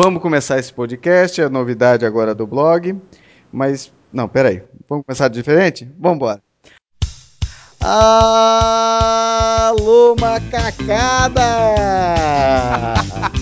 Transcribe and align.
Vamos 0.00 0.22
começar 0.22 0.60
esse 0.60 0.72
podcast, 0.72 1.42
é 1.42 1.48
novidade 1.48 2.06
agora 2.06 2.32
do 2.32 2.46
blog. 2.46 2.96
Mas, 3.50 3.92
não, 4.12 4.28
peraí. 4.28 4.62
Vamos 4.88 5.04
começar 5.04 5.26
diferente? 5.26 5.90
Vamos 5.98 6.18
embora. 6.18 6.40
Alô, 7.80 8.14
macacada! 10.14 11.42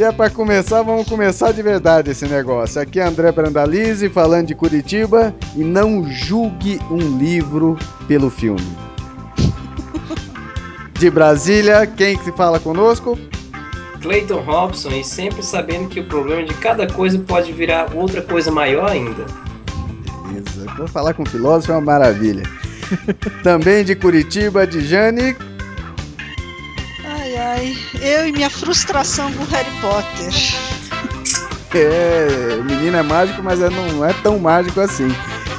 Se 0.00 0.04
é 0.04 0.10
para 0.10 0.30
começar, 0.30 0.80
vamos 0.80 1.06
começar 1.06 1.52
de 1.52 1.62
verdade 1.62 2.12
esse 2.12 2.26
negócio. 2.26 2.80
Aqui 2.80 2.98
é 2.98 3.04
André 3.04 3.30
Brandalize 3.32 4.08
falando 4.08 4.46
de 4.46 4.54
Curitiba 4.54 5.34
e 5.54 5.62
não 5.62 6.10
julgue 6.10 6.80
um 6.90 7.18
livro 7.18 7.76
pelo 8.08 8.30
filme. 8.30 8.66
De 10.94 11.10
Brasília, 11.10 11.86
quem 11.86 12.16
que 12.16 12.32
fala 12.32 12.58
conosco? 12.58 13.18
Clayton 14.00 14.40
Robson 14.40 14.88
e 14.88 15.04
sempre 15.04 15.42
sabendo 15.42 15.90
que 15.90 16.00
o 16.00 16.04
problema 16.04 16.44
de 16.44 16.54
cada 16.54 16.86
coisa 16.86 17.18
pode 17.18 17.52
virar 17.52 17.94
outra 17.94 18.22
coisa 18.22 18.50
maior 18.50 18.90
ainda. 18.90 19.26
Beleza, 20.28 20.64
vou 20.78 20.88
falar 20.88 21.12
com 21.12 21.24
o 21.24 21.28
filósofo 21.28 21.72
é 21.72 21.74
uma 21.74 21.82
maravilha. 21.82 22.44
Também 23.42 23.84
de 23.84 23.94
Curitiba, 23.94 24.66
de 24.66 24.80
Jane 24.80 25.36
Ai, 27.52 27.76
eu 28.00 28.28
e 28.28 28.32
minha 28.32 28.48
frustração 28.48 29.32
com 29.32 29.42
Harry 29.46 29.70
Potter. 29.80 30.32
É, 31.74 32.56
o 32.60 32.64
menino 32.64 32.96
é 32.96 33.02
mágico, 33.02 33.42
mas 33.42 33.60
é, 33.60 33.68
não 33.68 34.04
é 34.04 34.12
tão 34.22 34.38
mágico 34.38 34.80
assim. 34.80 35.08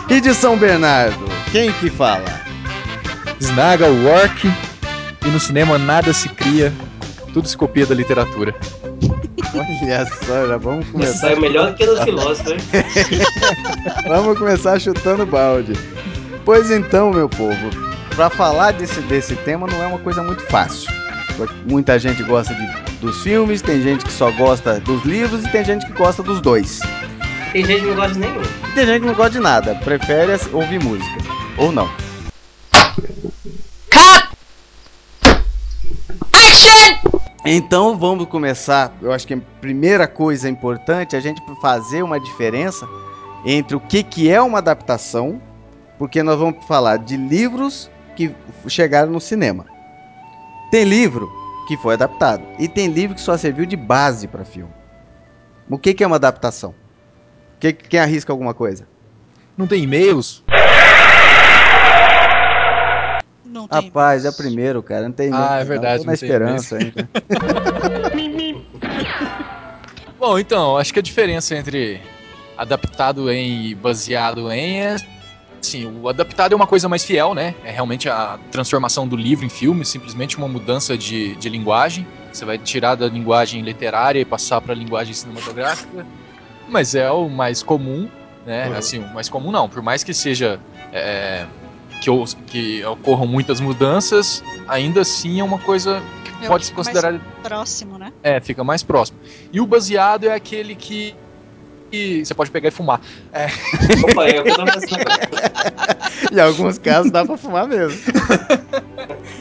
E 0.10 0.22
de 0.22 0.34
São 0.34 0.58
Bernardo, 0.58 1.26
quem 1.52 1.70
que 1.74 1.90
fala? 1.90 2.24
Snaga 3.42 3.90
o 3.90 4.08
Orc 4.08 4.46
e 4.46 5.28
no 5.28 5.38
cinema 5.38 5.78
nada 5.78 6.14
se 6.14 6.30
cria, 6.30 6.72
tudo 7.34 7.50
se 7.50 7.58
copia 7.58 7.86
da 7.86 7.94
literatura. 7.94 8.56
Olha 9.54 10.06
só, 10.26 10.48
já 10.48 10.56
vamos 10.56 10.88
começar. 10.88 11.18
Saiu 11.18 11.42
melhor 11.42 11.72
do 11.72 11.76
que 11.76 11.86
do 11.86 12.02
filósofo, 12.06 12.52
hein? 12.52 12.60
vamos 14.08 14.40
começar 14.40 14.80
chutando 14.80 15.26
balde. 15.26 15.74
Pois 16.46 16.72
então, 16.72 17.12
meu 17.12 17.28
povo, 17.28 17.70
para 18.16 18.30
falar 18.30 18.72
desse, 18.72 19.02
desse 19.02 19.36
tema 19.36 19.68
não 19.68 19.84
é 19.84 19.88
uma 19.88 20.00
coisa 20.00 20.24
muito 20.24 20.44
fácil. 20.44 21.01
Muita 21.66 21.98
gente 21.98 22.24
gosta 22.24 22.54
de, 22.54 22.92
dos 23.00 23.22
filmes, 23.22 23.62
tem 23.62 23.82
gente 23.82 24.06
que 24.06 24.12
só 24.12 24.32
gosta 24.32 24.80
dos 24.80 25.04
livros 25.04 25.44
e 25.46 25.52
tem 25.52 25.64
gente 25.64 25.86
que 25.86 25.94
gosta 25.94 26.22
dos 26.22 26.42
dois. 26.42 26.80
Tem 27.52 27.66
gente 27.66 27.82
que 27.82 27.88
não 27.88 27.96
gosta 27.96 28.14
de 28.14 28.20
nenhum. 28.20 28.42
E 28.42 28.72
tem 28.74 28.86
gente 28.86 29.02
que 29.02 29.08
não 29.08 29.14
gosta 29.14 29.32
de 29.32 29.40
nada, 29.40 29.76
prefere 29.76 30.32
ouvir 30.54 30.82
música. 30.84 31.18
Ou 31.58 31.72
não. 31.72 31.90
Cut! 33.92 34.30
Action! 36.34 37.12
Então 37.46 37.98
vamos 37.98 38.28
começar. 38.28 38.96
Eu 39.02 39.12
acho 39.12 39.28
que 39.28 39.34
a 39.34 39.42
primeira 39.60 40.08
coisa 40.08 40.48
importante 40.48 41.16
é 41.16 41.20
a 41.20 41.22
gente 41.22 41.42
fazer 41.62 42.04
uma 42.04 42.20
diferença 42.20 42.88
entre 43.46 43.76
o 43.76 43.80
que, 43.80 44.04
que 44.04 44.30
é 44.30 44.42
uma 44.42 44.60
adaptação, 44.60 45.42
porque 45.98 46.22
nós 46.24 46.38
vamos 46.38 46.64
falar 46.66 46.98
de 46.98 47.18
livros 47.18 47.90
que 48.16 48.34
chegaram 48.68 49.12
no 49.12 49.20
cinema. 49.20 49.71
Tem 50.72 50.86
livro 50.86 51.30
que 51.68 51.76
foi 51.76 51.96
adaptado 51.96 52.44
e 52.58 52.70
tem 52.70 52.88
livro 52.88 53.14
que 53.14 53.22
só 53.22 53.36
serviu 53.36 53.66
de 53.66 53.76
base 53.76 54.26
para 54.26 54.46
filme. 54.46 54.72
O 55.70 55.78
que, 55.78 55.94
que 55.94 56.02
é 56.02 56.08
uma 56.08 56.16
adaptação? 56.16 56.74
Que, 57.60 57.74
quem 57.74 58.00
arrisca 58.00 58.32
alguma 58.32 58.54
coisa? 58.54 58.88
Não 59.58 59.68
tem 59.68 59.84
e-mails? 59.84 60.42
Não 63.46 63.68
tem 63.68 63.84
Rapaz, 63.84 64.24
é 64.24 64.32
primeiro, 64.32 64.82
cara. 64.82 65.04
Não 65.04 65.12
tem 65.12 65.28
e-mail. 65.28 65.44
Ah, 65.44 65.60
é 65.60 65.66
verdade. 65.66 65.98
Não, 65.98 66.06
tô 66.06 66.08
na 66.08 66.14
esperança 66.14 66.78
ainda. 66.78 67.10
Bom, 70.18 70.40
então, 70.40 70.78
acho 70.78 70.94
que 70.94 71.00
a 71.00 71.04
diferença 71.04 71.54
entre 71.54 72.00
adaptado 72.58 73.30
em 73.30 73.68
e 73.68 73.76
baseado 73.76 74.50
em 74.50 74.82
é 74.82 74.96
Sim, 75.62 76.00
o 76.02 76.10
adaptado 76.10 76.54
é 76.54 76.56
uma 76.56 76.66
coisa 76.66 76.90
mais 76.90 77.04
fiel, 77.04 77.36
né? 77.36 77.54
É 77.64 77.72
realmente 77.72 78.10
a 78.10 78.40
transformação 78.52 79.08
do 79.08 79.16
livro 79.16 79.46
em 79.46 79.50
filme, 79.50 79.86
simplesmente 79.86 80.38
uma 80.38 80.48
mudança 80.48 80.98
de, 80.98 81.36
de 81.36 81.50
linguagem. 81.50 82.06
Você 82.32 82.44
vai 82.46 82.58
tirar 82.58 82.96
da 82.96 83.08
linguagem 83.08 83.62
literária 83.62 84.20
e 84.20 84.26
passar 84.26 84.60
para 84.60 84.74
a 84.74 84.76
linguagem 84.76 85.14
cinematográfica. 85.14 86.06
Mas 86.68 86.96
é 86.96 87.12
o 87.12 87.30
mais 87.30 87.62
comum, 87.62 88.10
né? 88.46 88.70
Uhum. 88.70 88.76
Assim, 88.76 89.00
o 89.00 89.14
mais 89.14 89.30
comum 89.30 89.52
não. 89.52 89.70
Por 89.70 89.84
mais 89.84 90.04
que 90.04 90.14
seja. 90.14 90.60
É, 90.92 91.46
que, 92.02 92.10
que 92.48 92.86
ocorram 92.86 93.28
muitas 93.28 93.60
mudanças, 93.60 94.44
ainda 94.68 95.02
assim 95.02 95.40
é 95.40 95.44
uma 95.44 95.60
coisa 95.60 96.02
que 96.24 96.46
é 96.46 96.48
pode 96.48 96.66
se 96.66 96.74
considerar. 96.74 97.12
Mais 97.12 97.24
próximo, 97.44 97.98
né? 98.00 98.12
É, 98.24 98.42
fica 98.42 98.64
mais 98.64 98.82
próximo. 98.82 99.20
E 99.54 99.62
o 99.62 99.68
baseado 99.68 100.26
é 100.26 100.34
aquele 100.34 100.76
que 100.76 101.16
e 101.92 102.26
você 102.26 102.34
pode 102.34 102.52
pegar 102.52 102.70
e 102.70 102.72
fumar. 102.72 103.02
É. 103.34 103.48
Opa, 104.10 104.30
eu 104.30 104.44
tô 104.44 104.64
Em 106.36 106.40
alguns 106.40 106.78
casos 106.78 107.12
dá 107.12 107.26
pra 107.26 107.38
fumar 107.38 107.68
mesmo. 107.68 108.00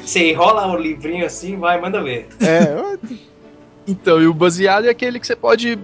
Você 0.04 0.30
enrola 0.30 0.66
o 0.66 0.76
livrinho 0.76 1.24
assim, 1.24 1.56
vai, 1.56 1.80
manda 1.80 2.02
ver. 2.02 2.26
É, 2.40 2.98
então, 3.86 4.20
e 4.20 4.26
o 4.26 4.34
baseado 4.34 4.86
é 4.86 4.88
aquele 4.88 5.18
que 5.18 5.26
você 5.26 5.36
pode. 5.36 5.78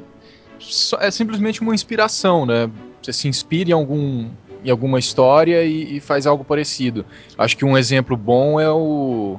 É 1.00 1.10
simplesmente 1.10 1.60
uma 1.60 1.74
inspiração, 1.74 2.46
né? 2.46 2.70
Você 3.02 3.12
se 3.12 3.28
inspira 3.28 3.70
em 3.70 3.72
algum. 3.72 4.28
Em 4.64 4.70
alguma 4.70 4.98
história 4.98 5.62
e, 5.64 5.96
e 5.96 6.00
faz 6.00 6.26
algo 6.26 6.44
parecido. 6.44 7.04
Acho 7.38 7.56
que 7.56 7.64
um 7.64 7.78
exemplo 7.78 8.16
bom 8.16 8.58
é 8.58 8.68
o, 8.68 9.38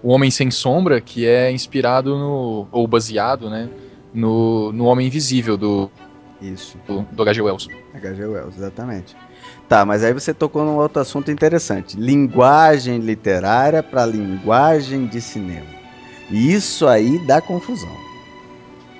o 0.00 0.08
Homem 0.08 0.30
Sem 0.30 0.52
Sombra, 0.52 1.00
que 1.00 1.26
é 1.26 1.50
inspirado 1.50 2.16
no. 2.16 2.68
ou 2.70 2.86
baseado, 2.86 3.50
né? 3.50 3.68
No, 4.14 4.72
no 4.72 4.84
Homem 4.84 5.06
Invisível, 5.08 5.56
do, 5.56 5.90
isso. 6.42 6.76
Do, 6.86 7.02
do 7.12 7.22
H.G. 7.22 7.42
Wells. 7.42 7.68
H.G. 7.94 8.24
Wells, 8.24 8.56
exatamente. 8.56 9.16
Tá, 9.68 9.84
mas 9.84 10.04
aí 10.04 10.12
você 10.12 10.34
tocou 10.34 10.64
num 10.64 10.76
outro 10.76 11.00
assunto 11.00 11.30
interessante. 11.30 11.96
Linguagem 11.96 12.98
literária 12.98 13.82
para 13.82 14.04
linguagem 14.04 15.06
de 15.06 15.20
cinema. 15.20 15.66
E 16.30 16.52
isso 16.52 16.86
aí 16.86 17.18
dá 17.26 17.40
confusão. 17.40 17.96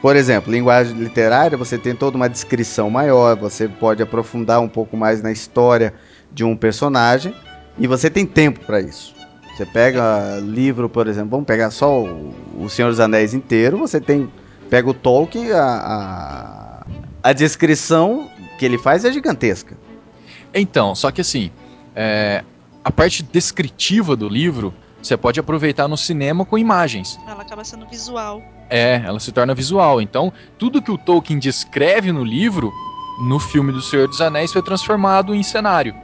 Por 0.01 0.17
exemplo, 0.17 0.53
linguagem 0.53 0.97
literária, 0.97 1.57
você 1.57 1.79
tem 1.79 1.95
toda 1.95 2.17
uma 2.17 2.29
descrição 2.29 2.91
maior, 2.91 3.37
você 3.37 3.69
pode 3.69 4.03
aprofundar 4.03 4.61
um 4.61 4.69
pouco 4.69 4.97
mais 4.97 5.23
na 5.23 5.31
história 5.31 5.95
de 6.33 6.43
um 6.43 6.57
personagem 6.57 7.33
e 7.79 7.87
você 7.87 8.11
tem 8.11 8.27
tempo 8.27 8.61
para 8.67 8.81
isso. 8.81 9.15
Você 9.55 9.65
pega 9.65 10.39
livro, 10.43 10.89
por 10.89 11.07
exemplo, 11.07 11.31
vamos 11.31 11.47
pegar 11.47 11.71
só 11.71 12.03
o, 12.03 12.69
Senhor 12.69 12.89
dos 12.89 12.99
Anéis 12.99 13.33
inteiro, 13.33 13.79
você 13.79 14.01
tem 14.01 14.29
pega 14.69 14.89
o 14.89 14.95
Tolkien, 14.95 15.53
a, 15.53 15.63
a 15.63 16.62
a 17.23 17.33
descrição 17.33 18.31
que 18.59 18.65
ele 18.65 18.79
faz 18.79 19.05
é 19.05 19.13
gigantesca. 19.13 19.77
Então, 20.55 20.95
só 20.95 21.11
que 21.11 21.21
assim, 21.21 21.51
é, 21.95 22.45
a 22.85 22.91
parte 22.91 23.23
descritiva 23.23 24.17
do 24.17 24.29
livro 24.29 24.75
você 25.03 25.17
pode 25.17 25.41
aproveitar 25.41 25.89
no 25.89 25.97
cinema 25.97 26.45
com 26.45 26.57
imagens. 26.57 27.19
Ela 27.27 27.43
acaba 27.43 27.65
sendo 27.65 27.87
visual. 27.89 28.41
É, 28.71 29.03
ela 29.05 29.19
se 29.19 29.33
torna 29.33 29.53
visual. 29.53 30.01
Então, 30.01 30.33
tudo 30.57 30.81
que 30.81 30.93
o 30.93 30.99
Tolkien 30.99 31.41
descreve 31.41 32.13
no 32.13 32.23
livro, 32.23 32.73
no 33.27 33.41
filme 33.41 33.73
do 33.73 33.83
Senhor 33.83 34.07
dos 34.07 34.21
Anéis, 34.21 34.53
foi 34.53 34.63
transformado 34.63 35.35
em 35.35 35.43
cenário 35.43 35.95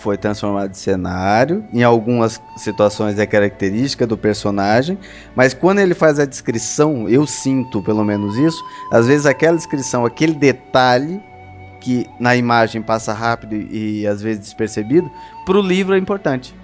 foi 0.00 0.16
transformado 0.16 0.70
em 0.70 0.74
cenário. 0.74 1.64
Em 1.72 1.82
algumas 1.82 2.40
situações 2.56 3.18
é 3.18 3.26
característica 3.26 4.06
do 4.06 4.16
personagem, 4.16 4.98
mas 5.36 5.54
quando 5.54 5.78
ele 5.78 5.94
faz 5.94 6.18
a 6.18 6.24
descrição, 6.24 7.08
eu 7.08 7.26
sinto 7.26 7.82
pelo 7.82 8.04
menos 8.04 8.36
isso, 8.36 8.62
às 8.90 9.06
vezes 9.06 9.26
aquela 9.26 9.56
descrição, 9.56 10.04
aquele 10.04 10.34
detalhe 10.34 11.22
que 11.80 12.06
na 12.18 12.36
imagem 12.36 12.82
passa 12.82 13.12
rápido 13.12 13.54
e, 13.54 14.06
às 14.06 14.20
vezes 14.20 14.44
despercebido, 14.44 15.10
para 15.46 15.56
o 15.56 15.62
livro 15.62 15.94
é 15.94 15.98
importante. 15.98 16.54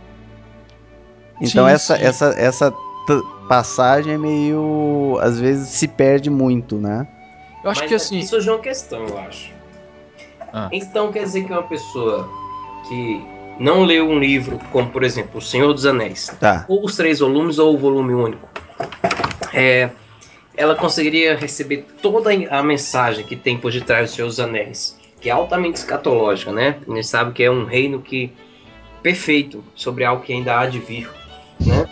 Então 1.40 1.66
sim, 1.66 1.72
essa 1.72 1.96
sim. 1.96 2.02
essa 2.02 2.26
essa 2.36 2.74
passagem 3.48 4.14
é 4.14 4.18
meio 4.18 5.18
às 5.20 5.38
vezes 5.38 5.68
se 5.68 5.86
perde 5.86 6.30
muito, 6.30 6.76
né? 6.76 7.06
Eu 7.62 7.70
acho 7.70 7.80
Mas 7.80 7.88
que 7.88 7.94
assim. 7.94 8.18
Isso 8.18 8.36
é 8.36 8.52
uma 8.52 8.58
questão, 8.58 9.06
eu 9.06 9.18
acho. 9.18 9.52
Ah. 10.52 10.68
Então 10.72 11.12
quer 11.12 11.24
dizer 11.24 11.44
que 11.44 11.52
uma 11.52 11.62
pessoa 11.62 12.28
que 12.88 13.22
não 13.58 13.82
leu 13.84 14.08
um 14.08 14.18
livro, 14.18 14.58
como 14.70 14.90
por 14.90 15.02
exemplo 15.02 15.38
O 15.38 15.42
Senhor 15.42 15.72
dos 15.72 15.86
Anéis, 15.86 16.30
tá. 16.38 16.64
ou 16.68 16.84
os 16.84 16.96
três 16.96 17.20
volumes 17.20 17.58
ou 17.58 17.74
o 17.74 17.78
volume 17.78 18.14
único, 18.14 18.48
é, 19.52 19.90
ela 20.56 20.74
conseguiria 20.74 21.36
receber 21.36 21.86
toda 22.00 22.30
a 22.50 22.62
mensagem 22.62 23.24
que 23.24 23.36
tem 23.36 23.58
por 23.58 23.72
detrás 23.72 24.10
do 24.10 24.14
Senhor 24.14 24.28
dos 24.28 24.40
Anéis, 24.40 24.98
que 25.20 25.28
é 25.28 25.32
altamente 25.32 25.78
escatológica, 25.78 26.52
né? 26.52 26.76
A 26.86 26.94
gente 26.94 27.06
sabe 27.06 27.32
que 27.32 27.42
é 27.42 27.50
um 27.50 27.64
reino 27.64 28.00
que 28.00 28.32
perfeito 29.02 29.62
sobre 29.74 30.04
algo 30.04 30.22
que 30.22 30.32
ainda 30.32 30.58
há 30.58 30.66
de 30.66 30.78
vir, 30.78 31.08
né? 31.60 31.88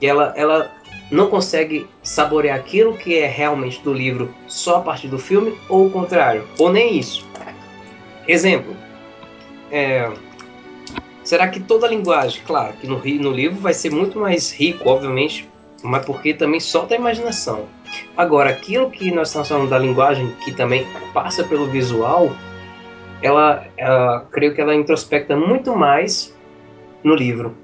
E 0.00 0.06
ela, 0.06 0.32
ela 0.36 0.70
não 1.10 1.28
consegue 1.28 1.86
saborear 2.02 2.58
aquilo 2.58 2.96
que 2.96 3.18
é 3.18 3.26
realmente 3.26 3.80
do 3.82 3.92
livro 3.92 4.34
só 4.46 4.78
a 4.78 4.80
partir 4.80 5.08
do 5.08 5.18
filme, 5.18 5.56
ou 5.68 5.86
o 5.86 5.90
contrário, 5.90 6.44
ou 6.58 6.72
nem 6.72 6.98
isso. 6.98 7.26
Exemplo. 8.26 8.74
É, 9.70 10.10
será 11.24 11.48
que 11.48 11.58
toda 11.58 11.86
a 11.86 11.90
linguagem, 11.90 12.42
claro, 12.46 12.74
que 12.74 12.86
no, 12.86 12.98
no 12.98 13.32
livro 13.32 13.58
vai 13.58 13.74
ser 13.74 13.90
muito 13.90 14.20
mais 14.20 14.52
rico, 14.52 14.88
obviamente, 14.88 15.48
mas 15.82 16.04
porque 16.04 16.32
também 16.32 16.60
solta 16.60 16.94
a 16.94 16.98
imaginação. 16.98 17.66
Agora, 18.16 18.50
aquilo 18.50 18.90
que 18.90 19.10
nós 19.10 19.28
estamos 19.28 19.48
falando 19.48 19.68
da 19.68 19.78
linguagem, 19.78 20.34
que 20.44 20.52
também 20.52 20.86
passa 21.12 21.42
pelo 21.44 21.66
visual, 21.66 22.30
ela, 23.22 23.66
ela 23.76 24.26
creio 24.30 24.54
que 24.54 24.60
ela 24.60 24.74
introspecta 24.74 25.36
muito 25.36 25.74
mais 25.74 26.34
no 27.02 27.14
livro, 27.14 27.54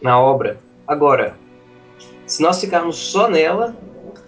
na 0.00 0.18
obra. 0.18 0.58
Agora, 0.86 1.36
se 2.26 2.42
nós 2.42 2.60
ficarmos 2.60 2.96
só 2.96 3.28
nela, 3.28 3.76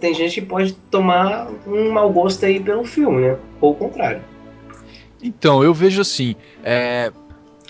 tem 0.01 0.13
gente 0.13 0.41
que 0.41 0.47
pode 0.47 0.73
tomar 0.91 1.49
um 1.67 1.91
mau 1.91 2.11
gosto 2.11 2.45
aí 2.45 2.61
pelo 2.61 2.85
filme, 2.85 3.23
né? 3.23 3.39
Ou 3.61 3.73
o 3.73 3.75
contrário. 3.75 4.23
Então, 5.23 5.65
eu 5.65 5.73
vejo 5.73 6.03
assim, 6.03 6.37
é, 6.63 7.11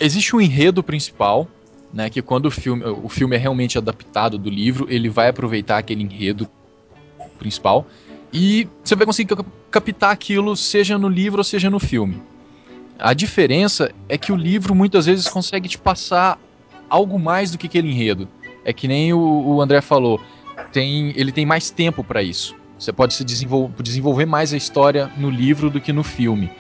existe 0.01 0.35
um 0.35 0.41
enredo 0.41 0.83
principal, 0.83 1.49
né, 1.93 2.11
que 2.11 2.21
quando 2.21 2.47
o 2.47 2.51
filme, 2.51 2.85
o 2.85 3.09
filme 3.09 3.37
é 3.37 3.39
realmente 3.39 3.79
adaptado 3.79 4.37
do 4.37 4.51
livro, 4.51 4.87
ele 4.91 5.09
vai 5.09 5.29
aproveitar 5.29 5.79
aquele 5.79 6.03
enredo 6.03 6.49
principal 7.39 7.87
e 8.33 8.67
você 8.83 8.97
vai 8.97 9.07
conseguir 9.07 9.37
captar 9.71 10.11
aquilo 10.11 10.57
seja 10.57 10.99
no 10.99 11.09
livro 11.09 11.39
ou 11.39 11.45
seja 11.45 11.71
no 11.71 11.79
filme. 11.79 12.21
A 12.99 13.13
diferença 13.13 13.93
é 14.09 14.19
que 14.19 14.33
o 14.33 14.37
livro 14.37 14.75
muitas 14.75 15.07
vezes 15.07 15.29
consegue 15.29 15.69
te 15.69 15.79
passar 15.79 16.39
algo 16.89 17.19
mais 17.19 17.51
do 17.51 17.59
que 17.59 17.67
aquele 17.67 17.91
enredo. 17.91 18.29
É 18.65 18.73
que 18.73 18.89
nem 18.89 19.13
o, 19.13 19.19
o 19.19 19.61
André 19.61 19.81
falou, 19.81 20.21
tem, 20.73 21.13
ele 21.17 21.31
tem 21.31 21.47
mais 21.47 21.71
tempo 21.71 22.03
para 22.03 22.23
isso. 22.23 22.57
Você 22.79 22.93
pode 22.93 23.15
se 23.15 23.25
desenvolver, 23.25 23.83
desenvolver 23.83 24.27
mais 24.27 24.53
a 24.53 24.57
história 24.57 25.11
no 25.17 25.31
livro 25.31 25.71
do 25.71 25.81
que 25.81 25.93
no 25.93 26.03
filme. 26.03 26.51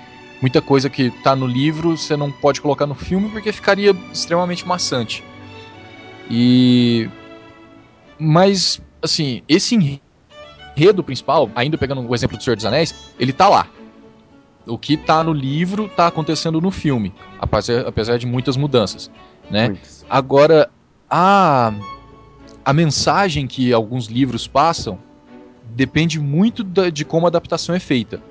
Muita 0.41 0.61
coisa 0.61 0.91
que 0.91 1.11
tá 1.23 1.35
no 1.35 1.47
livro 1.47 1.97
você 1.97 2.17
não 2.17 2.31
pode 2.31 2.61
colocar 2.61 2.87
no 2.87 2.95
filme 2.95 3.29
porque 3.31 3.53
ficaria 3.53 3.97
extremamente 4.13 4.67
maçante. 4.67 5.25
E 6.31 7.09
mas 8.19 8.81
assim, 9.03 9.43
esse 9.49 10.01
enredo 10.77 11.03
principal, 11.03 11.51
ainda 11.55 11.77
pegando 11.77 12.07
o 12.07 12.15
exemplo 12.15 12.37
do 12.37 12.43
Senhor 12.43 12.57
dos 12.57 12.65
Anéis, 12.65 12.95
ele 13.19 13.33
tá 13.33 13.49
lá. 13.49 13.67
O 14.67 14.79
que 14.79 14.97
tá 14.97 15.23
no 15.23 15.33
livro 15.33 15.91
tá 15.91 16.07
acontecendo 16.07 16.59
no 16.59 16.71
filme, 16.71 17.13
apesar, 17.39 17.87
apesar 17.87 18.17
de 18.17 18.27
muitas 18.27 18.57
mudanças, 18.57 19.11
né? 19.51 19.77
Agora 20.09 20.71
a 21.09 21.73
a 22.65 22.73
mensagem 22.73 23.47
que 23.47 23.73
alguns 23.75 24.07
livros 24.07 24.49
passam 24.49 24.99
depende 25.75 26.19
muito 26.19 26.65
da, 26.65 26.89
de 26.89 27.05
como 27.05 27.27
a 27.27 27.29
adaptação 27.29 27.75
é 27.75 27.79
feita. 27.79 28.23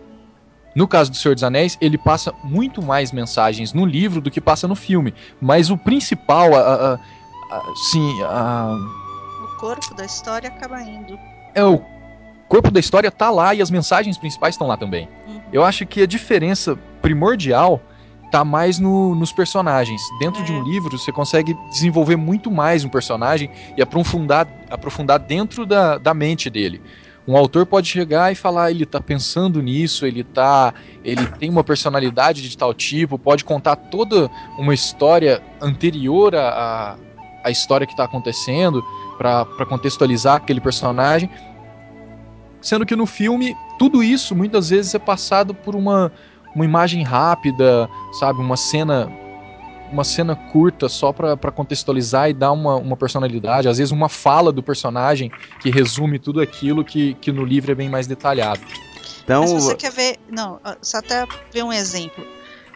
No 0.76 0.88
caso 0.88 1.12
do 1.12 1.18
Senhor 1.18 1.36
dos 1.36 1.44
Anéis, 1.44 1.78
ele 1.80 1.98
passa 1.98 2.34
muito 2.44 2.82
mais 2.82 3.12
mensagens 3.12 3.74
no 3.74 3.86
livro 3.86 4.20
do 4.20 4.32
que 4.32 4.42
passa 4.42 4.68
no 4.68 4.76
filme. 4.76 5.14
Mas 5.40 5.70
o 5.70 5.78
principal, 5.78 6.54
a, 6.56 6.60
a, 6.60 6.94
a, 6.96 7.62
sim, 7.92 8.24
a... 8.24 8.76
o 9.44 9.60
corpo 9.60 9.94
da 9.94 10.06
história 10.06 10.50
acaba 10.50 10.82
indo. 10.82 11.18
É 11.54 11.64
o 11.64 11.82
corpo 12.48 12.70
da 12.70 12.80
história 12.80 13.10
tá 13.10 13.30
lá 13.30 13.54
e 13.56 13.62
as 13.62 13.72
mensagens 13.72 14.18
principais 14.18 14.56
estão 14.56 14.68
lá 14.68 14.78
também. 14.78 15.08
Uhum. 15.28 15.42
Eu 15.52 15.64
acho 15.64 15.86
que 15.86 16.02
a 16.02 16.08
diferença 16.08 16.78
primordial 17.02 17.82
tá 18.32 18.44
mais 18.44 18.80
no, 18.80 19.14
nos 19.14 19.32
personagens. 19.32 20.02
Dentro 20.20 20.42
é. 20.42 20.44
de 20.46 20.52
um 20.52 20.62
é. 20.62 20.64
livro, 20.64 20.98
você 20.98 21.12
consegue 21.12 21.56
desenvolver 21.70 22.16
muito 22.16 22.50
mais 22.50 22.84
um 22.84 22.90
personagem 22.90 23.50
e 23.78 23.82
aprofundar, 23.82 24.48
aprofundar 24.72 25.20
dentro 25.20 25.68
da, 25.68 26.00
da 26.00 26.14
mente 26.16 26.50
dele. 26.50 26.82
Um 27.28 27.38
autor 27.38 27.66
pode 27.66 27.88
chegar 27.88 28.32
e 28.32 28.36
falar, 28.36 28.72
ele 28.72 28.86
tá 28.86 29.00
pensando 29.00 29.62
nisso, 29.62 30.06
ele 30.06 30.24
tá, 30.24 30.74
ele 31.04 31.26
tem 31.26 31.50
uma 31.50 31.64
personalidade 31.64 32.42
de 32.42 32.58
tal 32.58 32.74
tipo, 32.74 33.18
pode 33.18 33.46
contar 33.46 33.78
toda 33.78 34.30
uma 34.58 34.74
história 34.74 35.42
anterior 35.62 36.36
à, 36.36 36.98
à 37.42 37.50
história 37.50 37.88
que 37.88 37.94
está 37.94 38.04
acontecendo 38.04 38.84
para 39.18 39.66
contextualizar 39.68 40.36
aquele 40.36 40.60
personagem. 40.60 41.30
Sendo 42.62 42.86
que 42.86 42.96
no 42.96 43.06
filme, 43.06 43.56
tudo 43.80 44.04
isso 44.04 44.36
muitas 44.36 44.70
vezes 44.70 44.94
é 44.94 45.00
passado 45.00 45.54
por 45.54 45.76
uma, 45.76 46.12
uma 46.54 46.66
imagem 46.66 47.04
rápida, 47.04 47.90
sabe? 48.20 48.42
Uma 48.42 48.58
cena 48.58 49.10
uma 49.94 50.04
cena 50.04 50.36
curta 50.36 50.90
só 50.90 51.14
para 51.14 51.52
contextualizar 51.52 52.30
e 52.30 52.34
dar 52.34 52.52
uma, 52.52 52.76
uma 52.76 52.98
personalidade, 52.98 53.68
às 53.68 53.78
vezes 53.78 53.92
uma 53.92 54.10
fala 54.10 54.52
do 54.52 54.64
personagem 54.64 55.32
que 55.62 55.70
resume 55.70 56.18
tudo 56.18 56.42
aquilo 56.42 56.84
que, 56.84 57.14
que 57.16 57.32
no 57.32 57.46
livro 57.46 57.72
é 57.72 57.76
bem 57.76 57.90
mais 57.90 58.08
detalhado. 58.08 58.62
Então, 59.24 59.42
Mas 59.42 59.52
você 59.52 59.76
quer 59.76 59.92
ver, 59.92 60.20
não, 60.30 60.60
só 60.82 60.98
até 60.98 61.26
ver 61.52 61.64
um 61.64 61.72
exemplo. 61.72 62.26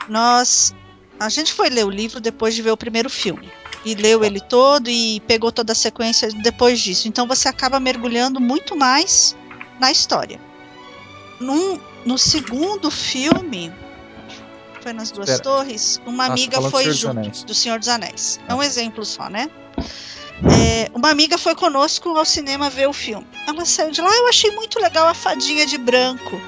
Nós, 0.07 0.75
a 1.19 1.27
gente 1.27 1.51
foi 1.51 1.69
ler 1.69 1.85
o 1.85 1.89
livro 1.89 2.21
depois 2.21 2.53
de 2.53 2.61
ver 2.61 2.71
o 2.71 2.77
primeiro 2.77 3.09
filme 3.09 3.51
e 3.83 3.95
leu 3.95 4.23
ele 4.23 4.39
todo 4.39 4.87
e 4.87 5.19
pegou 5.21 5.51
toda 5.51 5.71
a 5.71 5.75
sequência 5.75 6.29
depois 6.43 6.79
disso. 6.79 7.07
Então 7.07 7.27
você 7.27 7.49
acaba 7.49 7.79
mergulhando 7.79 8.39
muito 8.39 8.75
mais 8.75 9.35
na 9.79 9.91
história. 9.91 10.39
Num, 11.39 11.79
no 12.05 12.17
segundo 12.17 12.91
filme, 12.91 13.73
foi 14.81 14.93
nas 14.93 15.11
Duas 15.11 15.29
Espera. 15.29 15.43
Torres, 15.43 16.01
uma 16.05 16.25
ah, 16.25 16.27
amiga 16.27 16.61
foi 16.69 16.91
junto 16.91 17.45
do 17.45 17.53
Senhor 17.53 17.79
dos 17.79 17.87
Anéis. 17.87 18.39
É 18.47 18.53
um 18.53 18.63
exemplo 18.63 19.05
só, 19.05 19.29
né? 19.29 19.49
É, 20.43 20.91
uma 20.93 21.09
amiga 21.09 21.35
foi 21.35 21.55
conosco 21.55 22.09
ao 22.09 22.23
cinema 22.23 22.69
ver 22.69 22.87
o 22.87 22.93
filme. 22.93 23.25
Ela 23.47 23.65
saiu 23.65 23.89
de 23.89 24.01
lá, 24.01 24.15
eu 24.15 24.27
achei 24.27 24.51
muito 24.51 24.79
legal 24.79 25.07
a 25.07 25.13
fadinha 25.13 25.65
de 25.65 25.79
branco. 25.79 26.39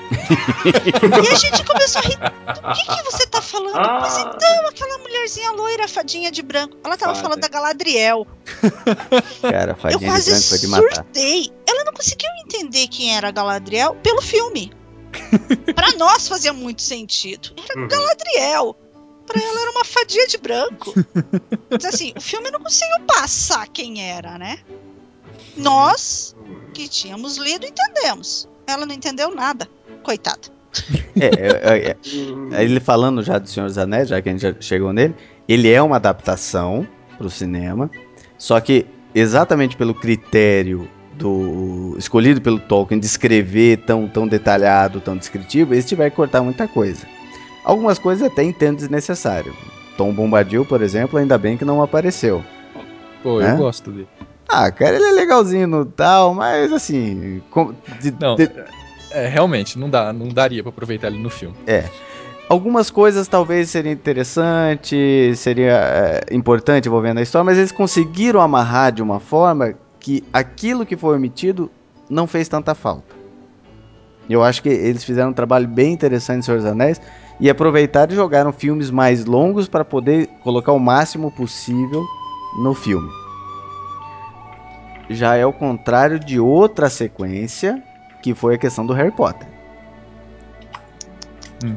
e 1.24 1.28
a 1.28 1.36
gente 1.36 1.64
começou 1.66 2.00
a 2.02 2.06
rir. 2.06 2.16
O 2.16 2.74
que, 2.74 2.86
que 2.86 3.12
você 3.12 3.26
tá 3.26 3.42
falando? 3.42 3.76
Ah. 3.76 4.00
Mas 4.02 4.18
então, 4.20 4.68
aquela 4.68 4.98
mulherzinha 5.00 5.52
loira, 5.54 5.88
fadinha 5.88 6.32
de 6.32 6.44
branco. 6.44 6.78
Ela 6.84 6.98
tava 6.98 7.16
Fada. 7.16 7.24
falando 7.24 7.42
da 7.42 7.48
Galadriel. 7.48 8.28
Cara, 9.42 9.76
fadinha 9.76 10.08
eu 10.08 10.12
quase 10.12 10.26
de 10.26 10.32
branco 10.32 10.50
foi 10.50 10.60
de 10.60 10.68
matar. 10.68 10.96
surtei. 10.96 11.52
Ela 11.68 11.84
não 11.84 11.94
conseguiu 11.94 12.30
entender 12.46 12.88
quem 12.90 13.16
era 13.16 13.30
a 13.30 13.32
Galadriel 13.32 13.96
pelo 14.04 14.22
filme. 14.22 14.72
para 15.76 15.92
nós 15.94 16.28
fazia 16.28 16.54
muito 16.54 16.82
sentido. 16.82 17.54
Era 17.70 17.80
uhum. 17.80 17.88
Galadriel. 17.88 18.76
Pra 19.26 19.40
ela 19.40 19.62
era 19.62 19.72
uma 19.72 19.86
fadia 19.86 20.26
de 20.28 20.38
branco. 20.38 20.94
Mas 21.70 21.86
assim, 21.86 22.14
o 22.18 22.22
filme 22.22 22.50
não 22.50 22.60
conseguiu 22.60 23.00
passar 23.06 23.68
quem 23.68 24.02
era, 24.02 24.40
né? 24.40 24.60
Nós, 25.56 26.36
que 26.74 26.88
tínhamos 26.88 27.38
lido, 27.38 27.66
entendemos. 27.66 28.50
Ela 28.66 28.88
não 28.88 28.96
entendeu 28.96 29.34
nada. 29.34 29.70
Coitada. 30.02 30.50
É, 31.20 31.26
é, 31.26 31.90
é, 31.90 31.98
é, 32.54 32.64
ele 32.64 32.80
falando 32.80 33.22
já 33.24 33.38
do 33.38 33.48
Senhor 33.48 33.68
dos 33.68 33.78
Anéis, 33.78 34.10
já 34.10 34.22
que 34.22 34.30
a 34.30 34.32
gente 34.32 34.42
já 34.42 34.56
chegou 34.60 34.94
nele, 34.94 35.16
ele 35.48 35.70
é 35.70 35.82
uma 35.82 35.98
adaptação 35.98 36.88
pro 37.18 37.30
cinema, 37.30 37.90
só 38.38 38.60
que 38.60 38.86
exatamente 39.14 39.76
pelo 39.76 39.94
critério 39.94 40.90
do 41.20 41.96
escolhido 41.98 42.42
pelo 42.42 42.60
Tolkien 42.60 43.00
de 43.00 43.06
escrever 43.06 43.78
tão, 43.80 44.08
tão 44.08 44.28
detalhado, 44.28 45.02
tão 45.02 45.18
descritivo, 45.18 45.74
eles 45.74 45.86
tiveram 45.86 46.10
que 46.10 46.16
cortar 46.16 46.42
muita 46.42 46.68
coisa. 46.68 47.06
Algumas 47.64 48.00
coisas 48.00 48.26
até 48.26 48.42
entendo 48.42 48.78
desnecessário. 48.78 49.54
Tom 49.98 50.14
Bombadil, 50.14 50.66
por 50.66 50.82
exemplo, 50.82 51.20
ainda 51.20 51.38
bem 51.38 51.58
que 51.58 51.66
não 51.66 51.84
apareceu. 51.84 52.44
Pô, 53.22 53.40
né? 53.40 53.52
eu 53.52 53.58
gosto 53.58 53.92
dele. 53.92 54.08
Ah, 54.48 54.72
cara, 54.72 54.96
ele 54.96 55.06
é 55.06 55.12
legalzinho 55.12 55.68
no 55.68 55.86
tal, 55.86 56.34
mas 56.34 56.72
assim. 56.72 57.44
De, 58.02 58.12
não, 58.20 58.36
de... 58.36 58.50
É, 59.12 59.28
realmente, 59.28 59.78
não, 59.78 59.90
dá, 59.90 60.14
não 60.14 60.30
daria 60.30 60.64
para 60.64 60.70
aproveitar 60.70 61.08
ele 61.08 61.20
no 61.20 61.30
filme. 61.30 61.56
É. 61.68 61.84
Algumas 62.48 62.90
coisas 62.90 63.28
talvez 63.28 63.70
seria 63.70 63.92
interessante, 63.92 65.34
seria 65.36 65.74
é, 65.74 66.36
importante 66.36 66.88
envolvendo 66.88 67.20
a 67.20 67.22
história, 67.22 67.44
mas 67.44 67.58
eles 67.58 67.72
conseguiram 67.72 68.42
amarrar 68.42 68.92
de 68.92 69.04
uma 69.04 69.20
forma 69.20 69.76
que 70.00 70.24
aquilo 70.32 70.86
que 70.86 70.98
foi 70.98 71.16
omitido 71.16 71.70
não 72.10 72.26
fez 72.26 72.48
tanta 72.48 72.74
falta. 72.74 73.16
Eu 74.30 74.44
acho 74.44 74.62
que 74.62 74.70
eles 74.70 75.04
fizeram 75.04 75.30
um 75.30 75.34
trabalho 75.34 75.68
bem 75.68 75.92
interessante 75.92 76.40
em 76.40 76.42
Senhor 76.44 76.58
dos 76.58 76.66
Anéis 76.66 77.02
e 77.40 77.50
aproveitaram 77.50 78.14
e 78.14 78.16
jogaram 78.16 78.52
filmes 78.52 78.92
mais 78.92 79.26
longos 79.26 79.68
para 79.68 79.84
poder 79.84 80.28
colocar 80.44 80.72
o 80.72 80.80
máximo 80.80 81.32
possível 81.32 82.06
no 82.62 82.74
filme. 82.76 83.10
Já 85.10 85.36
é 85.36 85.46
o 85.46 85.52
contrário 85.52 86.20
de 86.20 86.40
outra 86.40 86.90
sequência, 86.90 87.82
que 88.22 88.36
foi 88.36 88.56
a 88.56 88.58
questão 88.58 88.86
do 88.86 88.94
Harry 88.94 89.12
Potter. 89.12 89.48
Hum. 91.66 91.76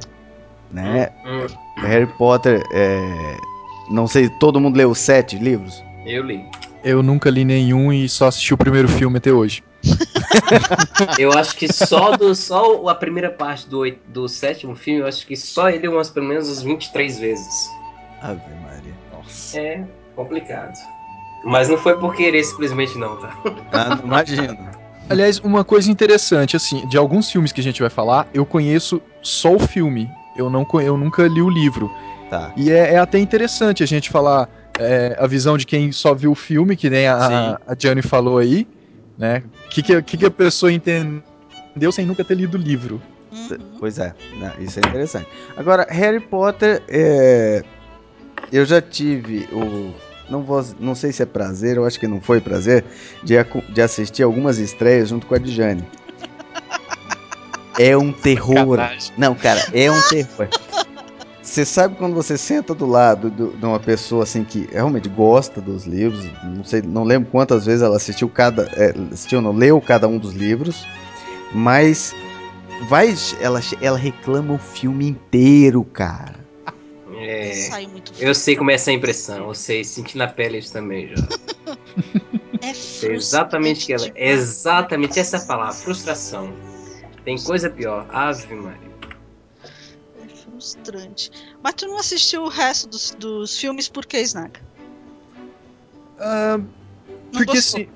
Né? 0.71 1.09
Hum. 1.25 1.47
Harry 1.79 2.07
Potter, 2.19 2.63
é... 2.73 3.37
não 3.91 4.07
sei, 4.07 4.29
todo 4.29 4.61
mundo 4.61 4.77
leu 4.77 4.95
sete 4.95 5.39
livros? 5.39 5.83
Eu 6.05 6.23
li. 6.25 6.45
Eu 6.85 7.03
nunca 7.03 7.31
li 7.31 7.45
nenhum 7.45 7.93
e 7.93 8.09
só 8.09 8.27
assisti 8.27 8.53
o 8.53 8.59
primeiro 8.59 8.89
filme 8.89 9.19
até 9.19 9.33
hoje. 9.33 9.63
eu 11.19 11.33
acho 11.33 11.57
que 11.57 11.73
só 11.73 12.17
do 12.17 12.35
só 12.35 12.89
a 12.89 12.95
primeira 12.95 13.31
parte 13.31 13.69
do, 13.69 13.83
do 14.09 14.29
sétimo 14.29 14.75
filme, 14.75 15.01
eu 15.01 15.07
acho 15.07 15.27
que 15.27 15.37
só 15.37 15.69
ele 15.69 15.89
umas 15.89 16.11
pelo 16.11 16.27
menos 16.27 16.49
umas 16.49 16.63
23 16.63 17.19
vezes. 17.19 17.71
Ave 18.21 18.41
Maria. 18.63 18.95
Nossa. 19.13 19.59
É 19.59 19.85
complicado. 20.15 20.75
Mas 21.45 21.69
não 21.69 21.77
foi 21.77 21.99
por 21.99 22.15
querer 22.15 22.43
simplesmente 22.45 22.97
não, 22.97 23.17
tá? 23.17 23.37
Ah, 23.73 23.97
não 23.97 24.05
imagino. 24.05 24.57
Aliás, 25.09 25.41
uma 25.41 25.65
coisa 25.65 25.91
interessante, 25.91 26.57
assim, 26.57 26.87
de 26.87 26.97
alguns 26.97 27.31
filmes 27.31 27.53
que 27.53 27.61
a 27.61 27.65
gente 27.65 27.81
vai 27.81 27.91
falar, 27.91 28.29
eu 28.33 28.47
conheço 28.47 29.03
só 29.21 29.55
o 29.55 29.59
filme. 29.59 30.09
Eu, 30.37 30.49
não, 30.49 30.67
eu 30.81 30.97
nunca 30.97 31.27
li 31.27 31.43
o 31.43 31.51
livro. 31.51 31.93
Tá. 32.31 32.53
E 32.57 32.71
é, 32.71 32.95
é 32.95 32.99
até 32.99 33.19
interessante 33.19 33.83
a 33.83 33.87
gente 33.87 34.09
falar 34.09 34.49
é, 34.79 35.17
a 35.19 35.27
visão 35.27 35.57
de 35.57 35.67
quem 35.67 35.93
só 35.93 36.15
viu 36.15 36.33
o 36.33 36.35
filme, 36.35 36.77
que 36.77 36.89
nem 36.89 37.07
a, 37.07 37.59
a 37.67 37.75
Gianni 37.79 38.03
falou 38.03 38.39
aí, 38.39 38.67
né? 39.19 39.43
O 39.67 39.69
que, 39.69 39.83
que, 39.83 40.17
que, 40.17 40.27
a 40.27 40.31
pessoa 40.31 40.73
entendeu 40.73 41.91
sem 41.91 42.07
nunca 42.07 42.25
ter 42.25 42.35
lido 42.35 42.57
o 42.57 42.61
livro. 42.61 43.01
Uhum. 43.31 43.59
Pois 43.79 43.99
é, 43.99 44.15
isso 44.59 44.79
é 44.79 44.89
interessante. 44.89 45.27
Agora, 45.57 45.87
Harry 45.89 46.21
Potter, 46.21 46.83
é... 46.89 47.63
eu 48.53 48.65
já 48.65 48.81
tive 48.81 49.49
o. 49.53 49.93
Não, 50.31 50.43
vou, 50.43 50.65
não 50.81 50.95
sei 50.95 51.13
se 51.13 51.23
é 51.23 51.27
prazer, 51.27 51.77
eu 51.77 51.85
acho 51.85 52.01
que 52.01 52.07
não 52.07 52.21
foi 52.21 52.41
prazer, 52.41 52.85
de, 53.23 53.35
de 53.73 53.83
assistir 53.83 54.23
algumas 54.23 54.59
estreias 54.59 55.09
junto 55.11 55.27
com 55.27 55.35
a 55.35 55.39
Dijane. 55.39 55.85
É 57.79 57.97
um 57.97 58.13
terror. 58.13 58.79
Não, 59.17 59.35
cara, 59.35 59.61
é 59.73 59.91
um 59.91 60.01
terror. 60.09 60.49
Você 61.53 61.67
sabe 61.67 61.97
quando 61.97 62.15
você 62.15 62.39
senta 62.39 62.75
do 62.75 62.87
lado 62.87 63.29
do, 63.29 63.55
de 63.55 63.63
uma 63.63 63.79
pessoa 63.79 64.23
assim 64.23 64.43
que 64.43 64.67
realmente 64.73 65.07
gosta 65.07 65.61
dos 65.61 65.85
livros, 65.85 66.25
não 66.43 66.65
sei, 66.65 66.81
não 66.81 67.05
lembro 67.05 67.31
quantas 67.31 67.67
vezes 67.67 67.83
ela 67.83 67.99
assistiu 67.99 68.27
cada, 68.27 68.63
é, 68.75 68.95
assistiu, 69.13 69.43
não 69.43 69.53
leu 69.53 69.79
cada 69.79 70.09
um 70.09 70.17
dos 70.17 70.33
livros, 70.33 70.87
mas 71.53 72.17
vai, 72.89 73.15
ela, 73.39 73.61
ela 73.83 73.99
reclama 73.99 74.55
o 74.55 74.59
filme 74.59 75.09
inteiro, 75.09 75.85
cara. 75.85 76.37
É, 77.19 77.53
eu 78.19 78.35
sei 78.35 78.57
como 78.57 78.71
é 78.71 78.75
essa 78.75 78.91
impressão, 78.91 79.49
eu 79.49 79.55
sei, 79.55 79.85
senti 79.85 80.17
na 80.17 80.29
pele 80.29 80.57
isso 80.57 80.73
também 80.73 81.09
já. 81.09 81.17
É 82.63 83.13
exatamente 83.13 83.87
que 83.87 83.93
ela, 83.93 84.11
exatamente 84.15 85.19
essa 85.19 85.37
é 85.37 85.41
palavra, 85.41 85.75
frustração. 85.75 86.55
Tem 87.25 87.37
coisa 87.37 87.69
pior, 87.69 88.07
Ave 88.09 88.55
Maria. 88.55 88.92
Frustrante. 90.63 91.31
Mas 91.61 91.75
tu 91.75 91.89
não 91.89 91.99
assistiu 91.99 92.45
o 92.45 92.49
resto 92.49 92.89
dos, 92.89 93.11
dos 93.19 93.59
filmes 93.59 93.89
por 93.89 94.07
que, 94.07 94.21
Snaga? 94.21 94.61
Uh, 96.19 96.65
porque 97.33 97.59
assim. 97.59 97.89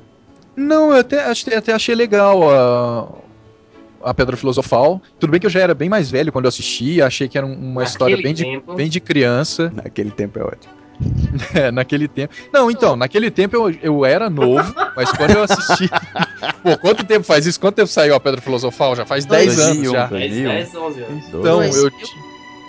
Não, 0.57 0.91
eu 0.91 1.01
até, 1.01 1.31
até 1.55 1.73
achei 1.73 1.95
legal 1.95 2.51
a, 2.51 4.11
a 4.11 4.15
Pedra 4.15 4.37
Filosofal. 4.37 5.01
Tudo 5.21 5.31
bem 5.31 5.39
que 5.39 5.47
eu 5.47 5.51
já 5.51 5.61
era 5.61 5.75
bem 5.75 5.89
mais 5.89 6.11
velho 6.11 6.33
quando 6.33 6.47
eu 6.47 6.49
assisti, 6.49 7.01
achei 7.01 7.29
que 7.29 7.39
era 7.39 7.47
uma 7.47 7.83
Naquele 7.83 7.85
história 7.85 8.17
bem 8.17 8.35
de, 8.35 8.63
bem 8.75 8.89
de 8.89 8.99
criança. 8.99 9.71
Naquele 9.73 10.11
tempo 10.11 10.39
é 10.39 10.43
ótimo. 10.43 10.75
É, 11.55 11.71
naquele 11.71 12.09
tempo. 12.09 12.35
Não, 12.51 12.71
então, 12.71 12.97
naquele 12.97 13.31
tempo 13.31 13.55
eu, 13.55 13.71
eu 13.83 14.05
era 14.05 14.31
novo, 14.31 14.75
mas 14.97 15.13
quando 15.13 15.33
eu 15.33 15.43
assisti. 15.43 15.91
Pô, 16.63 16.77
quanto 16.79 17.05
tempo 17.05 17.23
faz 17.23 17.47
isso? 17.47 17.61
Quanto 17.61 17.75
tempo 17.75 17.89
saiu 17.89 18.15
a 18.15 18.21
Pedra 18.21 18.41
Filosofal? 18.41 18.97
Já 18.97 19.05
faz 19.05 19.27
10 19.27 19.59
anos 19.59 19.91
já. 19.93 20.07
10, 20.07 20.75
11 20.75 21.03
anos. 21.03 21.29
Então, 21.29 21.63
eu, 21.63 21.91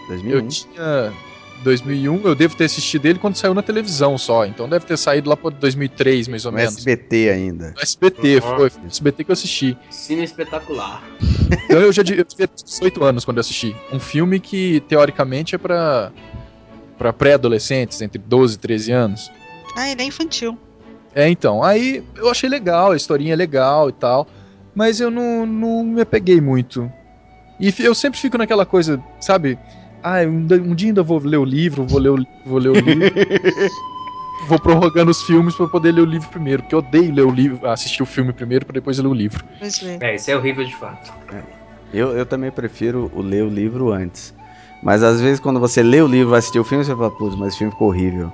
2001. 0.08 0.36
eu 0.36 0.48
tinha 0.48 1.14
2001, 1.64 2.22
eu 2.24 2.36
devo 2.36 2.56
ter 2.56 2.66
assistido 2.66 3.06
ele 3.06 3.20
quando 3.20 3.36
saiu 3.36 3.54
na 3.54 3.62
televisão 3.62 4.18
só. 4.18 4.46
Então 4.46 4.70
deve 4.70 4.86
ter 4.86 4.98
saído 4.98 5.30
lá 5.30 5.36
por 5.36 5.52
2003, 5.52 6.28
mais 6.28 6.46
ou 6.46 6.52
no 6.52 6.58
menos. 6.58 6.78
SBT 6.78 7.30
ainda. 7.30 7.74
No 7.76 7.82
SBT, 7.82 8.36
uhum. 8.36 8.42
foi. 8.42 8.72
No 8.82 8.88
SBT 8.88 9.24
que 9.24 9.32
eu 9.32 9.34
assisti. 9.34 9.78
Cine 9.90 10.24
espetacular. 10.24 11.04
Então 11.64 11.80
eu 11.80 11.94
já 11.94 12.02
eu 12.02 12.26
tinha 12.26 12.48
18 12.48 13.04
anos 13.06 13.24
quando 13.24 13.38
eu 13.38 13.42
assisti. 13.42 13.74
Um 13.92 14.00
filme 14.00 14.38
que, 14.38 14.82
teoricamente, 14.82 15.56
é 15.56 15.58
pra, 15.58 16.12
pra 16.98 17.14
pré-adolescentes, 17.14 18.02
entre 18.02 18.22
12 18.22 18.56
e 18.56 18.58
13 18.58 18.92
anos. 18.92 19.32
Ah, 19.74 19.90
ele 19.90 20.02
é 20.02 20.06
infantil. 20.06 20.58
É, 21.16 21.30
então. 21.30 21.64
Aí 21.64 22.04
eu 22.18 22.30
achei 22.30 22.50
legal, 22.50 22.92
a 22.92 22.98
historinha 22.98 23.32
é 23.32 23.36
legal 23.36 23.88
e 23.88 23.94
tal. 23.94 24.28
Mas 24.76 25.00
eu 25.00 25.10
não, 25.10 25.46
não 25.46 25.86
me 25.86 26.02
apeguei 26.02 26.42
muito. 26.42 26.92
E 27.60 27.74
eu 27.80 27.96
sempre 27.96 28.20
fico 28.20 28.38
naquela 28.38 28.66
coisa, 28.66 29.02
sabe? 29.22 29.58
Ah, 30.16 30.28
um, 30.28 30.48
um, 30.72 30.76
dia 30.76 30.90
ainda 30.90 31.04
vou 31.04 31.20
ler 31.20 31.38
o 31.38 31.46
livro, 31.46 31.86
vou 31.86 32.00
ler 32.00 32.10
o, 32.10 32.28
vou 32.46 32.60
ler 32.60 32.70
o 32.70 32.74
livro. 32.74 33.14
vou 34.48 34.60
prorrogando 34.60 35.12
os 35.12 35.22
filmes 35.24 35.56
para 35.56 35.68
poder 35.68 35.92
ler 35.92 36.02
o 36.02 36.06
livro 36.06 36.30
primeiro, 36.30 36.64
porque 36.64 36.76
eu 36.76 36.80
odeio 36.80 37.14
ler 37.14 37.26
o 37.26 37.32
livro, 37.32 37.68
assistir 37.68 38.04
o 38.04 38.06
filme 38.06 38.32
primeiro 38.32 38.66
para 38.66 38.74
depois 38.74 38.98
ler 38.98 39.08
o 39.08 39.14
livro. 39.14 39.44
É, 40.02 40.16
isso 40.16 40.32
é 40.32 40.38
horrível 40.38 40.64
de 40.64 40.76
fato. 40.76 41.14
É. 41.34 41.42
Eu, 41.94 42.18
eu 42.18 42.26
também 42.26 42.52
prefiro 42.52 43.12
o 43.14 43.22
ler 43.22 43.44
o 43.44 43.50
livro 43.50 43.92
antes. 43.92 44.34
Mas 44.84 45.04
às 45.04 45.20
vezes 45.20 45.40
quando 45.40 45.60
você 45.60 45.82
lê 45.82 46.02
o 46.02 46.08
livro 46.08 46.36
e 46.36 46.38
assistir 46.38 46.60
o 46.60 46.64
filme, 46.64 46.84
você 46.84 46.96
fala, 46.96 47.12
putz, 47.12 47.36
mas 47.36 47.56
o 47.56 47.58
filme 47.58 47.72
ficou 47.72 47.88
horrível. 47.88 48.32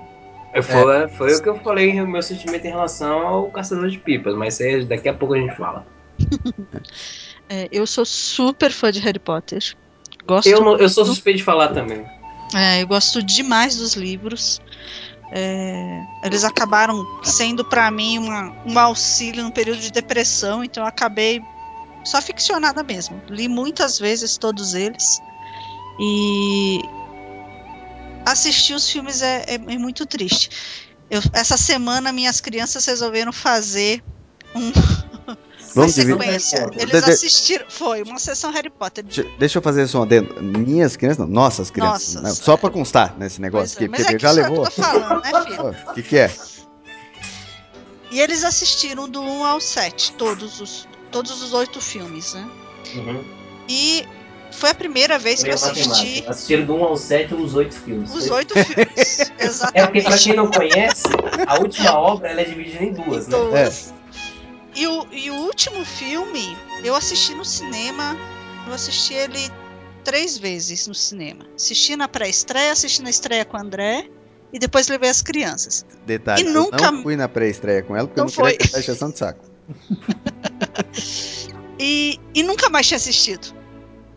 Foi, 0.61 0.95
é. 0.95 1.07
foi 1.07 1.33
o 1.33 1.41
que 1.41 1.49
eu 1.49 1.55
falei, 1.59 1.99
o 1.99 2.07
meu 2.07 2.21
sentimento 2.21 2.65
em 2.65 2.69
relação 2.69 3.25
ao 3.25 3.49
Caçador 3.49 3.89
de 3.89 3.97
Pipas, 3.97 4.35
mas 4.35 4.59
daqui 4.87 5.09
a 5.09 5.13
pouco 5.13 5.33
a 5.33 5.39
gente 5.39 5.55
fala. 5.55 5.85
é, 7.49 7.67
eu 7.71 7.87
sou 7.87 8.05
super 8.05 8.71
fã 8.71 8.91
de 8.91 8.99
Harry 8.99 9.17
Potter. 9.17 9.75
Gosto 10.25 10.47
eu, 10.47 10.61
não, 10.61 10.77
eu 10.77 10.89
sou 10.89 11.05
suspeito 11.05 11.37
de 11.37 11.43
falar 11.43 11.69
também. 11.69 12.05
É, 12.55 12.81
eu 12.81 12.87
gosto 12.87 13.21
demais 13.21 13.77
dos 13.77 13.95
livros. 13.95 14.61
É, 15.31 16.03
eles 16.23 16.43
acabaram 16.43 17.05
sendo 17.23 17.65
para 17.65 17.89
mim 17.89 18.19
uma, 18.19 18.55
um 18.65 18.77
auxílio 18.77 19.43
no 19.43 19.51
período 19.51 19.79
de 19.79 19.91
depressão, 19.91 20.63
então 20.63 20.83
eu 20.83 20.87
acabei 20.87 21.41
só 22.03 22.21
ficcionada 22.21 22.83
mesmo. 22.83 23.19
Li 23.29 23.47
muitas 23.47 23.97
vezes 23.97 24.37
todos 24.37 24.75
eles 24.75 25.19
e 25.99 26.81
assistir 28.25 28.73
os 28.73 28.89
filmes 28.89 29.21
é, 29.21 29.43
é, 29.47 29.53
é 29.55 29.77
muito 29.77 30.05
triste. 30.05 30.49
Eu, 31.09 31.21
essa 31.33 31.57
semana 31.57 32.11
minhas 32.11 32.39
crianças 32.39 32.85
resolveram 32.85 33.33
fazer 33.33 34.03
um, 34.55 34.71
Vamos 35.75 35.93
sequência. 35.93 36.69
Eles 36.77 37.03
assistiram. 37.03 37.65
Foi 37.69 38.03
uma 38.03 38.19
sessão 38.19 38.51
Harry 38.51 38.69
Potter. 38.69 39.03
Deixa 39.37 39.57
eu 39.57 39.61
fazer 39.61 39.83
isso 39.83 39.97
um 39.97 40.03
adendo. 40.03 40.41
Minhas 40.41 40.95
crianças, 40.95 41.19
não, 41.19 41.27
nossas 41.27 41.71
crianças. 41.71 42.21
Nossas, 42.21 42.37
só 42.37 42.55
pra 42.57 42.69
constar 42.69 43.15
nesse 43.17 43.41
negócio 43.41 43.75
aqui, 43.75 43.85
é, 43.85 43.87
porque 43.87 44.15
é 44.15 44.19
já 44.19 44.31
levou. 44.31 44.65
Que 44.65 44.81
falando, 44.81 45.23
né, 45.23 45.43
filho? 45.43 45.75
O 45.89 45.93
que, 45.93 46.03
que 46.03 46.17
é? 46.17 46.31
E 48.11 48.21
eles 48.21 48.43
assistiram 48.43 49.09
do 49.09 49.21
1 49.21 49.45
ao 49.45 49.59
7, 49.59 50.13
todos 50.13 50.61
os, 50.61 50.87
todos 51.11 51.41
os 51.41 51.51
oito 51.53 51.81
filmes, 51.81 52.35
né? 52.35 52.47
Uhum. 52.95 53.23
E 53.67 54.05
foi 54.51 54.69
a 54.69 54.75
primeira 54.75 55.17
vez 55.17 55.41
que 55.41 55.49
eu 55.49 55.55
assisti. 55.55 56.23
Assistiram 56.27 56.65
do 56.65 56.75
1 56.75 56.83
ao 56.83 56.95
7 56.95 57.33
os 57.33 57.55
oito 57.55 57.73
filmes. 57.73 58.13
Os 58.13 58.29
oito 58.29 58.53
filmes, 58.53 59.31
exatamente. 59.39 59.71
É 59.73 59.85
porque, 59.85 60.01
pra 60.03 60.17
quem 60.17 60.35
não 60.35 60.47
conhece, 60.47 61.03
a 61.47 61.59
última 61.59 61.97
obra 61.97 62.29
ela 62.29 62.41
é 62.41 62.43
dividida 62.43 62.83
em 62.83 62.93
duas, 62.93 63.27
em 63.27 63.31
né? 63.31 63.37
Duas. 63.37 63.89
É. 63.89 64.02
E 64.75 64.87
o, 64.87 65.07
e 65.11 65.29
o 65.29 65.35
último 65.35 65.85
filme, 65.85 66.57
eu 66.83 66.95
assisti 66.95 67.35
no 67.35 67.45
cinema. 67.45 68.17
Eu 68.67 68.73
assisti 68.73 69.13
ele 69.13 69.51
três 70.03 70.37
vezes 70.37 70.87
no 70.87 70.95
cinema. 70.95 71.45
Assisti 71.55 71.95
na 71.95 72.07
pré-estreia, 72.07 72.71
assisti 72.71 73.01
na 73.01 73.09
estreia 73.09 73.45
com 73.45 73.57
o 73.57 73.59
André 73.59 74.09
e 74.51 74.59
depois 74.59 74.87
levei 74.87 75.09
as 75.09 75.21
crianças. 75.21 75.85
Detalhe, 76.05 76.43
e 76.43 76.45
nunca... 76.45 76.91
não 76.91 77.03
fui 77.03 77.15
na 77.15 77.27
pré-estreia 77.27 77.83
com 77.83 77.95
ela 77.95 78.07
porque 78.07 78.19
não 78.19 78.27
eu 78.27 78.29
não 78.29 78.33
foi. 78.33 78.57
queria 78.57 78.83
que 78.83 79.05
de 79.05 79.17
saco. 79.17 79.45
e, 81.79 82.19
e 82.33 82.43
nunca 82.43 82.69
mais 82.69 82.87
tinha 82.87 82.97
assistido. 82.97 83.53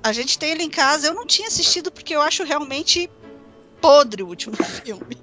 A 0.03 0.13
gente 0.13 0.39
tem 0.39 0.51
ele 0.51 0.63
em 0.63 0.71
casa, 0.71 1.09
eu 1.09 1.15
não 1.15 1.27
tinha 1.27 1.49
assistido 1.49 1.91
porque 1.91 2.15
eu 2.15 2.21
acho 2.21 2.45
realmente 2.45 3.11
podre 3.81 4.23
o 4.23 4.29
último 4.29 4.55
filme. 4.63 5.17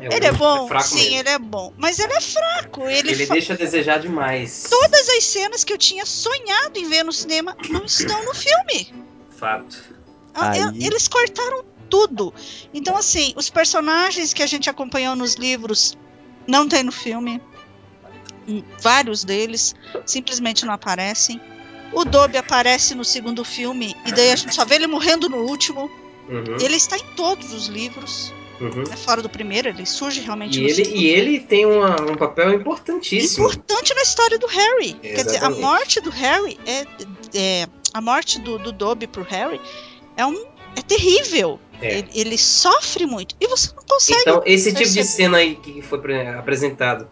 É, 0.00 0.16
ele 0.16 0.26
é 0.26 0.32
bom, 0.32 0.72
é 0.72 0.80
sim, 0.80 0.96
mesmo. 0.96 1.16
ele 1.18 1.28
é 1.28 1.38
bom. 1.38 1.72
Mas 1.76 1.98
ele 1.98 2.12
é 2.12 2.20
fraco. 2.20 2.88
Ele, 2.88 3.10
ele 3.10 3.26
fa... 3.26 3.34
deixa 3.34 3.52
a 3.54 3.56
desejar 3.56 4.00
demais. 4.00 4.66
Todas 4.68 5.08
as 5.08 5.24
cenas 5.24 5.64
que 5.64 5.72
eu 5.72 5.78
tinha 5.78 6.04
sonhado 6.04 6.78
em 6.78 6.88
ver 6.88 7.04
no 7.04 7.12
cinema 7.12 7.56
não 7.68 7.84
estão 7.84 8.24
no 8.24 8.34
filme. 8.34 8.92
Fato. 9.30 9.76
Ah, 10.34 10.50
Aí... 10.50 10.84
Eles 10.84 11.08
cortaram 11.08 11.64
tudo. 11.88 12.34
Então, 12.72 12.96
assim, 12.96 13.32
os 13.36 13.48
personagens 13.48 14.32
que 14.32 14.42
a 14.42 14.46
gente 14.46 14.68
acompanhou 14.68 15.14
nos 15.14 15.34
livros 15.34 15.96
não 16.46 16.68
tem 16.68 16.82
no 16.82 16.92
filme. 16.92 17.40
Hum, 18.48 18.62
vários 18.80 19.24
deles 19.24 19.74
simplesmente 20.04 20.66
não 20.66 20.74
aparecem. 20.74 21.40
O 21.92 22.04
Dobby 22.04 22.36
aparece 22.36 22.94
no 22.94 23.04
segundo 23.04 23.44
filme 23.44 23.94
e 24.04 24.12
daí 24.12 24.32
a 24.32 24.36
gente 24.36 24.54
só 24.54 24.64
vê 24.64 24.74
ele 24.74 24.86
morrendo 24.86 25.28
no 25.28 25.38
último. 25.38 25.88
Uhum. 26.28 26.56
Ele 26.60 26.76
está 26.76 26.96
em 26.96 27.14
todos 27.14 27.52
os 27.52 27.66
livros. 27.66 28.32
Uhum. 28.60 28.84
É 28.90 28.96
fora 28.96 29.20
do 29.20 29.28
primeiro, 29.28 29.68
ele 29.68 29.84
surge 29.84 30.20
realmente 30.20 30.60
e 30.60 30.64
ele. 30.64 30.82
E 30.94 31.06
ele 31.06 31.40
tem 31.40 31.66
uma, 31.66 32.00
um 32.02 32.14
papel 32.14 32.54
importantíssimo. 32.54 33.46
Importante 33.46 33.94
na 33.94 34.02
história 34.02 34.38
do 34.38 34.46
Harry. 34.46 34.96
Exatamente. 35.02 35.14
Quer 35.14 35.24
dizer, 35.24 35.44
a 35.44 35.50
morte 35.50 36.00
do 36.00 36.10
Harry 36.10 36.58
é. 36.66 36.86
é 37.34 37.66
a 37.92 38.00
morte 38.00 38.40
do, 38.40 38.58
do 38.58 38.72
Dobby 38.72 39.06
pro 39.06 39.22
Harry 39.22 39.60
é 40.16 40.26
um. 40.26 40.44
É 40.76 40.82
terrível. 40.82 41.60
É. 41.80 41.98
Ele, 41.98 42.08
ele, 42.14 42.38
sofre 42.38 43.06
muito. 43.06 43.36
E 43.40 43.46
você 43.46 43.72
não 43.74 43.84
consegue. 43.84 44.20
Então, 44.22 44.42
esse 44.44 44.72
perceber. 44.72 44.84
tipo 44.84 44.94
de 44.94 45.04
cena 45.04 45.38
aí 45.38 45.54
que 45.56 45.82
foi 45.82 45.98
apresentado. 46.28 47.08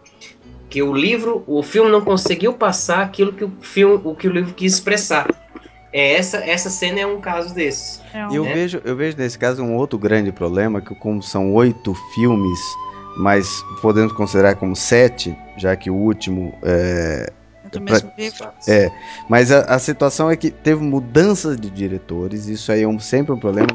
Que 0.69 0.81
o 0.81 0.91
livro, 0.91 1.43
o 1.45 1.61
filme 1.61 1.89
não 1.91 2.01
conseguiu 2.01 2.53
passar 2.53 3.03
aquilo 3.03 3.31
que 3.31 3.43
o 3.43 3.53
filme, 3.61 4.01
o 4.03 4.15
que 4.15 4.27
o 4.27 4.31
livro 4.31 4.53
quis 4.53 4.73
expressar. 4.73 5.27
É, 5.93 6.13
essa, 6.15 6.37
essa 6.37 6.69
cena 6.69 6.99
é 7.01 7.05
um 7.05 7.21
caso 7.21 7.53
desses. 7.53 8.01
É 8.13 8.27
um, 8.27 8.33
eu, 8.33 8.43
né? 8.43 8.53
vejo, 8.53 8.81
eu 8.83 8.95
vejo 8.95 9.15
nesse 9.17 9.37
caso 9.37 9.61
um 9.63 9.75
outro 9.75 9.97
grande 9.99 10.31
problema, 10.31 10.81
que 10.81 10.93
como 10.95 11.21
são 11.21 11.53
oito 11.53 11.93
filmes, 12.13 12.59
mas 13.17 13.63
podemos 13.81 14.11
considerar 14.11 14.55
como 14.55 14.75
sete, 14.75 15.35
já 15.55 15.75
que 15.75 15.89
o 15.91 15.95
último 15.95 16.57
é, 16.63 17.31
Do 17.71 17.79
mesmo 17.79 18.11
livro. 18.17 18.49
é, 18.67 18.91
mas 19.29 19.51
a, 19.51 19.59
a 19.61 19.77
situação 19.79 20.31
é 20.31 20.35
que 20.35 20.49
teve 20.49 20.81
mudanças 20.83 21.57
de 21.59 21.69
diretores, 21.69 22.47
isso 22.47 22.71
aí 22.71 22.81
é 22.81 22.87
um- 22.87 22.99
sempre 22.99 23.31
um 23.31 23.37
problema. 23.39 23.67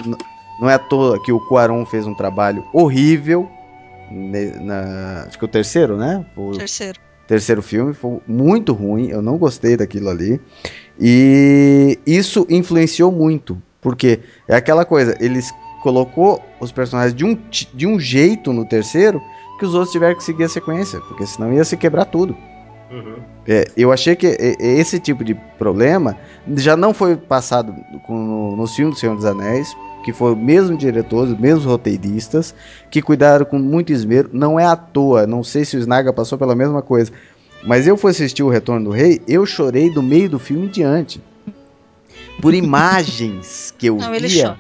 Não 0.61 0.69
é 0.69 0.75
à 0.75 0.79
toa 0.79 1.23
que 1.23 1.31
o 1.31 1.39
Cuarón 1.39 1.85
fez 1.87 2.05
um 2.05 2.15
trabalho 2.15 2.65
horrível, 2.73 3.49
ne- 4.11 4.51
na, 4.61 5.25
acho 5.29 5.39
que 5.39 5.45
o 5.45 5.49
terceiro, 5.49 5.97
né? 5.97 6.25
O 6.37 6.51
Terceiro. 6.51 6.99
terceiro 7.29 7.63
filme 7.63 7.95
foi 7.95 8.19
muito 8.27 8.73
ruim, 8.73 9.07
eu 9.09 9.23
não 9.23 9.39
gostei 9.39 9.77
daquilo 9.77 10.09
ali. 10.11 10.41
E 11.01 11.99
isso 12.07 12.47
influenciou 12.49 13.13
muito, 13.13 13.61
porque 13.81 14.21
é 14.49 14.57
aquela 14.57 14.85
coisa, 14.85 15.17
eles 15.21 15.53
colocou 15.83 16.43
os 16.61 16.73
personagens 16.73 17.15
de 17.15 17.25
um, 17.25 17.39
de 17.75 17.87
um 17.87 18.01
jeito 18.01 18.53
no 18.53 18.65
terceiro 18.65 19.23
que 19.59 19.65
os 19.65 19.75
outros 19.75 19.93
tiveram 19.93 20.17
que 20.17 20.25
seguir 20.25 20.45
a 20.45 20.49
sequência, 20.49 21.01
porque 21.01 21.27
senão 21.27 21.53
ia 21.53 21.65
se 21.65 21.77
quebrar 21.77 22.05
tudo. 22.07 22.37
Uhum. 22.91 23.17
É, 23.47 23.67
eu 23.77 23.93
achei 23.93 24.17
que 24.17 24.27
esse 24.59 24.99
tipo 24.99 25.23
de 25.23 25.35
problema 25.59 26.17
já 26.57 26.77
não 26.77 26.95
foi 26.95 27.17
passado 27.17 27.75
com, 28.07 28.17
no, 28.17 28.57
nos 28.57 28.75
filmes 28.75 28.97
do 28.97 29.01
Senhor 29.01 29.15
dos 29.15 29.25
Anéis, 29.25 29.77
que 30.05 30.13
foi 30.13 30.33
o 30.33 30.37
mesmo 30.37 30.77
diretor, 30.77 31.25
os 31.25 31.39
mesmos 31.39 31.65
roteiristas, 31.65 32.55
que 32.91 33.03
cuidaram 33.03 33.45
com 33.45 33.59
muito 33.59 33.93
esmero. 33.93 34.31
Não 34.33 34.59
é 34.59 34.65
à 34.65 34.75
toa, 34.75 35.27
não 35.27 35.45
sei 35.45 35.65
se 35.65 35.77
o 35.77 35.81
Snaga 35.81 36.13
passou 36.13 36.39
pela 36.39 36.55
mesma 36.55 36.81
coisa, 36.81 37.13
mas 37.63 37.87
eu 37.87 37.97
fui 37.97 38.11
assistir 38.11 38.43
o 38.43 38.49
Retorno 38.49 38.87
do 38.87 38.91
Rei, 38.91 39.21
eu 39.27 39.45
chorei 39.45 39.91
do 39.91 40.03
meio 40.03 40.29
do 40.29 40.39
filme 40.39 40.67
em 40.67 40.71
diante. 40.71 41.21
Por 42.41 42.55
imagens 42.55 43.75
que 43.77 43.87
eu 43.87 43.97
Não, 43.97 44.15
ele 44.15 44.29
via. 44.29 44.57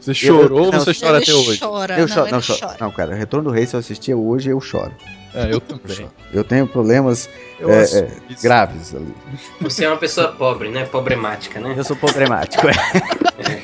Você 0.00 0.14
chorou 0.14 0.66
ou 0.66 0.72
não, 0.72 0.80
você 0.80 0.94
chora 0.94 1.18
até 1.18 1.34
hoje? 1.34 1.58
chora. 1.58 1.94
Eu 1.94 2.06
não, 2.06 2.08
choro, 2.08 2.30
não, 2.30 2.40
choro. 2.40 2.74
não, 2.80 2.90
cara, 2.90 3.14
Retorno 3.14 3.50
do 3.50 3.54
Rei, 3.54 3.66
se 3.66 3.74
eu 3.74 3.80
assistir 3.80 4.14
hoje, 4.14 4.48
eu 4.50 4.60
choro. 4.60 4.92
É, 5.34 5.52
eu 5.52 5.60
também. 5.60 6.08
eu 6.32 6.42
tenho 6.42 6.66
problemas 6.66 7.28
Eu 7.60 7.70
É, 7.70 7.82
é, 7.82 8.10
graves 8.42 8.94
ali. 8.94 9.14
Você 9.60 9.84
é 9.84 9.88
uma 9.88 9.98
pessoa 9.98 10.28
pobre, 10.28 10.70
né? 10.70 10.86
Problemática, 10.86 11.60
né? 11.60 11.74
Eu 11.76 11.84
sou 11.84 11.96
problemático. 11.96 12.66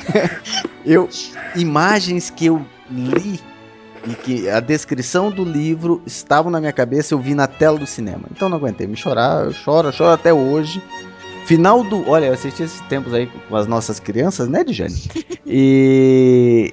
eu 0.85 1.09
imagens 1.57 2.29
que 2.29 2.47
eu 2.47 2.65
li 2.91 3.41
e 4.07 4.15
que 4.15 4.49
a 4.49 4.61
descrição 4.61 5.31
do 5.31 5.45
livro 5.45 6.03
estavam 6.07 6.51
na 6.51 6.61
minha 6.61 6.73
cabeça, 6.73 7.15
eu 7.15 7.19
vi 7.19 7.35
na 7.35 7.47
tela 7.47 7.79
do 7.79 7.87
cinema. 7.87 8.23
Então 8.31 8.49
não 8.49 8.57
aguentei 8.57 8.87
me 8.87 8.97
chorar, 8.97 9.45
eu 9.45 9.53
choro, 9.53 9.89
eu 9.89 9.93
choro 9.93 10.11
até 10.11 10.33
hoje. 10.33 10.83
Final 11.47 11.85
do, 11.85 12.09
olha, 12.09 12.27
eu 12.27 12.33
assisti 12.33 12.63
esses 12.63 12.81
tempos 12.83 13.13
aí 13.13 13.27
com 13.27 13.57
as 13.57 13.67
nossas 13.67 14.01
crianças, 14.01 14.49
né, 14.49 14.65
Dijane? 14.65 14.95
E 15.47 16.73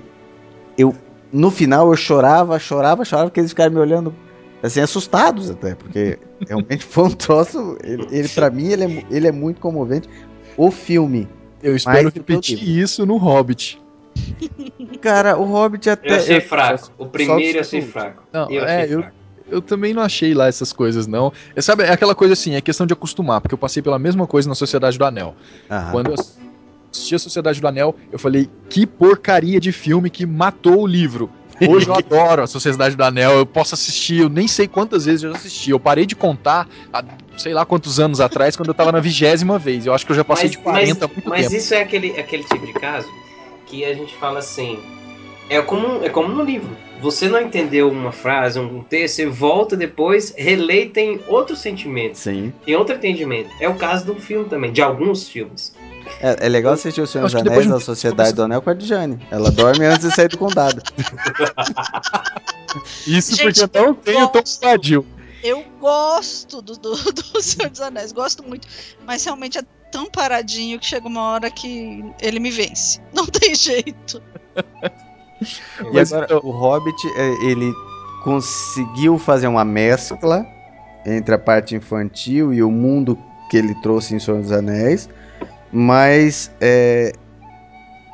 eu 0.78 0.96
no 1.32 1.52
final 1.52 1.90
eu 1.90 1.98
chorava, 1.98 2.58
chorava, 2.58 3.04
chorava 3.04 3.30
porque 3.30 3.42
eles 3.42 3.52
ficaram 3.52 3.74
me 3.74 3.80
olhando 3.80 4.14
assim 4.64 4.80
assustados 4.80 5.50
até, 5.50 5.76
porque 5.76 6.18
realmente 6.48 6.86
foi 6.86 7.06
um 7.06 7.12
troço, 7.12 7.78
ele, 7.84 8.08
ele 8.12 8.30
para 8.30 8.50
mim 8.50 8.68
ele 8.68 8.84
é, 8.84 9.06
ele 9.12 9.28
é 9.28 9.32
muito 9.32 9.60
comovente. 9.60 10.10
O 10.58 10.72
filme 10.72 11.28
Eu 11.62 11.76
espero 11.76 12.10
repetir 12.10 12.62
isso 12.62 13.06
no 13.06 13.18
Hobbit. 13.18 13.82
Cara, 15.02 15.38
o 15.38 15.44
Hobbit 15.46 15.90
até. 15.90 16.12
Eu 16.12 16.16
achei 16.16 16.38
eu- 16.38 16.42
fraco. 16.42 16.92
O 16.98 17.06
primeiro 17.08 17.58
eu 17.58 17.62
achei 17.62 17.82
só- 17.82 17.88
fraco. 17.88 18.24
Não, 18.32 18.50
eu 18.52 18.64
é, 18.66 18.82
achei 18.84 18.96
eu, 18.96 19.00
fraco. 19.02 19.16
eu 19.50 19.62
também 19.62 19.94
não 19.94 20.02
achei 20.02 20.34
lá 20.34 20.48
essas 20.48 20.72
coisas, 20.74 21.08
não. 21.08 21.32
É, 21.56 21.62
sabe, 21.62 21.84
é 21.84 21.92
aquela 21.92 22.16
coisa 22.16 22.34
assim, 22.34 22.56
é 22.56 22.62
questão 22.62 22.86
de 22.86 22.94
acostumar, 22.94 23.42
porque 23.42 23.54
eu 23.54 23.58
passei 23.58 23.82
pela 23.82 23.98
mesma 24.00 24.28
coisa 24.28 24.48
na 24.50 24.56
Sociedade 24.56 24.98
do 24.98 25.06
Anel. 25.06 25.36
Aham. 25.70 25.92
Quando 25.92 26.08
eu 26.12 26.16
assisti 26.92 27.16
a 27.16 27.20
Sociedade 27.20 27.60
do 27.62 27.68
Anel, 27.68 27.96
eu 28.12 28.20
falei, 28.20 28.50
que 28.70 28.86
porcaria 28.86 29.60
de 29.60 29.72
filme 29.72 30.10
que 30.10 30.26
matou 30.26 30.82
o 30.82 30.88
livro. 30.88 31.30
Hoje 31.68 31.88
eu 31.88 31.94
adoro 31.96 32.42
a 32.44 32.48
Sociedade 32.48 32.96
do 32.96 33.04
Anel, 33.04 33.32
eu 33.34 33.46
posso 33.46 33.76
assistir, 33.76 34.20
eu 34.22 34.30
nem 34.30 34.48
sei 34.48 34.68
quantas 34.68 35.06
vezes 35.06 35.24
eu 35.24 35.32
já 35.32 35.38
assisti. 35.38 35.70
Eu 35.72 35.80
parei 35.80 36.06
de 36.08 36.16
contar 36.16 36.68
há 36.92 37.04
sei 37.38 37.54
lá 37.54 37.66
quantos 37.66 38.00
anos 38.00 38.20
atrás, 38.20 38.56
quando 38.56 38.70
eu 38.70 38.74
tava 38.74 38.92
na 38.92 39.00
vigésima 39.00 39.58
vez. 39.58 39.86
Eu 39.86 39.94
acho 39.94 40.06
que 40.06 40.12
eu 40.12 40.16
já 40.16 40.24
passei 40.24 40.50
de 40.50 40.58
40 40.60 41.06
há 41.06 41.08
muito 41.08 41.28
mas 41.30 41.44
tempo. 41.46 41.56
isso 41.56 41.74
é 41.74 41.82
aquele, 41.82 42.20
aquele 42.20 42.44
tipo 42.44 42.66
de 42.68 42.74
caso 42.74 43.08
que 43.72 43.86
a 43.86 43.94
gente 43.94 44.14
fala 44.18 44.40
assim. 44.40 44.78
É 45.50 45.62
como, 45.62 46.04
é 46.04 46.10
como 46.10 46.28
no 46.30 46.44
livro. 46.44 46.70
Você 47.02 47.28
não 47.28 47.42
entendeu 47.42 47.90
uma 47.90 48.12
frase, 48.12 48.60
um 48.60 48.84
texto, 48.84 49.16
você 49.16 49.26
volta 49.26 49.76
depois, 49.76 50.34
relê 50.38 50.84
e 50.84 50.90
tem 50.90 51.20
outro 51.28 51.56
sentimento, 51.56 52.16
Sim. 52.16 52.54
tem 52.64 52.76
outro 52.76 52.96
entendimento. 52.96 53.50
É 53.60 53.68
o 53.68 53.76
caso 53.76 54.06
do 54.06 54.16
filme 54.16 54.48
também, 54.48 54.72
de 54.72 54.82
alguns 54.82 55.28
filmes. 55.28 55.74
É, 56.22 56.46
é 56.46 56.50
legal 56.50 56.74
assistir 56.74 57.02
o 57.02 57.08
Senhor 57.08 57.26
dos 57.26 57.36
Anéis 57.36 57.66
da 57.66 57.74
tempo 57.74 57.80
Sociedade 57.84 58.34
do 58.34 58.44
Anel 58.44 58.62
com 58.62 58.70
a 58.70 58.74
Dijane. 58.74 59.20
Ela 59.32 59.50
dorme 59.50 59.86
antes 59.86 60.08
de 60.08 60.16
sair 60.16 60.28
do 60.28 60.38
condado. 60.38 60.82
Isso 63.08 63.36
Gente, 63.36 63.68
porque 63.68 63.78
eu 63.78 63.84
não 63.84 63.90
eu 63.90 63.96
tenho 63.96 64.30
gosto. 64.30 64.62
Bombadil. 64.62 65.06
Eu 65.44 65.66
gosto 65.80 66.62
do, 66.62 66.78
do, 66.78 66.96
do 66.96 67.42
Senhor 67.42 67.70
dos 67.70 67.82
Anéis, 67.82 68.12
gosto 68.12 68.44
muito. 68.44 68.68
Mas 69.06 69.26
realmente 69.26 69.58
é 69.58 69.64
tão 69.92 70.10
paradinho 70.10 70.80
que 70.80 70.86
chega 70.86 71.08
uma 71.08 71.22
hora 71.22 71.52
que 71.52 72.04
ele 72.22 72.40
me 72.40 72.50
vence. 72.50 73.00
Não 73.14 73.26
tem 73.26 73.54
jeito. 73.54 74.22
E 75.92 76.00
agora, 76.00 76.40
o 76.44 76.52
Hobbit, 76.52 77.08
é, 77.18 77.46
ele 77.46 77.72
conseguiu 78.24 79.18
fazer 79.18 79.48
uma 79.48 79.66
mescla 79.66 80.46
entre 81.06 81.36
a 81.36 81.40
parte 81.40 81.76
infantil 81.76 82.54
e 82.54 82.64
o 82.64 82.72
mundo 82.72 83.18
que 83.50 83.58
ele 83.58 83.76
trouxe 83.82 84.16
em 84.16 84.20
Senhor 84.20 84.40
dos 84.40 84.52
Anéis. 84.52 85.10
Mas 85.72 86.52
é, 86.62 87.12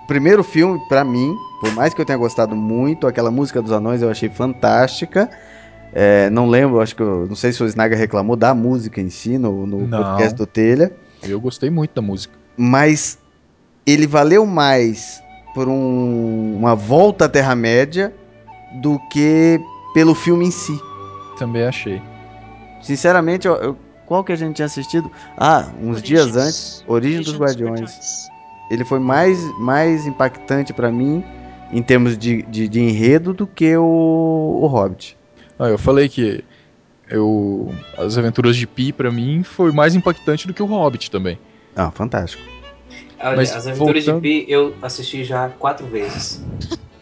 o 0.03 0.07
primeiro 0.07 0.43
filme, 0.43 0.79
pra 0.87 1.03
mim, 1.03 1.35
por 1.59 1.73
mais 1.73 1.93
que 1.93 2.01
eu 2.01 2.05
tenha 2.05 2.17
gostado 2.17 2.55
muito, 2.55 3.07
aquela 3.07 3.29
música 3.29 3.61
dos 3.61 3.71
anões 3.71 4.01
eu 4.01 4.09
achei 4.09 4.29
fantástica. 4.29 5.29
É, 5.93 6.29
não 6.29 6.49
lembro, 6.49 6.79
acho 6.79 6.95
que 6.95 7.01
eu, 7.01 7.25
não 7.27 7.35
sei 7.35 7.51
se 7.51 7.61
o 7.63 7.65
Snaga 7.65 7.95
reclamou 7.95 8.35
da 8.35 8.53
música 8.53 9.01
em 9.01 9.09
si 9.09 9.37
no, 9.37 9.65
no 9.65 9.87
podcast 9.87 10.35
do 10.35 10.45
Telha. 10.45 10.91
Eu 11.23 11.39
gostei 11.39 11.69
muito 11.69 11.93
da 11.93 12.01
música. 12.01 12.33
mas 12.59 13.19
ele 13.85 14.07
valeu 14.07 14.45
mais 14.45 15.21
por 15.53 15.67
um- 15.69 16.55
uma 16.57 16.75
volta 16.75 17.25
à 17.25 17.29
Terra-média 17.29 18.13
do 18.81 18.99
que 19.11 19.59
pelo 19.93 20.13
filme 20.15 20.47
em 20.47 20.51
si. 20.51 20.77
Também 21.37 21.63
achei. 21.63 22.01
Sinceramente, 22.81 23.47
eu- 23.47 23.55
eu- 23.55 23.77
qual 24.05 24.23
que 24.23 24.31
a 24.31 24.35
gente 24.35 24.55
tinha 24.55 24.65
assistido? 24.65 25.11
Ah, 25.37 25.69
uns 25.81 26.01
dias 26.01 26.35
antes, 26.35 26.83
Origem 26.87 27.21
dos 27.21 27.37
Guardiões. 27.37 28.27
Ele 28.71 28.83
foi 28.83 28.99
mais, 28.99 29.39
mais 29.59 30.05
impactante 30.07 30.73
pra 30.73 30.91
mim 30.91 31.23
em 31.71 31.81
termos 31.81 32.17
de, 32.17 32.41
de, 32.43 32.67
de 32.67 32.79
enredo 32.81 33.33
do 33.33 33.45
que 33.47 33.75
o, 33.77 34.59
o 34.63 34.67
Hobbit. 34.67 35.15
Ah, 35.59 35.67
eu 35.69 35.77
falei 35.77 36.09
que 36.09 36.43
eu, 37.09 37.73
as 37.97 38.17
aventuras 38.17 38.55
de 38.55 38.65
Pi, 38.67 38.91
pra 38.91 39.11
mim, 39.11 39.43
foi 39.43 39.71
mais 39.71 39.95
impactante 39.95 40.47
do 40.47 40.53
que 40.53 40.61
o 40.61 40.65
Hobbit 40.65 41.09
também. 41.11 41.39
Ah, 41.75 41.91
fantástico. 41.91 42.43
Olha, 43.19 43.35
Mas 43.35 43.51
As 43.55 43.65
Aventuras 43.67 44.05
voltando- 44.05 44.21
de 44.23 44.43
Pi 44.45 44.51
eu 44.51 44.75
assisti 44.81 45.23
já 45.23 45.49
quatro 45.49 45.85
vezes. 45.87 46.43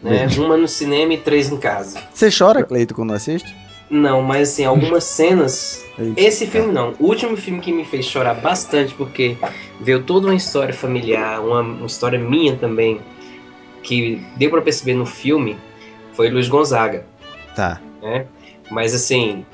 Né? 0.02 0.26
Uma 0.38 0.56
no 0.56 0.68
cinema 0.68 1.14
e 1.14 1.18
três 1.18 1.50
em 1.50 1.56
casa. 1.56 2.00
Você 2.12 2.28
chora, 2.30 2.62
Cleito, 2.62 2.94
quando 2.94 3.12
assiste? 3.12 3.54
Não, 3.90 4.22
mas 4.22 4.50
assim, 4.50 4.64
algumas 4.64 5.04
cenas. 5.04 5.84
Esse 6.16 6.46
filme 6.46 6.72
não. 6.72 6.92
O 6.98 7.06
último 7.06 7.36
filme 7.36 7.60
que 7.60 7.72
me 7.72 7.84
fez 7.84 8.04
chorar 8.06 8.34
bastante, 8.34 8.94
porque 8.94 9.36
veio 9.80 10.02
toda 10.02 10.26
uma 10.28 10.34
história 10.34 10.72
familiar, 10.74 11.40
uma, 11.40 11.60
uma 11.60 11.86
história 11.86 12.18
minha 12.18 12.56
também, 12.56 13.00
que 13.82 14.22
deu 14.36 14.50
pra 14.50 14.60
perceber 14.62 14.94
no 14.94 15.06
filme, 15.06 15.56
foi 16.12 16.28
Luiz 16.30 16.48
Gonzaga. 16.48 17.04
Tá. 17.54 17.80
né? 18.02 18.26
Mas 18.70 18.94
assim, 18.94 19.44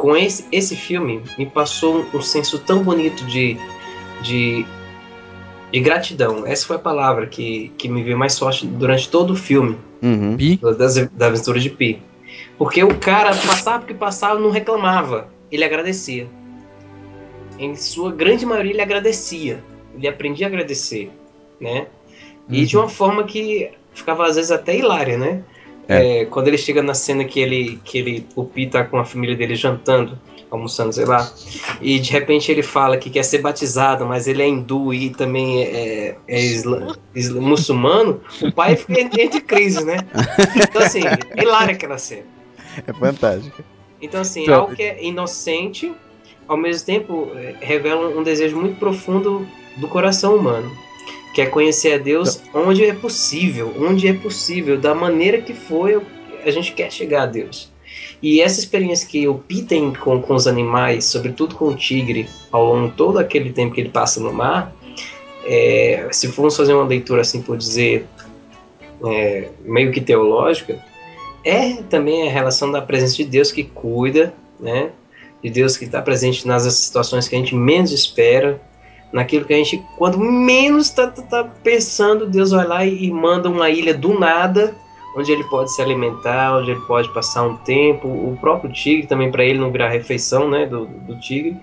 com 0.00 0.16
esse, 0.16 0.46
esse 0.50 0.74
filme 0.74 1.22
me 1.36 1.44
passou 1.44 1.98
um, 1.98 2.16
um 2.16 2.22
senso 2.22 2.58
tão 2.58 2.82
bonito 2.82 3.22
de, 3.26 3.58
de, 4.22 4.64
de 5.70 5.80
gratidão. 5.80 6.46
Essa 6.46 6.66
foi 6.66 6.76
a 6.76 6.78
palavra 6.78 7.26
que, 7.26 7.70
que 7.76 7.86
me 7.86 8.02
veio 8.02 8.18
mais 8.18 8.38
forte 8.38 8.66
durante 8.66 9.10
todo 9.10 9.34
o 9.34 9.36
filme 9.36 9.76
Uhum. 10.02 10.34
Pi, 10.34 10.58
das, 10.78 10.94
da 11.08 11.26
aventura 11.26 11.60
de 11.60 11.68
Pi. 11.68 12.02
Porque 12.56 12.82
o 12.82 12.98
cara 12.98 13.28
passava 13.36 13.80
porque 13.80 13.92
passava 13.92 14.40
não 14.40 14.50
reclamava, 14.50 15.28
ele 15.52 15.62
agradecia. 15.62 16.26
Em 17.58 17.76
sua 17.76 18.10
grande 18.10 18.46
maioria 18.46 18.72
ele 18.72 18.80
agradecia, 18.80 19.62
ele 19.94 20.08
aprendia 20.08 20.46
a 20.46 20.48
agradecer, 20.48 21.10
né? 21.60 21.88
E 22.48 22.64
de 22.64 22.78
uma 22.78 22.88
forma 22.88 23.24
que 23.24 23.70
ficava 23.92 24.26
às 24.26 24.36
vezes 24.36 24.50
até 24.50 24.74
hilária, 24.74 25.18
né? 25.18 25.44
É, 25.92 26.24
quando 26.26 26.48
ele 26.48 26.58
chega 26.58 26.82
na 26.82 26.94
cena 26.94 27.24
que 27.24 27.40
ele, 27.40 27.80
que 27.84 27.98
ele, 27.98 28.26
o 28.36 28.44
Pi 28.44 28.66
tá 28.66 28.84
com 28.84 28.98
a 28.98 29.04
família 29.04 29.34
dele 29.34 29.54
jantando, 29.54 30.18
almoçando, 30.50 30.92
sei 30.92 31.04
lá, 31.04 31.30
e 31.80 31.98
de 31.98 32.10
repente 32.10 32.50
ele 32.50 32.62
fala 32.62 32.96
que 32.96 33.08
quer 33.10 33.22
ser 33.24 33.38
batizado, 33.38 34.04
mas 34.06 34.26
ele 34.26 34.42
é 34.42 34.48
hindu 34.48 34.92
e 34.92 35.10
também 35.10 35.62
é, 35.62 36.16
é 36.26 36.40
isla- 36.40 36.96
isla- 37.14 37.40
muçulmano, 37.40 38.20
o 38.42 38.52
pai 38.52 38.76
fica 38.76 39.00
entre 39.00 39.40
crise, 39.40 39.84
né? 39.84 39.98
Então 40.56 40.82
assim, 40.82 41.02
é 41.06 41.42
hilária 41.42 41.74
aquela 41.74 41.98
cena. 41.98 42.24
É 42.86 42.92
fantástico. 42.92 43.62
Então 44.02 44.20
assim, 44.20 44.42
Então- 44.42 44.60
algo 44.62 44.74
que 44.74 44.82
é 44.82 45.04
inocente, 45.04 45.92
ao 46.48 46.56
mesmo 46.56 46.84
tempo 46.86 47.30
é, 47.36 47.54
revela 47.60 48.08
um 48.08 48.22
desejo 48.22 48.56
muito 48.56 48.76
profundo 48.78 49.46
do 49.76 49.86
coração 49.88 50.34
humano. 50.36 50.70
Que 51.34 51.42
é 51.42 51.46
conhecer 51.46 51.94
a 51.94 51.98
Deus 51.98 52.42
onde 52.52 52.84
é 52.84 52.92
possível, 52.92 53.74
onde 53.78 54.08
é 54.08 54.12
possível, 54.12 54.78
da 54.78 54.94
maneira 54.94 55.40
que 55.40 55.54
for, 55.54 56.02
a 56.44 56.50
gente 56.50 56.72
quer 56.72 56.90
chegar 56.90 57.22
a 57.22 57.26
Deus. 57.26 57.70
E 58.22 58.40
essa 58.40 58.60
experiência 58.60 59.08
que 59.08 59.26
o 59.26 59.34
Pi 59.36 59.62
tem 59.62 59.92
com, 59.92 60.20
com 60.20 60.34
os 60.34 60.46
animais, 60.46 61.06
sobretudo 61.06 61.54
com 61.54 61.68
o 61.68 61.74
tigre, 61.74 62.28
ao 62.52 62.64
longo 62.64 62.88
de 62.88 62.94
todo 62.94 63.18
aquele 63.18 63.52
tempo 63.52 63.74
que 63.74 63.80
ele 63.80 63.88
passa 63.88 64.20
no 64.20 64.32
mar, 64.32 64.74
é, 65.44 66.08
se 66.12 66.28
formos 66.28 66.56
fazer 66.56 66.74
uma 66.74 66.84
leitura 66.84 67.22
assim 67.22 67.40
por 67.40 67.56
dizer 67.56 68.06
é, 69.06 69.48
meio 69.64 69.90
que 69.90 70.00
teológica, 70.00 70.78
é 71.44 71.76
também 71.84 72.28
a 72.28 72.30
relação 72.30 72.70
da 72.70 72.82
presença 72.82 73.16
de 73.16 73.24
Deus 73.24 73.50
que 73.50 73.64
cuida, 73.64 74.34
né? 74.58 74.90
De 75.42 75.48
Deus 75.48 75.76
que 75.76 75.86
está 75.86 76.02
presente 76.02 76.46
nas 76.46 76.62
situações 76.74 77.26
que 77.26 77.34
a 77.34 77.38
gente 77.38 77.54
menos 77.54 77.92
espera, 77.92 78.60
naquilo 79.12 79.44
que 79.44 79.52
a 79.52 79.56
gente, 79.56 79.84
quando 79.96 80.18
menos 80.18 80.86
está 80.86 81.08
tá, 81.08 81.22
tá 81.22 81.44
pensando, 81.62 82.26
Deus 82.26 82.50
vai 82.50 82.66
lá 82.66 82.84
e, 82.84 83.06
e 83.06 83.10
manda 83.10 83.48
uma 83.48 83.68
ilha 83.70 83.94
do 83.94 84.18
nada 84.18 84.74
onde 85.16 85.32
ele 85.32 85.44
pode 85.44 85.72
se 85.72 85.82
alimentar, 85.82 86.56
onde 86.56 86.70
ele 86.70 86.80
pode 86.80 87.08
passar 87.12 87.42
um 87.42 87.56
tempo. 87.56 88.08
O 88.08 88.36
próprio 88.40 88.72
tigre 88.72 89.06
também, 89.06 89.30
para 89.30 89.44
ele 89.44 89.58
não 89.58 89.70
virar 89.70 89.88
refeição 89.88 90.48
né, 90.48 90.66
do, 90.66 90.86
do 90.86 91.18
tigre, 91.18 91.56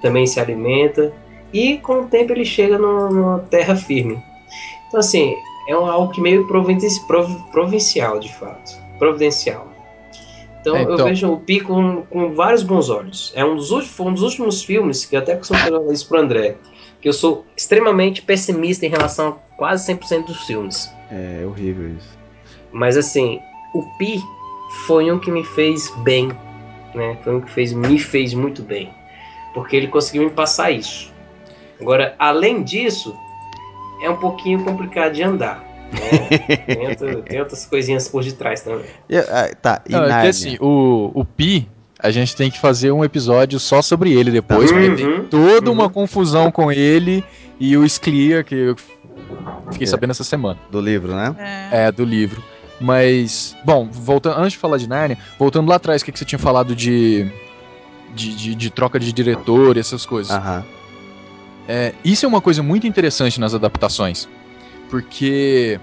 também 0.00 0.26
se 0.26 0.40
alimenta. 0.40 1.12
E 1.52 1.78
com 1.78 2.00
o 2.00 2.06
tempo 2.06 2.32
ele 2.32 2.44
chega 2.44 2.78
numa 2.78 3.40
terra 3.50 3.76
firme. 3.76 4.22
Então, 4.88 5.00
assim, 5.00 5.34
é 5.68 5.72
algo 5.72 6.12
que 6.12 6.20
meio 6.20 6.46
provincial, 6.46 8.18
de 8.18 8.32
fato. 8.34 8.80
Providencial. 8.98 9.68
Então, 10.60 10.76
é, 10.76 10.82
então, 10.82 10.96
eu 10.96 11.04
vejo 11.04 11.32
o 11.32 11.40
Pi 11.40 11.60
com, 11.60 12.02
com 12.02 12.34
vários 12.34 12.62
bons 12.62 12.88
olhos. 12.88 13.32
É 13.34 13.44
um 13.44 13.56
dos, 13.56 13.70
últimos, 13.70 13.98
um 14.00 14.12
dos 14.14 14.22
últimos 14.22 14.62
filmes, 14.62 15.04
que 15.04 15.16
eu 15.16 15.20
até 15.20 15.34
costumo 15.34 15.58
falar 15.58 15.92
isso 15.92 16.08
pro 16.08 16.20
André, 16.20 16.56
que 17.02 17.08
eu 17.08 17.12
sou 17.12 17.44
extremamente 17.56 18.22
pessimista 18.22 18.86
em 18.86 18.88
relação 18.88 19.28
a 19.28 19.32
quase 19.56 19.92
100% 19.92 20.26
dos 20.26 20.44
filmes. 20.44 20.90
É, 21.10 21.40
é 21.42 21.46
horrível 21.46 21.90
isso. 21.90 22.16
Mas 22.70 22.96
assim, 22.96 23.40
o 23.74 23.82
Pi 23.98 24.22
foi 24.86 25.10
um 25.10 25.18
que 25.18 25.30
me 25.30 25.44
fez 25.44 25.92
bem, 25.98 26.30
né? 26.94 27.18
Foi 27.24 27.34
um 27.34 27.40
que 27.40 27.50
fez, 27.50 27.72
me 27.72 27.98
fez 27.98 28.32
muito 28.32 28.62
bem. 28.62 28.88
Porque 29.52 29.76
ele 29.76 29.88
conseguiu 29.88 30.22
me 30.22 30.30
passar 30.30 30.70
isso. 30.70 31.12
Agora, 31.80 32.14
além 32.18 32.62
disso, 32.62 33.14
é 34.00 34.08
um 34.08 34.16
pouquinho 34.16 34.64
complicado 34.64 35.12
de 35.12 35.22
andar. 35.24 35.62
Né? 35.92 36.38
tem, 36.66 36.88
outro, 36.88 37.22
tem, 37.22 37.40
outras 37.40 37.66
coisinhas 37.66 38.08
por 38.08 38.22
detrás 38.22 38.62
também. 38.62 38.86
Uh, 39.10 39.56
tá, 39.60 39.82
e 39.86 39.92
Não, 39.92 40.04
é 40.04 40.22
que 40.22 40.28
assim, 40.28 40.56
o, 40.60 41.10
o 41.12 41.24
Pi, 41.24 41.68
a 42.02 42.10
gente 42.10 42.34
tem 42.34 42.50
que 42.50 42.58
fazer 42.58 42.90
um 42.90 43.04
episódio 43.04 43.60
só 43.60 43.80
sobre 43.80 44.12
ele 44.12 44.30
depois, 44.30 44.70
uhum, 44.70 44.78
porque 44.78 45.02
tem 45.02 45.22
toda 45.24 45.70
uhum. 45.70 45.76
uma 45.76 45.88
confusão 45.88 46.50
com 46.50 46.72
ele 46.72 47.24
e 47.60 47.76
o 47.76 47.88
Sclear, 47.88 48.44
que 48.44 48.54
eu 48.54 48.76
fiquei 49.70 49.86
é. 49.86 49.86
sabendo 49.86 50.10
essa 50.10 50.24
semana. 50.24 50.58
Do 50.70 50.80
livro, 50.80 51.14
né? 51.14 51.34
É, 51.70 51.84
é 51.86 51.92
do 51.92 52.04
livro. 52.04 52.42
Mas, 52.80 53.56
bom, 53.64 53.88
voltando, 53.88 54.38
antes 54.38 54.52
de 54.52 54.58
falar 54.58 54.76
de 54.78 54.88
Narnia, 54.88 55.16
voltando 55.38 55.68
lá 55.68 55.76
atrás, 55.76 56.02
o 56.02 56.04
que, 56.04 56.10
que 56.10 56.18
você 56.18 56.24
tinha 56.24 56.38
falado 56.40 56.74
de, 56.74 57.30
de, 58.12 58.34
de, 58.34 58.54
de 58.56 58.70
troca 58.70 58.98
de 58.98 59.12
diretor 59.12 59.76
e 59.76 59.80
essas 59.80 60.04
coisas. 60.04 60.34
Aham. 60.34 60.64
É, 61.68 61.94
isso 62.04 62.26
é 62.26 62.28
uma 62.28 62.40
coisa 62.40 62.60
muito 62.60 62.88
interessante 62.88 63.38
nas 63.38 63.54
adaptações, 63.54 64.28
porque 64.90 65.78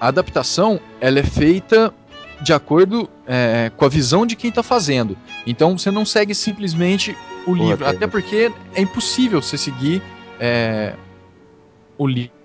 a 0.00 0.08
adaptação 0.08 0.80
ela 0.98 1.18
é 1.18 1.22
feita 1.22 1.92
de 2.40 2.52
acordo 2.52 3.08
é, 3.26 3.70
com 3.76 3.84
a 3.84 3.88
visão 3.88 4.26
de 4.26 4.36
quem 4.36 4.50
está 4.50 4.62
fazendo. 4.62 5.16
Então 5.46 5.76
você 5.76 5.90
não 5.90 6.04
segue 6.04 6.34
simplesmente 6.34 7.16
o 7.46 7.54
livro, 7.54 7.86
até 7.86 8.06
porque 8.06 8.52
é 8.74 8.80
impossível 8.80 9.40
você 9.40 9.56
seguir 9.56 10.02
é, 10.38 10.94
o 11.96 12.06
livro 12.06 12.36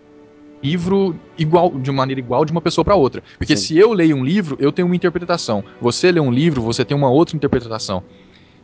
livro 0.63 1.15
igual, 1.37 1.71
de 1.71 1.91
maneira 1.91 2.19
igual 2.19 2.45
de 2.45 2.51
uma 2.51 2.61
pessoa 2.61 2.85
para 2.85 2.95
outra. 2.95 3.23
Porque 3.37 3.57
Sim. 3.57 3.65
se 3.65 3.77
eu 3.77 3.93
leio 3.93 4.15
um 4.15 4.23
livro, 4.23 4.55
eu 4.59 4.71
tenho 4.71 4.87
uma 4.87 4.95
interpretação. 4.95 5.63
Você 5.81 6.11
lê 6.11 6.19
um 6.19 6.31
livro, 6.31 6.61
você 6.61 6.85
tem 6.85 6.95
uma 6.95 7.09
outra 7.09 7.35
interpretação. 7.35 8.03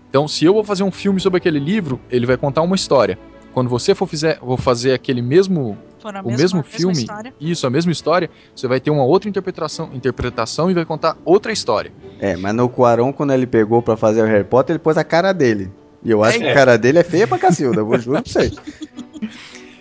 Então, 0.09 0.27
se 0.27 0.45
eu 0.45 0.53
vou 0.53 0.63
fazer 0.63 0.83
um 0.83 0.91
filme 0.91 1.19
sobre 1.19 1.37
aquele 1.37 1.59
livro, 1.59 1.99
ele 2.09 2.25
vai 2.25 2.37
contar 2.37 2.61
uma 2.61 2.75
história. 2.75 3.19
Quando 3.57 3.69
você 3.69 3.95
for 3.95 4.05
fizer, 4.05 4.37
vou 4.39 4.55
fazer 4.55 4.93
aquele 4.93 5.19
mesmo 5.19 5.75
o 6.03 6.27
mesma, 6.29 6.37
mesmo 6.37 6.63
filme, 6.63 7.07
isso, 7.41 7.65
a 7.65 7.71
mesma 7.71 7.91
história, 7.91 8.29
você 8.55 8.67
vai 8.67 8.79
ter 8.79 8.91
uma 8.91 9.03
outra 9.03 9.27
interpretação, 9.27 9.89
interpretação 9.95 10.69
e 10.69 10.75
vai 10.75 10.85
contar 10.85 11.17
outra 11.25 11.51
história. 11.51 11.91
É, 12.19 12.37
mas 12.37 12.53
no 12.53 12.69
Quaron, 12.69 13.11
quando 13.11 13.33
ele 13.33 13.47
pegou 13.47 13.81
para 13.81 13.97
fazer 13.97 14.21
o 14.21 14.25
Harry 14.27 14.43
Potter, 14.43 14.75
ele 14.75 14.79
pôs 14.79 14.95
a 14.95 15.03
cara 15.03 15.33
dele. 15.33 15.71
E 16.03 16.11
eu 16.11 16.23
acho 16.23 16.37
é. 16.37 16.41
que 16.41 16.47
a 16.49 16.53
cara 16.53 16.77
dele 16.77 16.99
é 16.99 17.03
feia 17.03 17.27
pra 17.27 17.39
Cacilda, 17.39 17.83
vou 17.83 17.97
juro 17.97 18.21
pra 18.21 18.31
vocês. 18.31 18.53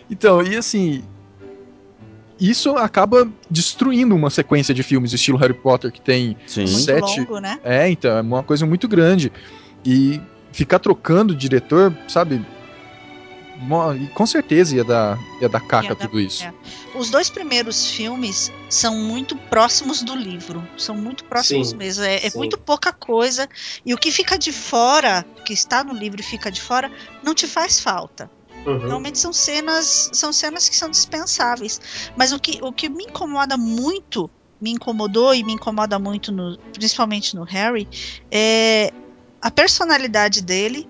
Então, 0.09 0.41
e 0.41 0.57
assim, 0.57 1.05
isso 2.41 2.77
acaba 2.77 3.29
destruindo 3.51 4.15
uma 4.15 4.31
sequência 4.31 4.73
de 4.73 4.83
filmes 4.83 5.13
estilo 5.13 5.37
Harry 5.37 5.53
Potter 5.53 5.93
que 5.93 6.01
tem 6.01 6.35
Sim. 6.47 6.67
sete. 6.67 7.21
Longo, 7.21 7.41
né? 7.41 7.59
É, 7.63 7.91
então, 7.91 8.17
é 8.17 8.23
uma 8.23 8.43
coisa 8.43 8.65
muito 8.65 8.89
grande. 8.89 9.31
E 9.85 10.19
ficar 10.51 10.79
trocando 10.79 11.35
diretor, 11.35 11.95
sabe? 12.09 12.41
Com 14.15 14.27
certeza 14.27 14.77
ia 14.77 14.85
dar, 14.85 15.19
ia 15.41 15.49
dar 15.49 15.61
caca 15.61 15.89
ia 15.89 15.95
dar, 15.95 16.07
tudo 16.07 16.21
isso. 16.21 16.45
É. 16.45 16.53
Os 16.95 17.11
dois 17.11 17.31
primeiros 17.31 17.87
filmes 17.91 18.53
são 18.69 18.97
muito 18.97 19.37
próximos 19.37 20.03
do 20.03 20.15
livro. 20.15 20.67
São 20.77 20.95
muito 20.95 21.25
próximos 21.25 21.71
sim, 21.71 21.77
mesmo. 21.77 22.05
É, 22.05 22.27
é 22.27 22.31
muito 22.35 22.59
pouca 22.59 22.93
coisa. 22.93 23.49
E 23.85 23.95
o 23.95 23.99
que 23.99 24.11
fica 24.11 24.39
de 24.39 24.53
fora, 24.53 25.25
que 25.45 25.53
está 25.53 25.83
no 25.83 25.95
livro 25.95 26.21
e 26.21 26.25
fica 26.25 26.51
de 26.51 26.61
fora, 26.61 26.91
não 27.23 27.35
te 27.35 27.47
faz 27.47 27.81
falta. 27.81 28.31
Uhum. 28.67 28.79
Realmente 28.79 29.19
são 29.19 29.33
cenas, 29.33 30.11
são 30.13 30.33
cenas 30.33 30.69
que 30.69 30.77
são 30.77 30.91
dispensáveis. 30.91 31.81
Mas 32.17 32.33
o 32.33 32.39
que, 32.39 32.59
o 32.63 32.73
que 32.73 32.89
me 32.89 33.05
incomoda 33.05 33.57
muito, 33.57 34.29
me 34.61 34.71
incomodou 34.73 35.35
e 35.35 35.45
me 35.45 35.53
incomoda 35.53 35.99
muito, 35.99 36.33
no, 36.33 36.59
principalmente 36.73 37.37
no 37.37 37.45
Harry, 37.45 37.89
é 38.31 38.93
a 39.41 39.51
personalidade 39.51 40.43
dele, 40.43 40.89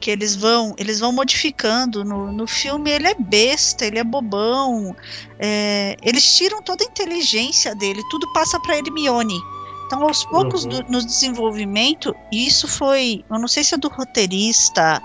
que 0.00 0.10
eles 0.10 0.34
vão 0.36 0.74
eles 0.78 1.00
vão 1.00 1.12
modificando 1.12 2.04
no, 2.04 2.32
no 2.32 2.46
filme 2.46 2.90
ele 2.90 3.08
é 3.08 3.14
besta 3.14 3.84
ele 3.84 3.98
é 3.98 4.04
bobão 4.04 4.94
é, 5.38 5.96
eles 6.02 6.36
tiram 6.36 6.62
toda 6.62 6.84
a 6.84 6.86
inteligência 6.86 7.74
dele 7.74 8.02
tudo 8.10 8.32
passa 8.32 8.60
para 8.60 8.78
Hermione 8.78 9.38
então 9.86 10.02
aos 10.02 10.24
poucos 10.24 10.64
uhum. 10.64 10.70
do, 10.70 10.82
no 10.84 11.04
desenvolvimento 11.04 12.14
isso 12.32 12.68
foi 12.68 13.24
eu 13.30 13.38
não 13.38 13.48
sei 13.48 13.64
se 13.64 13.74
é 13.74 13.78
do 13.78 13.88
roteirista 13.88 15.02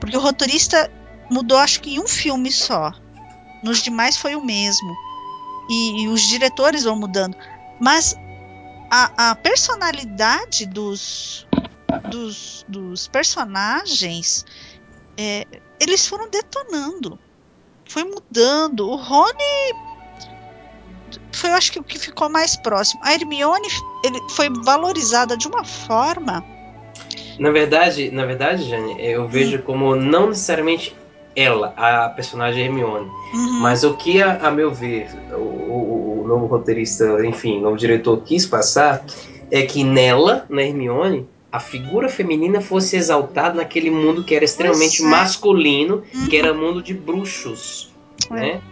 porque 0.00 0.16
o 0.16 0.20
roteirista 0.20 0.90
mudou 1.30 1.58
acho 1.58 1.80
que 1.80 1.94
em 1.94 2.00
um 2.00 2.06
filme 2.06 2.50
só. 2.50 2.92
Nos 3.62 3.82
demais 3.82 4.16
foi 4.16 4.34
o 4.34 4.44
mesmo. 4.44 4.94
E, 5.68 6.02
e 6.02 6.08
os 6.08 6.22
diretores 6.22 6.84
vão 6.84 6.96
mudando. 6.96 7.36
Mas 7.80 8.16
a, 8.90 9.30
a 9.30 9.34
personalidade 9.34 10.66
dos, 10.66 11.45
dos, 12.10 12.64
dos 12.68 13.08
personagens, 13.08 14.44
é, 15.16 15.46
eles 15.80 16.06
foram 16.06 16.28
detonando. 16.28 17.18
Foi 17.88 18.04
mudando. 18.04 18.88
O 18.88 18.96
Rony 18.96 19.74
foi, 21.32 21.50
eu 21.50 21.54
acho 21.54 21.72
que 21.72 21.78
o 21.78 21.84
que 21.84 21.98
ficou 21.98 22.28
mais 22.28 22.56
próximo. 22.56 23.00
A 23.04 23.12
Hermione 23.12 23.68
ele 24.04 24.20
foi 24.30 24.48
valorizada 24.64 25.36
de 25.36 25.46
uma 25.46 25.64
forma. 25.64 26.44
Na 27.38 27.50
verdade, 27.50 28.10
na 28.10 28.24
verdade, 28.24 28.68
Jane, 28.68 28.96
eu 28.98 29.28
vejo 29.28 29.58
hum. 29.58 29.62
como 29.62 29.94
não 29.94 30.28
necessariamente 30.28 30.96
ela, 31.34 31.74
a 31.76 32.08
personagem 32.08 32.64
Hermione. 32.64 33.10
Uhum. 33.34 33.60
Mas 33.60 33.84
o 33.84 33.94
que, 33.94 34.22
a, 34.22 34.38
a 34.48 34.50
meu 34.50 34.72
ver, 34.72 35.08
o, 35.32 35.36
o, 35.36 36.22
o, 36.22 36.26
novo 36.26 36.46
roteirista, 36.46 37.04
enfim, 37.26 37.58
o 37.58 37.60
novo 37.60 37.76
diretor 37.76 38.22
quis 38.22 38.46
passar 38.46 39.04
é 39.50 39.62
que 39.62 39.84
nela, 39.84 40.46
na 40.48 40.62
Hermione, 40.62 41.28
a 41.50 41.60
figura 41.60 42.08
feminina 42.08 42.60
fosse 42.60 42.96
exaltada 42.96 43.54
naquele 43.54 43.90
mundo 43.90 44.24
que 44.24 44.34
era 44.34 44.44
extremamente 44.44 45.02
é. 45.02 45.06
masculino, 45.06 46.02
uhum. 46.14 46.28
que 46.28 46.36
era 46.36 46.52
mundo 46.52 46.82
de 46.82 46.92
bruxos, 46.92 47.90
é. 48.30 48.34
né? 48.34 48.62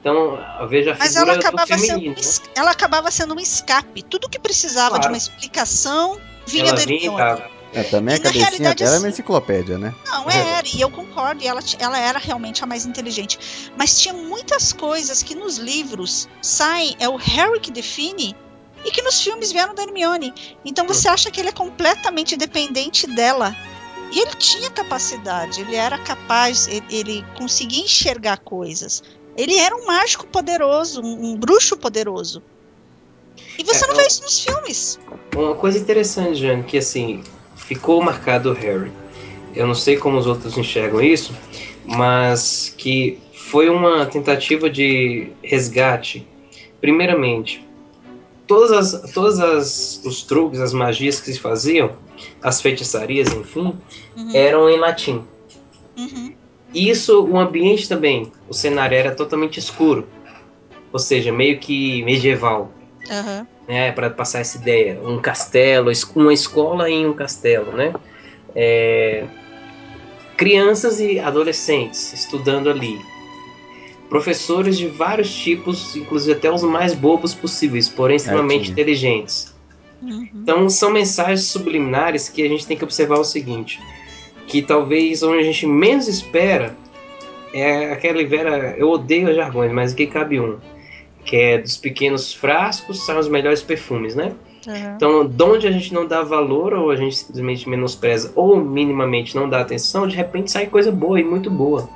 Então, 0.00 0.36
veja 0.68 0.92
a 0.92 0.98
Mas 0.98 1.12
figura 1.12 1.30
ela 1.30 1.40
acabava, 1.40 1.66
feminino, 1.66 2.16
sendo, 2.20 2.44
né? 2.44 2.52
ela 2.56 2.70
acabava 2.72 3.10
sendo 3.10 3.34
um 3.34 3.40
escape. 3.40 4.02
Tudo 4.02 4.28
que 4.28 4.38
precisava 4.38 4.88
claro. 4.88 5.02
de 5.02 5.08
uma 5.08 5.16
explicação 5.16 6.18
vinha 6.44 6.64
ela 6.64 6.72
da 6.72 6.82
Hermione. 6.82 7.42
É, 7.72 7.84
também 7.84 8.16
a 8.16 8.20
cabecinha 8.20 8.74
dela 8.74 8.96
é 8.96 8.98
uma 8.98 9.08
enciclopédia, 9.08 9.78
né? 9.78 9.94
Não, 10.06 10.28
é, 10.28 10.58
era, 10.58 10.66
e 10.68 10.80
eu 10.80 10.90
concordo, 10.90 11.42
e 11.42 11.46
ela, 11.46 11.60
ela 11.78 11.98
era 11.98 12.18
realmente 12.18 12.62
a 12.62 12.66
mais 12.66 12.84
inteligente. 12.84 13.70
Mas 13.78 13.98
tinha 13.98 14.12
muitas 14.12 14.72
coisas 14.72 15.22
que 15.22 15.34
nos 15.34 15.56
livros 15.56 16.28
saem, 16.42 16.94
é 17.00 17.08
o 17.08 17.16
Harry 17.16 17.60
que 17.60 17.70
define, 17.70 18.36
e 18.84 18.90
que 18.90 19.02
nos 19.02 19.20
filmes 19.20 19.52
vieram 19.52 19.74
da 19.74 19.82
Hermione. 19.82 20.32
Então 20.64 20.86
você 20.86 21.08
acha 21.08 21.30
que 21.30 21.40
ele 21.40 21.48
é 21.48 21.52
completamente 21.52 22.36
dependente 22.36 23.06
dela. 23.06 23.54
E 24.12 24.18
ele 24.20 24.34
tinha 24.34 24.70
capacidade, 24.70 25.62
ele 25.62 25.74
era 25.74 25.96
capaz, 25.96 26.68
ele, 26.68 26.84
ele 26.90 27.24
conseguia 27.36 27.82
enxergar 27.82 28.36
coisas. 28.38 29.02
Ele 29.36 29.56
era 29.56 29.74
um 29.74 29.86
mágico 29.86 30.26
poderoso, 30.26 31.00
um, 31.00 31.30
um 31.30 31.36
bruxo 31.36 31.76
poderoso. 31.78 32.42
E 33.58 33.64
você 33.64 33.84
é, 33.84 33.88
não 33.88 33.96
vê 33.96 34.06
isso 34.06 34.22
nos 34.22 34.44
filmes. 34.44 35.00
Uma 35.34 35.54
coisa 35.54 35.78
interessante, 35.78 36.34
Jane, 36.40 36.62
que 36.62 36.76
assim, 36.76 37.22
ficou 37.56 38.02
marcado 38.02 38.50
o 38.50 38.54
Harry. 38.54 38.92
Eu 39.54 39.66
não 39.66 39.74
sei 39.74 39.96
como 39.96 40.18
os 40.18 40.26
outros 40.26 40.56
enxergam 40.58 41.00
isso, 41.00 41.34
mas 41.84 42.74
que 42.76 43.18
foi 43.32 43.68
uma 43.68 44.06
tentativa 44.06 44.68
de 44.68 45.30
resgate. 45.42 46.26
Primeiramente, 46.80 47.66
todas 48.52 48.70
as, 48.70 49.12
todas 49.12 49.40
as, 49.40 50.02
os 50.04 50.22
truques, 50.22 50.60
as 50.60 50.74
magias 50.74 51.18
que 51.18 51.32
se 51.32 51.40
faziam, 51.40 51.92
as 52.42 52.60
feitiçarias, 52.60 53.32
enfim, 53.32 53.74
uhum. 54.14 54.30
eram 54.34 54.68
em 54.68 54.78
latim. 54.78 55.24
Uhum. 55.96 56.34
Isso, 56.74 57.24
o 57.24 57.38
ambiente 57.38 57.88
também, 57.88 58.30
o 58.48 58.52
cenário 58.52 58.96
era 58.96 59.14
totalmente 59.14 59.58
escuro, 59.58 60.06
ou 60.92 60.98
seja, 60.98 61.32
meio 61.32 61.58
que 61.58 62.02
medieval. 62.02 62.70
Uhum. 63.10 63.46
Né, 63.66 63.92
para 63.92 64.10
passar 64.10 64.40
essa 64.40 64.58
ideia, 64.58 65.00
um 65.02 65.18
castelo, 65.18 65.90
uma 66.14 66.34
escola 66.34 66.90
em 66.90 67.06
um 67.06 67.14
castelo, 67.14 67.72
né? 67.72 67.94
É, 68.54 69.24
crianças 70.36 71.00
e 71.00 71.18
adolescentes 71.18 72.12
estudando 72.12 72.68
ali, 72.68 73.00
professores 74.12 74.76
de 74.76 74.88
vários 74.88 75.34
tipos, 75.34 75.96
inclusive 75.96 76.36
até 76.36 76.52
os 76.52 76.62
mais 76.62 76.94
bobos 76.94 77.32
possíveis, 77.32 77.88
porém 77.88 78.16
extremamente 78.16 78.68
é, 78.68 78.72
inteligentes. 78.72 79.54
Uhum. 80.02 80.28
Então 80.34 80.68
são 80.68 80.90
mensagens 80.90 81.46
subliminares 81.46 82.28
que 82.28 82.42
a 82.42 82.48
gente 82.48 82.66
tem 82.66 82.76
que 82.76 82.84
observar 82.84 83.18
o 83.18 83.24
seguinte, 83.24 83.80
que 84.46 84.60
talvez 84.60 85.22
onde 85.22 85.38
a 85.38 85.42
gente 85.42 85.66
menos 85.66 86.08
espera 86.08 86.76
é 87.54 87.90
aquela 87.90 88.22
vera, 88.26 88.74
eu 88.76 88.90
odeio 88.90 89.34
jargões, 89.34 89.72
mas 89.72 89.94
aqui 89.94 90.06
cabe 90.06 90.38
um, 90.38 90.58
que 91.24 91.34
é 91.34 91.56
dos 91.56 91.78
pequenos 91.78 92.34
frascos 92.34 93.06
são 93.06 93.18
os 93.18 93.28
melhores 93.28 93.62
perfumes, 93.62 94.14
né? 94.14 94.34
Uhum. 94.66 94.94
Então, 94.94 95.26
de 95.26 95.42
onde 95.42 95.66
a 95.66 95.70
gente 95.70 95.94
não 95.94 96.06
dá 96.06 96.22
valor, 96.22 96.74
ou 96.74 96.90
a 96.90 96.96
gente 96.96 97.16
simplesmente 97.16 97.66
menospreza, 97.66 98.30
ou 98.36 98.62
minimamente 98.62 99.34
não 99.34 99.48
dá 99.48 99.62
atenção, 99.62 100.06
de 100.06 100.14
repente 100.14 100.50
sai 100.50 100.66
coisa 100.66 100.92
boa 100.92 101.18
e 101.18 101.24
muito 101.24 101.50
boa. 101.50 101.88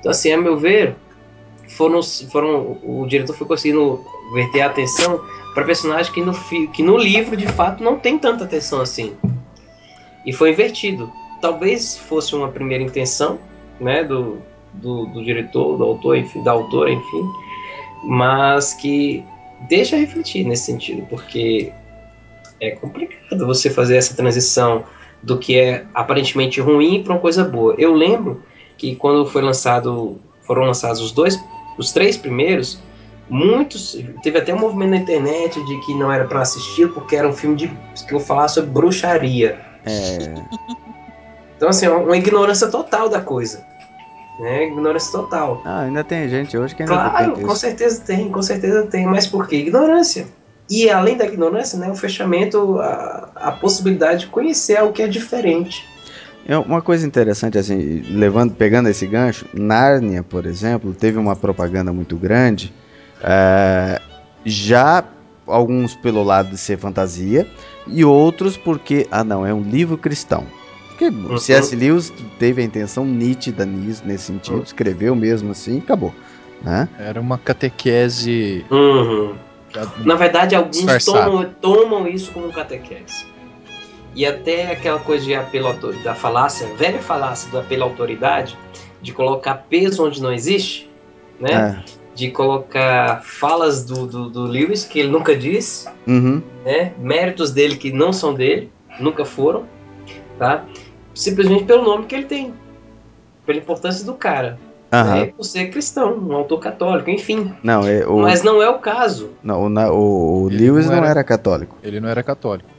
Então, 0.00 0.10
assim, 0.10 0.32
a 0.32 0.38
meu 0.38 0.56
ver, 0.56 0.96
foram, 1.68 2.02
foram 2.02 2.78
o 2.82 3.06
diretor 3.06 3.36
foi 3.36 3.46
conseguindo 3.46 4.04
verter 4.32 4.62
a 4.62 4.66
atenção 4.66 5.20
para 5.54 5.64
personagens 5.64 6.10
que 6.10 6.20
no, 6.20 6.34
que 6.70 6.82
no 6.82 6.96
livro 6.96 7.36
de 7.36 7.46
fato 7.48 7.82
não 7.82 7.98
tem 7.98 8.18
tanta 8.18 8.44
atenção 8.44 8.80
assim. 8.80 9.14
E 10.24 10.32
foi 10.32 10.50
invertido. 10.50 11.10
Talvez 11.40 11.96
fosse 11.96 12.34
uma 12.34 12.48
primeira 12.48 12.82
intenção, 12.82 13.38
né, 13.80 14.02
do, 14.02 14.38
do, 14.74 15.06
do 15.06 15.24
diretor, 15.24 15.76
do 15.76 15.84
autor, 15.84 16.16
enfim, 16.16 16.42
da 16.42 16.52
autora, 16.52 16.90
enfim, 16.90 17.24
mas 18.04 18.74
que 18.74 19.24
deixa 19.68 19.96
refletir 19.96 20.44
nesse 20.44 20.64
sentido, 20.64 21.06
porque 21.08 21.72
é 22.60 22.70
complicado 22.72 23.46
você 23.46 23.70
fazer 23.70 23.96
essa 23.96 24.14
transição 24.14 24.84
do 25.22 25.38
que 25.38 25.58
é 25.58 25.86
aparentemente 25.94 26.60
ruim 26.60 27.02
para 27.02 27.14
uma 27.14 27.20
coisa 27.20 27.44
boa. 27.44 27.74
Eu 27.78 27.92
lembro 27.92 28.42
que 28.76 28.94
quando 28.96 29.26
foi 29.26 29.42
lançado, 29.42 30.20
foram 30.42 30.62
lançados 30.62 31.00
os 31.00 31.12
dois 31.12 31.38
os 31.78 31.92
três 31.92 32.16
primeiros, 32.16 32.80
muitos. 33.28 33.98
Teve 34.22 34.38
até 34.38 34.54
um 34.54 34.58
movimento 34.58 34.90
na 34.90 34.96
internet 34.96 35.64
de 35.64 35.80
que 35.86 35.94
não 35.94 36.10
era 36.10 36.24
para 36.24 36.40
assistir 36.40 36.88
porque 36.92 37.16
era 37.16 37.28
um 37.28 37.32
filme 37.32 37.56
de, 37.56 37.68
que 38.06 38.14
eu 38.14 38.20
falar 38.20 38.48
sobre 38.48 38.70
bruxaria. 38.70 39.60
É. 39.84 40.34
Então, 41.56 41.68
assim, 41.68 41.88
uma 41.88 42.16
ignorância 42.16 42.68
total 42.68 43.08
da 43.08 43.20
coisa. 43.20 43.64
Né? 44.38 44.66
Ignorância 44.66 45.12
total. 45.12 45.62
Ah, 45.64 45.82
ainda 45.82 46.04
tem 46.04 46.28
gente 46.28 46.56
hoje 46.56 46.74
que 46.74 46.82
ainda 46.82 46.94
Claro, 46.94 47.40
com 47.40 47.54
certeza 47.54 48.02
tem, 48.04 48.30
com 48.30 48.42
certeza 48.42 48.86
tem. 48.86 49.06
Mas 49.06 49.26
por 49.26 49.46
quê? 49.48 49.56
Ignorância. 49.56 50.26
E 50.68 50.90
além 50.90 51.16
da 51.16 51.24
ignorância, 51.24 51.78
né, 51.78 51.88
o 51.88 51.94
fechamento, 51.94 52.78
a, 52.80 53.30
a 53.36 53.52
possibilidade 53.52 54.20
de 54.20 54.26
conhecer 54.26 54.76
algo 54.76 54.92
que 54.92 55.00
é 55.00 55.08
diferente. 55.08 55.88
É 56.48 56.56
uma 56.56 56.80
coisa 56.80 57.04
interessante, 57.04 57.58
assim, 57.58 58.02
levando, 58.08 58.54
pegando 58.54 58.88
esse 58.88 59.04
gancho, 59.06 59.46
Nárnia, 59.52 60.22
por 60.22 60.46
exemplo, 60.46 60.94
teve 60.94 61.18
uma 61.18 61.34
propaganda 61.34 61.92
muito 61.92 62.16
grande, 62.16 62.72
é, 63.20 64.00
já 64.44 65.04
alguns 65.44 65.96
pelo 65.96 66.22
lado 66.22 66.50
de 66.50 66.58
ser 66.58 66.78
fantasia, 66.78 67.48
e 67.88 68.04
outros 68.04 68.56
porque, 68.56 69.08
ah 69.10 69.24
não, 69.24 69.44
é 69.44 69.52
um 69.52 69.62
livro 69.62 69.98
cristão. 69.98 70.44
Porque 70.88 71.08
uhum. 71.08 71.36
C.S. 71.36 71.74
Lewis 71.74 72.12
teve 72.38 72.62
a 72.62 72.64
intenção 72.64 73.04
nítida 73.04 73.66
nisso, 73.66 74.02
nesse 74.06 74.24
sentido, 74.24 74.56
uhum. 74.58 74.62
escreveu 74.62 75.16
mesmo 75.16 75.50
assim 75.50 75.76
e 75.76 75.78
acabou. 75.78 76.14
Né? 76.62 76.88
Era 76.98 77.20
uma 77.20 77.38
catequese. 77.38 78.64
Uhum. 78.70 79.34
Na 80.04 80.14
verdade, 80.14 80.54
alguns 80.54 81.04
tomam, 81.04 81.44
tomam 81.60 82.08
isso 82.08 82.32
como 82.32 82.50
catequese. 82.52 83.26
E 84.16 84.24
até 84.24 84.72
aquela 84.72 84.98
coisa 84.98 85.26
de 85.26 85.34
apelo 85.34 85.74
da 86.02 86.14
falácia, 86.14 86.66
velha 86.74 87.00
falácia 87.02 87.50
do 87.50 87.58
apelo 87.58 87.82
à 87.82 87.84
autoridade, 87.84 88.58
de 89.02 89.12
colocar 89.12 89.66
peso 89.68 90.06
onde 90.06 90.22
não 90.22 90.32
existe, 90.32 90.90
né? 91.38 91.84
É. 91.84 91.96
De 92.14 92.30
colocar 92.30 93.22
falas 93.22 93.84
do, 93.84 94.06
do, 94.06 94.30
do, 94.30 94.44
Lewis 94.44 94.84
que 94.84 95.00
ele 95.00 95.10
nunca 95.10 95.36
disse, 95.36 95.86
uhum. 96.06 96.42
né? 96.64 96.94
Méritos 96.98 97.50
dele 97.50 97.76
que 97.76 97.92
não 97.92 98.10
são 98.10 98.32
dele, 98.32 98.72
nunca 98.98 99.26
foram, 99.26 99.66
tá? 100.38 100.64
Simplesmente 101.14 101.64
pelo 101.64 101.84
nome 101.84 102.06
que 102.06 102.14
ele 102.14 102.24
tem, 102.24 102.54
pela 103.44 103.58
importância 103.58 104.02
do 104.06 104.14
cara. 104.14 104.58
Uhum. 104.94 105.14
Né, 105.14 105.26
por 105.26 105.44
ser 105.44 105.66
cristão, 105.66 106.16
um 106.16 106.32
autor 106.34 106.58
católico, 106.58 107.10
enfim. 107.10 107.52
Não, 107.62 107.86
é, 107.86 108.06
o... 108.06 108.20
Mas 108.20 108.42
não 108.42 108.62
é 108.62 108.70
o 108.70 108.78
caso. 108.78 109.30
Não, 109.42 109.66
o, 109.66 109.68
o, 109.68 110.42
o 110.44 110.48
Lewis 110.48 110.86
não 110.86 110.92
era, 110.92 111.00
não 111.02 111.08
era 111.10 111.24
católico. 111.24 111.76
Ele 111.82 112.00
não 112.00 112.08
era 112.08 112.22
católico. 112.22 112.75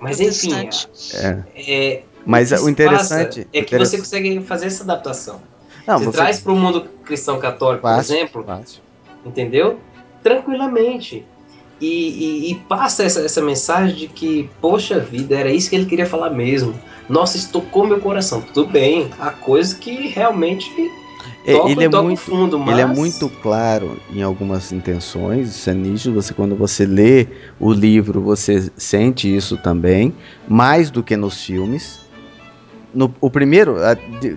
Mas 0.00 0.20
enfim, 0.20 0.68
é. 1.14 1.42
é 1.54 2.02
mas 2.24 2.52
o, 2.52 2.66
o 2.66 2.68
interessante 2.68 3.46
é 3.52 3.62
que 3.62 3.78
você 3.78 3.96
consegue 3.96 4.40
fazer 4.42 4.66
essa 4.66 4.84
adaptação. 4.84 5.40
Não, 5.86 5.98
você, 5.98 6.04
você, 6.04 6.12
traz 6.12 6.40
para 6.40 6.52
o 6.52 6.56
mundo 6.56 6.82
cristão 7.04 7.38
católico, 7.38 7.82
fácil, 7.82 8.14
por 8.14 8.20
exemplo, 8.20 8.44
fácil. 8.44 8.82
entendeu? 9.24 9.80
Tranquilamente. 10.22 11.24
E, 11.80 11.86
e, 11.86 12.50
e, 12.50 12.54
passa 12.56 13.04
essa, 13.04 13.20
essa 13.20 13.40
mensagem 13.40 13.96
de 13.96 14.08
que, 14.08 14.50
poxa 14.60 14.98
vida, 14.98 15.36
era 15.38 15.50
isso 15.50 15.70
que 15.70 15.76
ele 15.76 15.86
queria 15.86 16.04
falar 16.04 16.30
mesmo. 16.30 16.74
Nossa, 17.08 17.36
isso 17.36 17.50
tocou 17.50 17.86
meu 17.86 18.00
coração. 18.00 18.42
Tudo 18.42 18.68
bem, 18.68 19.08
há 19.18 19.30
coisa 19.30 19.74
que 19.76 20.08
realmente 20.08 20.70
é, 21.46 21.52
toca, 21.52 21.70
ele 21.70 21.84
é 21.84 21.88
muito 21.88 22.20
fundo, 22.20 22.58
mas... 22.58 22.68
ele 22.68 22.80
é 22.80 22.86
muito 22.86 23.28
claro 23.28 23.98
em 24.10 24.22
algumas 24.22 24.72
intenções 24.72 25.48
isso 25.48 25.70
é 25.70 25.74
nítido 25.74 26.14
você 26.14 26.34
quando 26.34 26.54
você 26.54 26.84
lê 26.84 27.26
o 27.58 27.72
livro 27.72 28.20
você 28.20 28.70
sente 28.76 29.34
isso 29.34 29.56
também 29.56 30.14
mais 30.48 30.90
do 30.90 31.02
que 31.02 31.16
nos 31.16 31.42
filmes. 31.44 32.00
No, 32.94 33.14
o 33.20 33.30
primeiro 33.30 33.76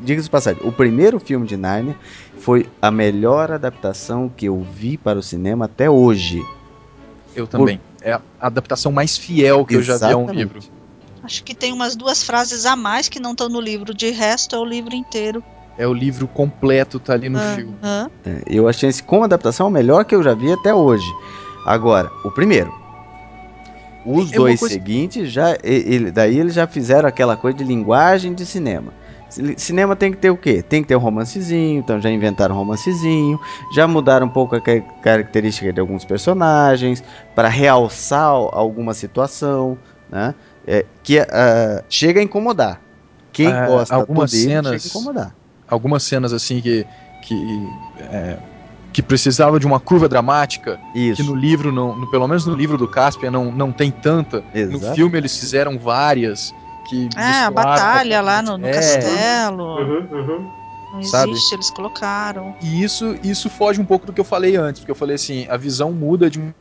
diga-se 0.04 0.30
passagem 0.30 0.62
o 0.64 0.72
primeiro 0.72 1.20
filme 1.20 1.48
de 1.48 1.56
Narnia 1.56 1.96
foi 2.38 2.68
a 2.82 2.92
melhor 2.92 3.52
adaptação 3.52 4.28
que 4.28 4.48
eu 4.48 4.62
vi 4.62 4.98
para 4.98 5.20
o 5.20 5.24
cinema 5.24 5.66
até 5.66 5.90
hoje. 5.90 6.44
Eu 7.36 7.48
também. 7.48 7.78
Por... 7.78 8.08
é 8.08 8.14
a 8.14 8.22
adaptação 8.40 8.92
mais 8.92 9.18
fiel 9.18 9.66
que 9.66 9.76
Exatamente. 9.76 9.92
eu 9.94 10.00
já 10.00 10.08
vi 10.08 10.14
a 10.14 10.18
um 10.18 10.36
livro. 10.36 10.60
Acho 11.24 11.44
que 11.44 11.54
tem 11.54 11.72
umas 11.72 11.96
duas 11.96 12.24
frases 12.24 12.66
a 12.66 12.76
mais 12.76 13.08
que 13.08 13.20
não 13.20 13.32
estão 13.32 13.48
no 13.48 13.62
livro. 13.62 13.94
De 13.94 14.10
resto 14.10 14.56
é 14.56 14.60
o 14.60 14.66
livro 14.66 14.96
inteiro 14.96 15.44
é 15.82 15.88
o 15.88 15.94
livro 15.94 16.28
completo, 16.28 17.00
tá 17.00 17.14
ali 17.14 17.28
no 17.28 17.40
uh, 17.40 17.56
filme. 17.56 17.74
Uh. 17.82 18.12
É, 18.24 18.42
eu 18.46 18.68
achei 18.68 18.88
esse 18.88 19.02
como 19.02 19.24
adaptação 19.24 19.68
o 19.68 19.72
melhor 19.72 20.06
que 20.06 20.14
eu 20.14 20.22
já 20.22 20.36
vi 20.36 20.52
até 20.52 20.74
hoje. 20.74 21.12
Agora, 21.66 22.12
o 22.24 22.30
primeiro. 22.30 22.72
Os 24.06 24.32
é 24.32 24.36
dois 24.36 24.60
coisa... 24.60 24.74
seguintes, 24.74 25.32
já, 25.32 25.58
ele, 25.64 26.12
daí 26.12 26.38
eles 26.40 26.54
já 26.54 26.68
fizeram 26.68 27.10
aquela 27.10 27.36
coisa 27.36 27.58
de 27.58 27.64
linguagem 27.64 28.34
de 28.34 28.46
cinema. 28.46 28.94
Cinema 29.58 29.96
tem 29.96 30.12
que 30.12 30.18
ter 30.18 30.30
o 30.30 30.38
quê? 30.38 30.62
Tem 30.62 30.82
que 30.82 30.90
ter 30.90 30.96
um 30.96 31.00
romancezinho, 31.00 31.80
então 31.80 32.02
já 32.02 32.10
inventaram 32.10 32.54
um 32.54 32.58
romancezinho, 32.58 33.40
já 33.74 33.88
mudaram 33.88 34.28
um 34.28 34.30
pouco 34.30 34.56
a 34.56 34.62
característica 35.02 35.72
de 35.72 35.80
alguns 35.80 36.04
personagens 36.04 37.04
para 37.34 37.48
realçar 37.48 38.28
alguma 38.30 38.94
situação, 38.94 39.78
né? 40.12 40.36
É, 40.68 40.86
que 41.02 41.20
uh, 41.20 41.84
chega 41.90 42.20
a 42.20 42.24
incomodar. 42.24 42.80
Quem 43.32 43.48
uh, 43.48 43.68
gosta 43.68 43.96
algumas 43.96 44.32
cenas, 44.32 44.84
chega 44.84 44.84
a 44.84 45.00
incomodar 45.00 45.41
algumas 45.72 46.04
cenas 46.04 46.34
assim 46.34 46.62
que 46.62 46.86
que 47.22 47.68
é, 48.00 48.38
que 48.94 49.02
precisava 49.02 49.60
de 49.60 49.66
uma 49.66 49.80
curva 49.80 50.08
dramática 50.08 50.80
Isso. 50.94 51.24
que 51.24 51.28
no 51.28 51.34
livro 51.34 51.72
não, 51.72 51.96
no, 51.96 52.06
pelo 52.08 52.28
menos 52.28 52.46
no 52.46 52.54
livro 52.54 52.78
do 52.78 52.88
Caspian 52.88 53.32
não, 53.32 53.52
não 53.52 53.72
tem 53.72 53.90
tanta 53.90 54.44
Exato. 54.54 54.86
no 54.86 54.94
filme 54.94 55.18
eles 55.18 55.38
fizeram 55.38 55.80
várias 55.80 56.54
que 56.84 57.10
é 57.16 57.44
a 57.44 57.52
batalha 57.52 58.22
lá 58.22 58.42
no, 58.42 58.58
no 58.58 58.68
é. 58.68 58.74
castelo 58.74 59.64
uhum, 59.64 60.08
uhum. 60.12 60.52
Não 60.92 61.00
existe, 61.00 61.12
Sabe? 61.12 61.32
eles 61.54 61.70
colocaram. 61.70 62.54
E 62.62 62.84
isso, 62.84 63.18
isso 63.24 63.50
foge 63.50 63.80
um 63.80 63.86
pouco 63.86 64.06
do 64.06 64.12
que 64.12 64.20
eu 64.20 64.26
falei 64.26 64.58
antes, 64.58 64.82
porque 64.82 64.92
eu 64.92 64.96
falei 64.96 65.16
assim, 65.16 65.48
a 65.50 65.56
visão 65.56 65.94
muda 65.94 66.30
de 66.30 66.38
um 66.38 66.52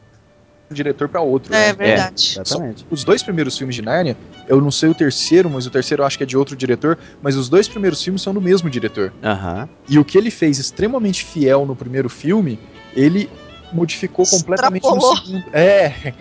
diretor 0.74 1.08
para 1.08 1.20
outro. 1.20 1.54
É 1.54 1.68
né? 1.68 1.72
verdade. 1.72 2.34
É, 2.38 2.42
exatamente. 2.42 2.86
os 2.90 3.04
dois 3.04 3.22
primeiros 3.22 3.56
filmes 3.56 3.76
de 3.76 3.82
Narnia, 3.82 4.16
eu 4.48 4.60
não 4.60 4.70
sei 4.70 4.88
o 4.88 4.94
terceiro, 4.94 5.50
mas 5.50 5.66
o 5.66 5.70
terceiro 5.70 6.02
eu 6.02 6.06
acho 6.06 6.16
que 6.16 6.24
é 6.24 6.26
de 6.26 6.36
outro 6.36 6.56
diretor, 6.56 6.98
mas 7.22 7.36
os 7.36 7.48
dois 7.48 7.68
primeiros 7.68 8.02
filmes 8.02 8.22
são 8.22 8.32
do 8.32 8.40
mesmo 8.40 8.70
diretor. 8.70 9.12
Uhum. 9.22 9.68
E 9.88 9.98
o 9.98 10.04
que 10.04 10.16
ele 10.16 10.30
fez 10.30 10.58
extremamente 10.58 11.24
fiel 11.24 11.66
no 11.66 11.74
primeiro 11.74 12.08
filme, 12.08 12.58
ele 12.94 13.28
modificou 13.72 14.26
completamente 14.26 14.82
no 14.82 15.00
segundo. 15.00 15.44
É. 15.52 16.12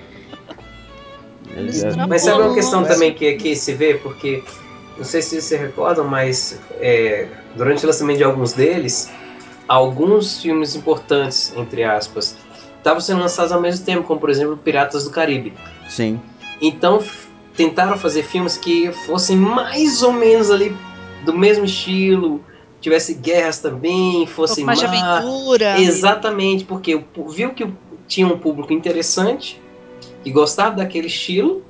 Mas 2.08 2.22
sabe 2.22 2.42
uma 2.42 2.54
questão 2.54 2.84
também 2.84 3.14
que 3.14 3.28
aqui 3.28 3.56
se 3.56 3.74
vê, 3.74 3.96
porque 3.96 4.44
não 4.98 5.04
sei 5.04 5.22
se 5.22 5.30
vocês 5.30 5.44
se 5.46 5.58
recordam, 5.58 6.08
mas 6.08 6.60
é, 6.80 7.28
durante 7.56 7.84
o 7.84 7.88
lançamento 7.88 8.18
de 8.18 8.24
alguns 8.24 8.54
deles, 8.54 9.10
alguns 9.68 10.42
filmes 10.42 10.76
importantes, 10.76 11.54
entre 11.56 11.84
aspas, 11.84 12.36
estavam 12.80 13.00
sendo 13.00 13.20
lançados 13.22 13.52
ao 13.52 13.62
mesmo 13.62 13.86
tempo, 13.86 14.04
como 14.04 14.20
por 14.20 14.30
exemplo 14.30 14.58
Piratas 14.58 15.04
do 15.04 15.12
Caribe. 15.12 15.54
Sim. 15.88 16.20
Então 16.62 17.04
tentaram 17.56 17.98
fazer 17.98 18.24
filmes 18.24 18.58
que 18.58 18.92
fossem 19.06 19.36
mais 19.36 20.02
ou 20.02 20.12
menos 20.14 20.50
ali 20.50 20.76
do 21.24 21.38
mesmo 21.38 21.66
estilo, 21.66 22.42
tivesse 22.82 23.14
guerras 23.14 23.60
também, 23.60 24.26
fosse 24.26 24.64
um 24.64 24.66
mais 24.66 24.80
de 24.80 24.86
aventura. 24.86 25.80
Exatamente, 25.80 26.64
porque 26.64 27.04
viu 27.30 27.52
que 27.52 27.68
tinha 28.08 28.26
um 28.26 28.38
público 28.38 28.74
interessante 28.74 29.62
que 30.24 30.32
gostava 30.32 30.78
daquele 30.78 31.08
estilo 31.08 31.64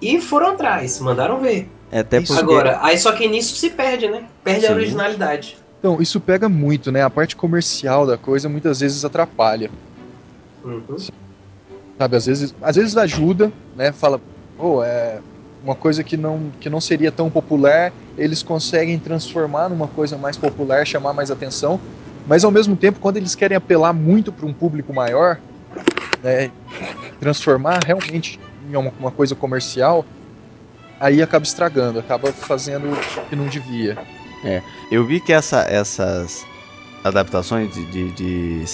e 0.00 0.20
foram 0.20 0.48
atrás, 0.48 0.98
mandaram 1.00 1.40
ver. 1.40 1.68
É 1.90 2.00
até 2.00 2.20
porque... 2.20 2.32
Agora, 2.32 2.78
aí 2.82 2.98
só 2.98 3.12
que 3.12 3.28
nisso 3.28 3.54
se 3.56 3.70
perde, 3.70 4.08
né? 4.08 4.24
Perde 4.42 4.66
Sim. 4.66 4.72
a 4.72 4.74
originalidade. 4.74 5.56
Então, 5.78 6.00
isso 6.00 6.18
pega 6.18 6.48
muito, 6.48 6.90
né? 6.90 7.02
A 7.02 7.10
parte 7.10 7.36
comercial 7.36 8.06
da 8.06 8.16
coisa 8.16 8.48
muitas 8.48 8.80
vezes 8.80 9.04
atrapalha. 9.04 9.70
Uhum. 10.64 10.96
Sabe, 11.98 12.16
às 12.16 12.26
vezes, 12.26 12.54
às 12.60 12.76
vezes 12.76 12.96
ajuda, 12.96 13.52
né? 13.76 13.92
Fala, 13.92 14.18
pô, 14.56 14.78
oh, 14.78 14.82
é 14.82 15.20
uma 15.62 15.74
coisa 15.74 16.04
que 16.04 16.16
não, 16.16 16.50
que 16.60 16.68
não 16.68 16.80
seria 16.80 17.10
tão 17.10 17.30
popular, 17.30 17.92
eles 18.18 18.42
conseguem 18.42 18.98
transformar 18.98 19.68
numa 19.68 19.88
coisa 19.88 20.18
mais 20.18 20.36
popular, 20.36 20.86
chamar 20.86 21.12
mais 21.12 21.30
atenção. 21.30 21.80
Mas 22.26 22.44
ao 22.44 22.50
mesmo 22.50 22.76
tempo, 22.76 23.00
quando 23.00 23.16
eles 23.16 23.34
querem 23.34 23.56
apelar 23.56 23.92
muito 23.92 24.30
para 24.30 24.46
um 24.46 24.52
público 24.52 24.92
maior, 24.92 25.38
né, 26.22 26.50
transformar 27.20 27.80
realmente 27.84 28.38
em 28.70 28.76
uma, 28.76 28.92
uma 28.98 29.10
coisa 29.10 29.34
comercial, 29.34 30.04
aí 31.00 31.22
acaba 31.22 31.44
estragando, 31.44 31.98
acaba 31.98 32.32
fazendo 32.32 32.92
o 32.92 33.28
que 33.28 33.36
não 33.36 33.46
devia. 33.46 33.98
É, 34.44 34.62
eu 34.90 35.06
vi 35.06 35.20
que 35.20 35.32
essa, 35.32 35.60
essas 35.62 36.46
adaptações 37.02 37.72
de, 37.74 37.84
de, 37.86 38.10
de, 38.12 38.64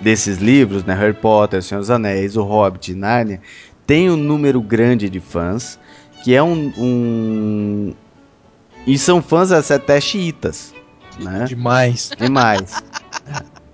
desses 0.00 0.38
livros, 0.38 0.84
né, 0.84 0.94
Harry 0.94 1.14
Potter, 1.14 1.62
Senhor 1.62 1.80
dos 1.80 1.90
Anéis, 1.90 2.36
O 2.36 2.42
Hobbit, 2.42 2.94
Narnia, 2.94 3.40
tem 3.86 4.10
um 4.10 4.16
número 4.16 4.60
grande 4.60 5.08
de 5.08 5.20
fãs, 5.20 5.78
que 6.22 6.34
é 6.34 6.42
um, 6.42 6.72
um... 6.76 7.94
e 8.86 8.98
são 8.98 9.22
fãs 9.22 9.50
até 9.50 10.00
xiitas, 10.00 10.74
né? 11.20 11.44
Demais. 11.46 12.10
Demais. 12.18 12.82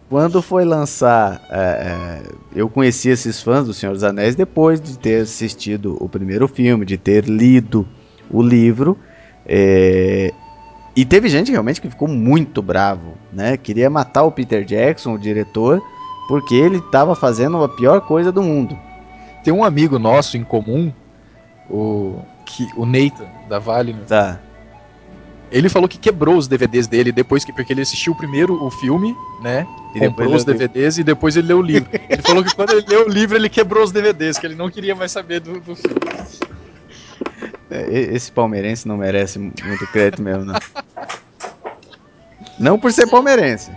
Quando 0.09 0.41
foi 0.41 0.65
lançar, 0.65 1.43
é, 1.51 1.59
é, 1.59 2.23
eu 2.55 2.69
conheci 2.69 3.09
esses 3.09 3.43
fãs 3.43 3.67
do 3.67 3.75
Senhor 3.75 3.93
dos 3.93 4.05
Anéis 4.05 4.37
depois 4.37 4.81
de 4.81 4.99
ter 4.99 5.23
assistido 5.23 5.97
o 5.99 6.09
primeiro 6.09 6.47
filme, 6.47 6.85
de 6.85 6.97
ter 6.97 7.25
lido 7.25 7.87
o 8.31 8.43
livro. 8.43 8.97
É, 9.47 10.33
e 10.95 11.05
teve 11.05 11.29
gente 11.29 11.51
realmente 11.51 11.81
que 11.81 11.91
ficou 11.91 12.07
muito 12.07 12.63
bravo, 12.63 13.15
né? 13.33 13.57
Queria 13.57 13.91
matar 13.91 14.23
o 14.23 14.31
Peter 14.31 14.65
Jackson, 14.65 15.15
o 15.15 15.19
diretor, 15.19 15.83
porque 16.29 16.55
ele 16.55 16.79
estava 16.79 17.15
fazendo 17.15 17.63
a 17.63 17.69
pior 17.69 18.01
coisa 18.01 18.33
do 18.33 18.43
mundo. 18.43 18.79
Tem 19.43 19.53
um 19.53 19.65
amigo 19.65 19.99
nosso 19.99 20.37
em 20.37 20.45
comum, 20.45 20.93
o, 21.69 22.19
que, 22.47 22.69
o 22.77 22.87
Nathan, 22.87 23.27
da 23.49 23.59
Vale. 23.59 23.93
Né? 23.93 24.01
Tá. 24.07 24.41
Ele 25.51 25.69
falou 25.69 25.89
que 25.89 25.99
quebrou 25.99 26.37
os 26.37 26.49
DVDs 26.49 26.87
dele 26.87 27.13
depois 27.13 27.45
que. 27.45 27.53
Porque 27.53 27.73
ele 27.73 27.83
assistiu 27.83 28.15
primeiro 28.15 28.63
o 28.65 28.71
filme, 28.71 29.15
né? 29.43 29.67
E 29.95 30.01
comprou 30.01 30.35
os 30.35 30.45
DVDs 30.45 30.99
e 30.99 31.05
depois 31.05 31.37
ele 31.37 31.49
leu 31.49 31.59
o 31.59 31.63
livro. 31.63 31.89
ele 32.09 32.23
falou 32.23 32.43
que 32.43 32.55
quando 32.55 32.71
ele 32.71 32.85
leu 32.89 33.07
o 33.07 33.09
livro, 33.09 33.37
ele 33.37 33.49
quebrou 33.49 33.85
os 33.85 33.93
DVDs, 33.93 34.39
que 34.39 34.47
ele 34.47 34.57
não 34.57 34.71
queria 34.71 34.95
mais 34.95 35.13
saber 35.13 35.41
do, 35.41 35.61
do 35.61 35.77
filme. 35.77 36.01
É, 37.71 37.93
esse 37.93 38.33
palmeirense 38.33 38.89
não 38.89 38.97
merece 38.97 39.39
muito 39.39 39.87
crédito 39.93 40.23
mesmo, 40.23 40.45
não. 40.45 40.55
Não 42.59 42.79
por 42.79 42.93
ser 42.93 43.07
palmeirense. 43.09 43.71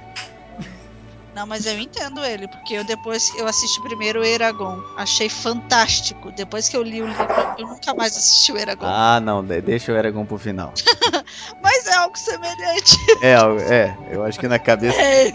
Não, 1.38 1.46
mas 1.46 1.68
eu 1.68 1.78
entendo 1.78 2.26
ele, 2.26 2.48
porque 2.48 2.74
eu 2.74 2.84
depois 2.84 3.32
eu 3.38 3.46
assisti 3.46 3.80
primeiro 3.80 4.22
o 4.22 4.24
Eragon, 4.24 4.82
achei 4.96 5.30
fantástico. 5.30 6.32
Depois 6.32 6.68
que 6.68 6.76
eu 6.76 6.82
li 6.82 7.00
o 7.00 7.06
livro, 7.06 7.28
eu 7.60 7.68
nunca 7.68 7.94
mais 7.94 8.18
assisti 8.18 8.52
o 8.52 8.58
Eragon. 8.58 8.88
Ah, 8.88 9.20
não, 9.20 9.46
deixa 9.46 9.94
o 9.94 9.96
Eragon 9.96 10.26
pro 10.26 10.40
final. 10.40 10.74
mas 11.62 11.86
é 11.86 11.94
algo 11.94 12.18
semelhante. 12.18 12.98
É, 13.22 13.34
é, 13.72 13.98
eu 14.12 14.24
acho 14.24 14.40
que 14.40 14.48
na 14.48 14.58
cabeça. 14.58 15.00
É. 15.00 15.32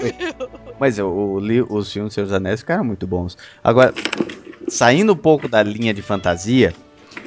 Mas 0.76 0.98
eu, 0.98 1.06
o, 1.06 1.38
o, 1.38 1.76
os 1.76 1.92
filmes 1.92 2.08
dos 2.08 2.14
Seus 2.14 2.32
Anéis 2.32 2.58
ficaram 2.58 2.82
muito 2.82 3.06
bons. 3.06 3.38
Agora, 3.62 3.94
saindo 4.66 5.12
um 5.12 5.16
pouco 5.16 5.46
da 5.46 5.62
linha 5.62 5.94
de 5.94 6.02
fantasia, 6.02 6.74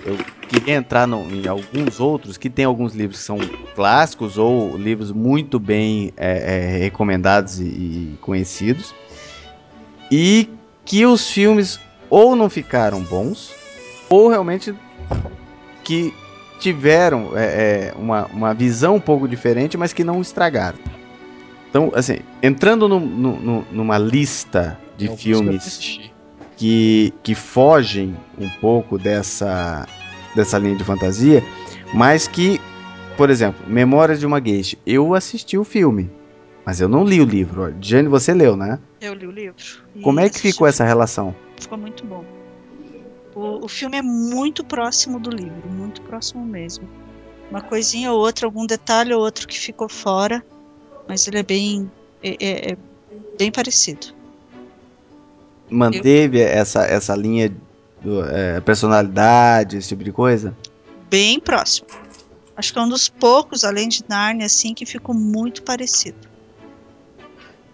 eu 0.03 0.19
queria 0.47 0.75
entrar 0.75 1.07
no, 1.07 1.33
em 1.33 1.47
alguns 1.47 1.99
outros 1.99 2.37
que 2.37 2.49
tem 2.49 2.65
alguns 2.65 2.93
livros 2.93 3.19
que 3.19 3.25
são 3.25 3.37
clássicos 3.75 4.37
ou 4.37 4.77
livros 4.77 5.11
muito 5.11 5.59
bem 5.59 6.13
é, 6.15 6.55
é, 6.55 6.77
recomendados 6.77 7.59
e, 7.59 7.63
e, 7.63 8.17
conhecidos 8.21 8.93
e 10.11 10.49
que 10.83 11.05
os 11.05 11.29
filmes 11.29 11.79
ou 12.09 12.35
não 12.35 12.49
ficaram 12.49 13.01
bons 13.01 13.53
ou 14.09 14.29
realmente 14.29 14.73
que 15.83 16.13
tiveram 16.59 17.31
é, 17.35 17.91
é 17.91 17.93
uma, 17.97 18.25
uma 18.27 18.53
visão 18.53 18.95
um 18.95 18.99
pouco 18.99 19.27
diferente, 19.27 19.77
mas 19.77 19.93
que 19.93 20.03
não 20.03 20.21
estragaram. 20.21 20.77
Então, 21.69 21.91
assim, 21.93 22.19
entrando 22.41 22.87
no, 22.87 22.99
no, 22.99 23.65
numa 23.71 23.97
lista 23.97 24.79
de 24.97 25.09
filmes 25.17 25.99
que, 26.55 27.13
que 27.21 27.35
fogem 27.35 28.15
um 28.37 28.49
pouco 28.61 28.97
dessa, 28.97 29.85
dessa 30.35 30.57
linha 30.57 30.75
de 30.75 30.83
fantasia, 30.83 31.43
mas 31.93 32.27
que, 32.27 32.59
por 33.17 33.29
exemplo, 33.29 33.65
Memórias 33.67 34.19
de 34.19 34.25
uma 34.25 34.41
Geisha, 34.41 34.77
eu 34.85 35.13
assisti 35.13 35.57
o 35.57 35.63
filme, 35.63 36.09
mas 36.65 36.81
eu 36.81 36.89
não 36.89 37.03
li 37.03 37.21
o 37.21 37.25
livro. 37.25 37.73
Jane, 37.81 38.07
você 38.07 38.33
leu, 38.33 38.55
né? 38.55 38.79
Eu 38.99 39.13
li 39.13 39.27
o 39.27 39.31
livro. 39.31 39.55
Como 40.01 40.19
é 40.19 40.29
que 40.29 40.39
ficou 40.39 40.67
essa 40.67 40.83
relação? 40.83 41.35
Ficou 41.57 41.77
muito 41.77 42.05
bom. 42.05 42.23
O, 43.33 43.65
o 43.65 43.67
filme 43.67 43.97
é 43.97 44.01
muito 44.01 44.63
próximo 44.63 45.19
do 45.19 45.29
livro, 45.29 45.69
muito 45.69 46.01
próximo 46.01 46.45
mesmo. 46.45 46.87
Uma 47.49 47.61
coisinha 47.61 48.11
ou 48.11 48.19
outra, 48.19 48.47
algum 48.47 48.65
detalhe 48.65 49.13
ou 49.13 49.21
outro 49.21 49.47
que 49.47 49.59
ficou 49.59 49.87
fora, 49.87 50.43
mas 51.07 51.27
ele 51.27 51.39
é 51.39 51.43
bem, 51.43 51.91
é, 52.23 52.35
é, 52.39 52.71
é 52.71 52.77
bem 53.37 53.51
parecido 53.51 54.15
manteve 55.69 56.39
eu... 56.39 56.47
essa, 56.47 56.83
essa 56.85 57.15
linha 57.15 57.51
do, 58.05 58.23
é, 58.23 58.61
personalidade, 58.61 59.77
esse 59.77 59.89
tipo 59.89 60.03
de 60.03 60.11
coisa? 60.11 60.55
Bem 61.09 61.39
próximo. 61.39 61.87
Acho 62.55 62.71
que 62.71 62.79
é 62.79 62.81
um 62.81 62.87
dos 62.87 63.09
poucos, 63.09 63.65
além 63.65 63.89
de 63.89 64.03
Narnia, 64.07 64.45
assim, 64.45 64.73
que 64.73 64.85
ficou 64.85 65.13
muito 65.13 65.63
parecido. 65.63 66.17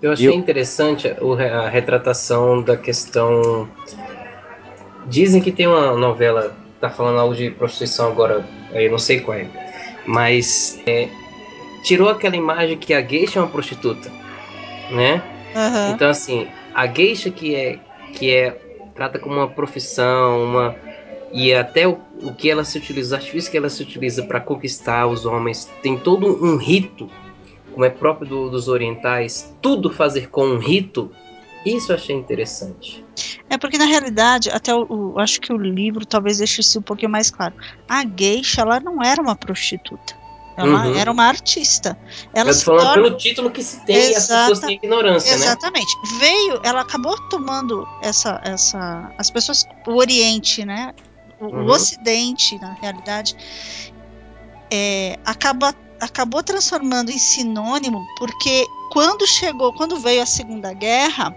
Eu 0.01 0.13
achei 0.13 0.29
eu... 0.29 0.33
interessante 0.33 1.07
a 1.07 1.69
retratação 1.69 2.63
da 2.63 2.75
questão. 2.75 3.69
Dizem 5.07 5.41
que 5.41 5.51
tem 5.51 5.67
uma 5.67 5.95
novela, 5.95 6.55
tá 6.79 6.89
falando 6.89 7.19
algo 7.19 7.35
de 7.35 7.51
prostituição 7.51 8.07
agora, 8.07 8.43
eu 8.71 8.89
não 8.89 8.97
sei 8.97 9.19
qual 9.19 9.37
é, 9.37 9.47
mas 10.05 10.79
é, 10.87 11.09
tirou 11.83 12.09
aquela 12.09 12.35
imagem 12.35 12.77
que 12.77 12.93
a 12.93 13.01
geisha 13.05 13.39
é 13.39 13.41
uma 13.41 13.49
prostituta, 13.49 14.09
né? 14.89 15.21
Uhum. 15.53 15.93
Então 15.93 16.09
assim, 16.09 16.47
a 16.73 16.87
geisha 16.87 17.29
que 17.29 17.53
é 17.55 17.79
que 18.13 18.33
é 18.33 18.57
trata 19.01 19.17
como 19.17 19.37
uma 19.37 19.47
profissão, 19.47 20.43
uma 20.43 20.75
e 21.33 21.51
até 21.53 21.87
o, 21.87 21.97
o 22.21 22.35
que 22.35 22.51
ela 22.51 22.63
se 22.63 22.77
utiliza, 22.77 23.07
os 23.07 23.13
artifícios 23.13 23.49
que 23.49 23.57
ela 23.57 23.69
se 23.69 23.81
utiliza 23.81 24.21
para 24.21 24.39
conquistar 24.39 25.07
os 25.07 25.25
homens, 25.25 25.67
tem 25.81 25.97
todo 25.97 26.27
um 26.27 26.55
rito, 26.55 27.09
como 27.71 27.83
é 27.83 27.89
próprio 27.89 28.27
do, 28.27 28.49
dos 28.51 28.67
orientais, 28.67 29.55
tudo 29.59 29.89
fazer 29.89 30.29
com 30.29 30.45
um 30.45 30.59
rito. 30.59 31.09
Isso 31.65 31.91
eu 31.91 31.95
achei 31.95 32.15
interessante. 32.15 33.03
É 33.49 33.57
porque 33.57 33.77
na 33.77 33.85
realidade, 33.85 34.51
até 34.51 34.75
o, 34.75 34.85
o 34.89 35.19
acho 35.19 35.41
que 35.41 35.51
o 35.51 35.57
livro 35.57 36.05
talvez 36.05 36.37
deixe 36.37 36.61
isso 36.61 36.77
um 36.77 36.83
pouquinho 36.83 37.09
mais 37.09 37.31
claro. 37.31 37.55
A 37.89 38.05
geisha, 38.05 38.61
ela 38.61 38.79
não 38.79 39.01
era 39.01 39.19
uma 39.19 39.35
prostituta. 39.35 40.20
Ela 40.61 40.87
uhum. 40.87 40.95
era 40.95 41.11
uma 41.11 41.25
artista. 41.25 41.97
Ela 42.33 42.51
Eu 42.51 42.55
falando 42.55 42.83
torna... 42.85 43.03
pelo 43.03 43.17
título 43.17 43.51
que 43.51 43.63
se 43.63 43.83
tem 43.85 43.95
Exata... 43.95 44.11
e 44.11 44.15
as 44.15 44.27
pessoas 44.27 44.59
têm 44.59 44.75
ignorância, 44.75 45.33
Exatamente. 45.33 45.39
né? 45.39 45.51
Exatamente. 45.51 46.19
Veio, 46.19 46.61
ela 46.63 46.81
acabou 46.81 47.15
tomando 47.29 47.87
essa, 48.01 48.39
essa, 48.43 49.11
as 49.17 49.29
pessoas, 49.29 49.65
o 49.87 49.95
Oriente, 49.95 50.65
né? 50.65 50.93
O, 51.39 51.45
uhum. 51.45 51.65
o 51.65 51.71
Ocidente, 51.71 52.59
na 52.59 52.73
realidade, 52.73 53.35
é, 54.71 55.17
acaba, 55.25 55.75
acabou 55.99 56.41
transformando 56.43 57.11
em 57.11 57.17
sinônimo, 57.17 58.05
porque 58.17 58.65
quando 58.91 59.27
chegou, 59.27 59.73
quando 59.73 59.97
veio 59.97 60.21
a 60.21 60.25
Segunda 60.25 60.73
Guerra, 60.73 61.35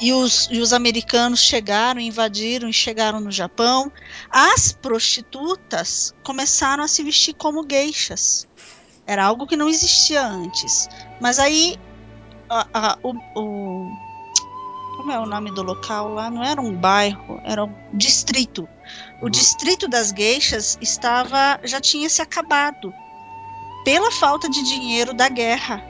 e 0.00 0.12
os, 0.12 0.48
e 0.50 0.60
os 0.60 0.72
americanos 0.72 1.40
chegaram, 1.40 2.00
invadiram 2.00 2.68
e 2.68 2.72
chegaram 2.72 3.20
no 3.20 3.30
Japão, 3.30 3.92
as 4.30 4.72
prostitutas 4.72 6.14
começaram 6.22 6.82
a 6.82 6.88
se 6.88 7.02
vestir 7.02 7.34
como 7.34 7.66
geixas. 7.68 8.48
Era 9.06 9.24
algo 9.24 9.46
que 9.46 9.56
não 9.56 9.68
existia 9.68 10.26
antes. 10.26 10.88
Mas 11.20 11.38
aí 11.38 11.78
a, 12.48 12.66
a, 12.72 12.98
o, 13.02 13.14
o, 13.38 13.90
como 14.96 15.12
é 15.12 15.18
o 15.18 15.26
nome 15.26 15.50
do 15.52 15.62
local 15.62 16.14
lá? 16.14 16.30
Não 16.30 16.42
era 16.42 16.60
um 16.60 16.74
bairro, 16.74 17.40
era 17.44 17.64
um 17.64 17.74
distrito. 17.92 18.68
O 19.20 19.28
distrito 19.28 19.86
das 19.86 20.10
geixas 20.10 20.78
estava 20.80 21.60
já 21.62 21.80
tinha 21.80 22.08
se 22.08 22.22
acabado 22.22 22.92
pela 23.84 24.10
falta 24.10 24.48
de 24.48 24.62
dinheiro 24.62 25.12
da 25.12 25.28
guerra. 25.28 25.82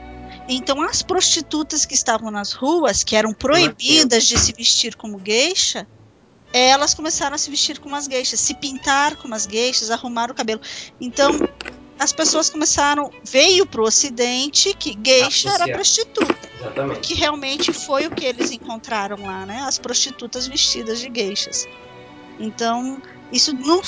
Então 0.47 0.81
as 0.81 1.01
prostitutas 1.01 1.85
que 1.85 1.93
estavam 1.93 2.31
nas 2.31 2.51
ruas, 2.51 3.03
que 3.03 3.15
eram 3.15 3.33
proibidas 3.33 4.25
de 4.25 4.37
se 4.37 4.53
vestir 4.53 4.95
como 4.95 5.21
geisha, 5.23 5.87
elas 6.53 6.93
começaram 6.93 7.35
a 7.35 7.37
se 7.37 7.49
vestir 7.49 7.79
como 7.79 7.95
as 7.95 8.05
geixas, 8.05 8.39
se 8.39 8.53
pintar 8.55 9.15
como 9.15 9.33
as 9.33 9.45
geixas, 9.45 9.89
arrumar 9.89 10.29
o 10.29 10.33
cabelo. 10.33 10.59
Então, 10.99 11.31
as 11.97 12.11
pessoas 12.11 12.49
começaram, 12.49 13.11
veio 13.23 13.65
para 13.65 13.81
o 13.81 13.85
ocidente 13.85 14.73
que 14.73 14.97
geisha 15.01 15.49
era 15.49 15.67
prostituta. 15.67 16.49
Exatamente. 16.59 16.99
Que 17.01 17.13
realmente 17.13 17.71
foi 17.71 18.07
o 18.07 18.11
que 18.11 18.25
eles 18.25 18.51
encontraram 18.51 19.23
lá, 19.25 19.45
né? 19.45 19.61
As 19.61 19.77
prostitutas 19.77 20.47
vestidas 20.47 20.99
de 20.99 21.09
geixas. 21.13 21.67
Então, 22.39 23.01
isso 23.31 23.53
não 23.53 23.81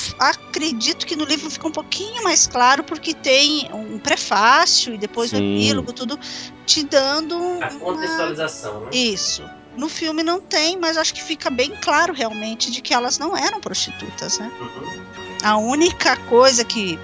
acredito 0.54 1.08
que 1.08 1.16
no 1.16 1.26
livro 1.26 1.50
fica 1.50 1.68
um 1.68 1.72
pouquinho 1.72 2.24
mais 2.24 2.46
claro 2.46 2.84
porque 2.84 3.16
tem 3.16 3.68
um 3.74 3.98
prefácio 3.98 4.94
e 4.94 4.98
depois 5.00 5.32
Sim. 5.32 5.38
o 5.38 5.40
epílogo, 5.40 5.92
tudo 5.92 6.20
te 6.64 6.84
dando 6.84 7.36
a 7.60 7.72
contextualização, 7.72 8.82
né? 8.82 8.90
Isso. 8.94 9.44
No 9.76 9.90
filme 9.90 10.22
não 10.22 10.40
tem, 10.40 10.78
mas 10.78 10.98
acho 10.98 11.12
que 11.16 11.24
fica 11.24 11.50
bem 11.50 11.74
claro 11.82 12.14
realmente 12.14 12.70
de 12.70 12.80
que 12.80 12.94
elas 12.94 13.18
não 13.18 13.36
eram 13.36 13.60
prostitutas, 13.60 14.38
né? 14.38 14.52
Uhum. 14.60 15.04
A 15.42 15.58
única 15.58 16.16
coisa 16.28 16.64
que 16.64 17.00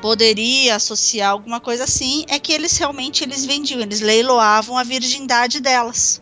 poderia 0.00 0.76
associar 0.76 1.30
alguma 1.30 1.60
coisa 1.60 1.84
assim 1.84 2.24
é 2.28 2.38
que 2.38 2.52
eles 2.52 2.78
realmente 2.78 3.22
eles 3.22 3.44
vendiam, 3.44 3.80
eles 3.80 4.00
leiloavam 4.00 4.78
a 4.78 4.82
virgindade 4.82 5.60
delas. 5.60 6.21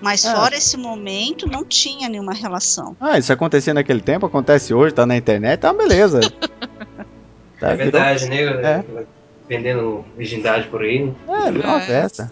Mas 0.00 0.24
é. 0.24 0.34
fora 0.34 0.56
esse 0.56 0.76
momento, 0.76 1.46
não 1.46 1.64
tinha 1.64 2.08
nenhuma 2.08 2.32
relação. 2.32 2.96
Ah, 3.00 3.18
isso 3.18 3.32
acontecia 3.32 3.74
naquele 3.74 4.00
tempo, 4.00 4.26
acontece 4.26 4.72
hoje, 4.72 4.94
tá 4.94 5.04
na 5.04 5.16
internet, 5.16 5.60
tá 5.60 5.72
beleza. 5.72 6.20
tá, 7.58 7.70
é 7.70 7.76
verdade, 7.76 8.28
virou... 8.28 8.60
né? 8.60 8.84
É. 8.96 9.04
Vendendo 9.48 10.04
virgindade 10.16 10.68
por 10.68 10.82
aí. 10.82 11.12
É, 11.28 11.50
virou 11.50 11.70
uma 11.70 11.82
é. 11.82 11.86
festa. 11.86 12.30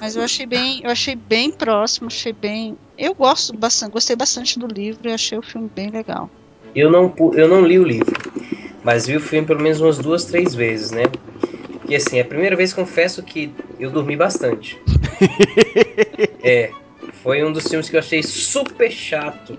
Mas 0.00 0.16
eu 0.16 0.22
achei 0.22 0.46
bem, 0.46 0.80
eu 0.82 0.90
achei 0.90 1.14
bem 1.14 1.50
próximo, 1.50 2.06
achei 2.06 2.32
bem. 2.32 2.76
Eu 2.96 3.14
gosto 3.14 3.56
bastante, 3.56 3.92
gostei 3.92 4.16
bastante 4.16 4.58
do 4.58 4.66
livro 4.66 5.08
e 5.08 5.12
achei 5.12 5.36
o 5.38 5.42
filme 5.42 5.70
bem 5.74 5.90
legal. 5.90 6.30
Eu 6.74 6.90
não, 6.90 7.12
eu 7.34 7.48
não 7.48 7.64
li 7.64 7.78
o 7.78 7.84
livro, 7.84 8.14
mas 8.82 9.06
vi 9.06 9.16
o 9.16 9.20
filme 9.20 9.46
pelo 9.46 9.60
menos 9.60 9.80
umas 9.80 9.98
duas, 9.98 10.24
três 10.24 10.54
vezes, 10.54 10.90
né? 10.90 11.04
E 11.88 11.94
assim, 11.94 12.18
a 12.18 12.24
primeira 12.24 12.56
vez 12.56 12.72
confesso 12.72 13.22
que 13.22 13.52
eu 13.78 13.90
dormi 13.90 14.16
bastante. 14.16 14.80
é, 16.42 16.70
foi 17.22 17.44
um 17.44 17.52
dos 17.52 17.66
filmes 17.66 17.88
que 17.88 17.96
eu 17.96 18.00
achei 18.00 18.22
super 18.22 18.90
chato, 18.90 19.58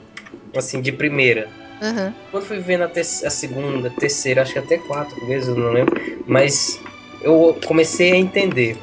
assim, 0.55 0.81
de 0.81 0.91
primeira. 0.91 1.47
Uhum. 1.81 2.13
Quando 2.31 2.45
fui 2.45 2.59
vendo 2.59 2.83
a, 2.83 2.87
a 2.87 3.03
segunda, 3.03 3.89
terceira, 3.89 4.41
acho 4.41 4.53
que 4.53 4.59
até 4.59 4.77
quatro 4.77 5.25
vezes, 5.25 5.49
eu 5.49 5.55
não 5.55 5.71
lembro, 5.71 6.23
mas 6.25 6.79
eu 7.21 7.57
comecei 7.65 8.11
a 8.13 8.15
entender. 8.15 8.77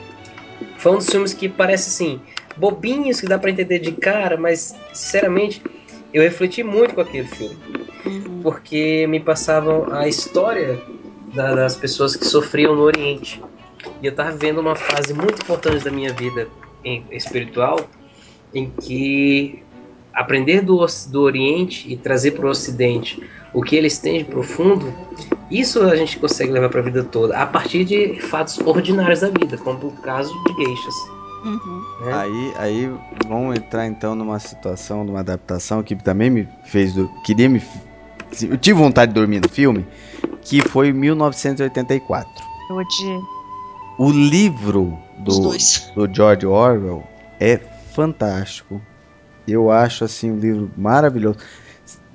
Foi 0.76 0.92
um 0.92 0.98
dos 0.98 1.08
filmes 1.08 1.32
que 1.32 1.48
parece 1.48 1.88
assim, 1.88 2.20
bobinhos 2.56 3.20
que 3.20 3.26
dá 3.26 3.38
para 3.38 3.50
entender 3.50 3.78
de 3.78 3.92
cara, 3.92 4.36
mas 4.36 4.74
sinceramente 4.92 5.62
eu 6.12 6.22
refleti 6.22 6.62
muito 6.62 6.94
com 6.94 7.00
aquele 7.00 7.26
filme. 7.26 7.56
Uhum. 8.04 8.40
Porque 8.42 9.06
me 9.08 9.20
passavam 9.20 9.92
a 9.92 10.08
história 10.08 10.80
da, 11.32 11.54
das 11.54 11.76
pessoas 11.76 12.16
que 12.16 12.26
sofriam 12.26 12.74
no 12.74 12.82
Oriente. 12.82 13.42
E 14.00 14.06
eu 14.06 14.14
tava 14.14 14.32
vivendo 14.32 14.58
uma 14.58 14.76
fase 14.76 15.14
muito 15.14 15.40
importante 15.42 15.84
da 15.84 15.90
minha 15.90 16.12
vida 16.12 16.48
em, 16.84 17.04
espiritual 17.10 17.78
em 18.54 18.70
que 18.70 19.62
aprender 20.12 20.60
do, 20.60 20.84
do 21.08 21.22
Oriente 21.22 21.90
e 21.90 21.96
trazer 21.96 22.32
para 22.32 22.46
o 22.46 22.50
Ocidente 22.50 23.22
o 23.52 23.62
que 23.62 23.76
eles 23.76 23.98
têm 23.98 24.18
de 24.18 24.24
profundo, 24.24 24.92
isso 25.50 25.82
a 25.82 25.96
gente 25.96 26.18
consegue 26.18 26.52
levar 26.52 26.68
para 26.68 26.80
a 26.80 26.82
vida 26.82 27.04
toda, 27.04 27.36
a 27.36 27.46
partir 27.46 27.84
de 27.84 28.20
fatos 28.20 28.58
ordinários 28.58 29.20
da 29.20 29.28
vida, 29.28 29.58
como 29.58 29.88
o 29.88 29.92
caso 29.92 30.32
de 30.44 30.64
geixas. 30.64 30.94
Uhum. 31.44 31.84
Né? 32.00 32.12
Aí, 32.14 32.52
aí 32.56 32.94
vamos 33.26 33.56
entrar 33.56 33.86
então 33.86 34.14
numa 34.14 34.38
situação, 34.38 35.04
numa 35.04 35.20
adaptação 35.20 35.82
que 35.82 35.94
também 35.96 36.30
me 36.30 36.48
fez, 36.64 36.94
do, 36.94 37.10
queria 37.24 37.48
me, 37.48 37.62
eu 38.42 38.56
tive 38.56 38.78
vontade 38.78 39.12
de 39.12 39.20
dormir 39.20 39.40
no 39.40 39.48
filme, 39.48 39.86
que 40.40 40.62
foi 40.62 40.92
1984. 40.92 42.30
Eu 42.70 42.76
odiei. 42.76 43.20
O 43.98 44.10
livro 44.10 44.98
do, 45.24 46.06
do 46.06 46.14
George 46.14 46.46
Orwell 46.46 47.04
é 47.40 47.58
fantástico. 47.92 48.80
Eu 49.46 49.70
acho 49.70 50.04
assim 50.04 50.30
um 50.30 50.38
livro 50.38 50.70
maravilhoso. 50.76 51.38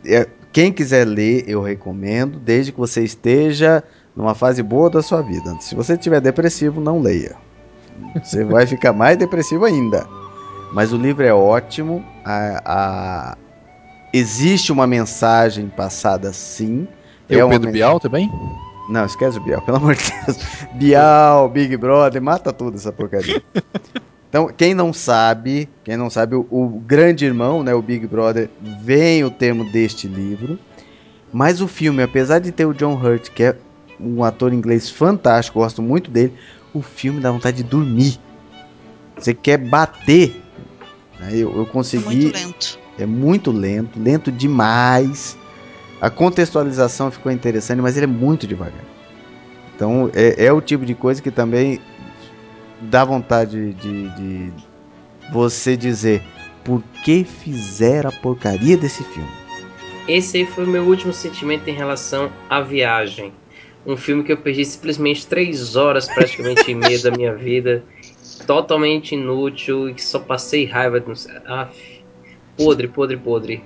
É, 0.05 0.27
quem 0.51 0.71
quiser 0.71 1.05
ler, 1.05 1.43
eu 1.47 1.61
recomendo, 1.61 2.39
desde 2.39 2.71
que 2.71 2.79
você 2.79 3.03
esteja 3.03 3.83
numa 4.15 4.33
fase 4.33 4.63
boa 4.63 4.89
da 4.89 5.01
sua 5.01 5.21
vida. 5.21 5.55
Se 5.59 5.75
você 5.75 5.93
estiver 5.93 6.19
depressivo, 6.21 6.81
não 6.81 6.99
leia. 6.99 7.35
Você 8.23 8.43
vai 8.43 8.65
ficar 8.65 8.93
mais 8.93 9.17
depressivo 9.17 9.65
ainda. 9.65 10.07
Mas 10.73 10.91
o 10.91 10.97
livro 10.97 11.23
é 11.23 11.33
ótimo. 11.33 12.03
A, 12.25 12.61
a... 12.65 13.37
Existe 14.13 14.71
uma 14.71 14.87
mensagem 14.87 15.67
passada 15.67 16.33
sim. 16.33 16.87
Tem 17.27 17.39
é 17.39 17.45
o 17.45 17.49
Pedro 17.49 17.71
Bial 17.71 17.99
também? 17.99 18.31
Não, 18.89 19.05
esquece 19.05 19.37
o 19.37 19.41
Bial, 19.41 19.61
pelo 19.63 19.77
amor 19.77 19.95
de 19.95 20.11
Deus. 20.25 20.37
Bial, 20.73 21.49
Big 21.49 21.75
Brother, 21.77 22.21
mata 22.21 22.53
tudo 22.53 22.75
essa 22.75 22.91
porcaria. 22.91 23.41
Então, 24.29 24.49
quem 24.55 24.73
não 24.73 24.91
sabe, 24.91 25.69
quem 25.83 25.97
não 25.97 26.09
sabe, 26.09 26.35
o, 26.35 26.45
o, 26.49 26.67
grande 26.85 27.25
irmão, 27.25 27.63
né, 27.63 27.73
o 27.73 27.81
Big 27.81 28.05
Brother, 28.05 28.49
vem 28.81 29.23
o 29.23 29.31
termo 29.31 29.63
deste 29.71 30.07
livro. 30.07 30.59
Mas 31.31 31.61
o 31.61 31.67
filme, 31.67 32.03
apesar 32.03 32.39
de 32.39 32.51
ter 32.51 32.65
o 32.65 32.73
John 32.73 32.95
Hurt, 32.95 33.29
que 33.29 33.43
é 33.43 33.57
um 33.99 34.23
ator 34.23 34.53
inglês 34.53 34.89
fantástico, 34.89 35.59
gosto 35.59 35.81
muito 35.81 36.11
dele, 36.11 36.33
o 36.73 36.81
filme 36.81 37.19
dá 37.19 37.31
vontade 37.31 37.57
de 37.57 37.63
dormir. 37.63 38.19
Você 39.17 39.33
quer 39.33 39.57
bater. 39.57 40.35
Né? 41.19 41.29
Eu, 41.33 41.55
eu 41.55 41.65
consegui. 41.65 42.27
É 42.27 42.31
muito 42.31 42.37
lento. 42.37 42.79
É 42.99 43.05
muito 43.05 43.51
lento, 43.51 43.99
lento 43.99 44.31
demais. 44.31 45.37
A 45.99 46.09
contextualização 46.09 47.09
ficou 47.09 47.31
interessante, 47.31 47.81
mas 47.81 47.97
ele 47.97 48.05
é 48.05 48.07
muito 48.07 48.45
devagar. 48.45 48.85
Então 49.75 50.09
é, 50.13 50.45
é 50.45 50.53
o 50.53 50.61
tipo 50.61 50.85
de 50.85 50.93
coisa 50.93 51.21
que 51.21 51.31
também 51.31 51.79
dá 52.81 53.03
vontade 53.03 53.73
de, 53.73 54.09
de 54.09 54.53
você 55.31 55.75
dizer 55.75 56.21
por 56.63 56.83
que 57.03 57.23
fizeram 57.23 58.09
a 58.09 58.11
porcaria 58.13 58.77
desse 58.77 59.03
filme. 59.03 59.29
Esse 60.07 60.37
aí 60.37 60.45
foi 60.45 60.63
o 60.63 60.67
meu 60.67 60.83
último 60.83 61.11
sentimento 61.11 61.67
em 61.69 61.73
relação 61.73 62.31
à 62.49 62.61
viagem. 62.61 63.33
Um 63.85 63.97
filme 63.97 64.23
que 64.23 64.31
eu 64.31 64.37
perdi 64.37 64.65
simplesmente 64.65 65.25
três 65.25 65.75
horas 65.75 66.07
praticamente 66.07 66.69
e 66.69 66.75
meia 66.75 67.01
da 67.01 67.11
minha 67.11 67.33
vida. 67.35 67.83
Totalmente 68.45 69.15
inútil 69.15 69.89
e 69.89 69.93
que 69.93 70.03
só 70.03 70.19
passei 70.19 70.65
raiva. 70.65 71.03
Ah, 71.45 71.69
podre, 72.57 72.87
podre, 72.87 73.17
podre. 73.17 73.63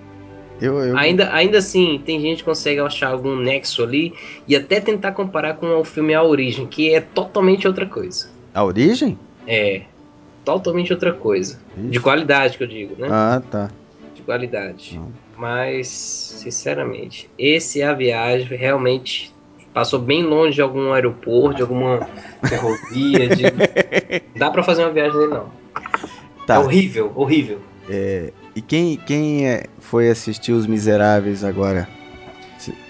Eu, 0.61 0.79
eu... 0.79 0.97
Ainda, 0.97 1.33
ainda 1.33 1.57
assim, 1.57 2.01
tem 2.05 2.19
gente 2.21 2.39
que 2.39 2.43
consegue 2.43 2.79
achar 2.79 3.11
algum 3.11 3.35
nexo 3.35 3.83
ali 3.83 4.13
e 4.47 4.55
até 4.55 4.79
tentar 4.79 5.13
comparar 5.13 5.55
com 5.55 5.67
o 5.79 5.83
filme 5.83 6.13
A 6.13 6.21
Origem, 6.21 6.67
que 6.67 6.93
é 6.93 7.01
totalmente 7.01 7.67
outra 7.67 7.85
coisa. 7.85 8.29
A 8.53 8.63
Origem? 8.63 9.17
É, 9.47 9.81
totalmente 10.45 10.93
outra 10.93 11.13
coisa. 11.13 11.59
De 11.75 11.99
qualidade 11.99 12.57
que 12.57 12.63
eu 12.63 12.67
digo, 12.67 12.95
né? 12.97 13.07
Ah, 13.09 13.41
tá. 13.49 13.71
De 14.13 14.21
qualidade. 14.21 14.97
Não. 14.99 15.11
Mas, 15.35 15.87
sinceramente, 15.87 17.27
esse 17.37 17.81
A 17.81 17.93
Viagem 17.93 18.55
realmente 18.55 19.33
passou 19.73 19.99
bem 19.99 20.21
longe 20.21 20.55
de 20.55 20.61
algum 20.61 20.93
aeroporto, 20.93 21.55
de 21.55 21.61
alguma 21.63 22.07
ferrovia. 22.43 23.29
De... 23.29 23.43
Dá 24.37 24.51
pra 24.51 24.61
fazer 24.61 24.83
uma 24.83 24.91
viagem 24.91 25.17
dele, 25.17 25.33
não. 25.33 25.49
Tá. 26.45 26.55
É 26.55 26.59
horrível, 26.59 27.11
horrível. 27.15 27.59
É, 27.89 28.31
e 28.55 28.61
quem, 28.61 28.97
quem 28.97 29.47
é, 29.47 29.65
foi 29.79 30.09
assistir 30.09 30.51
Os 30.51 30.67
Miseráveis 30.67 31.43
agora? 31.43 31.87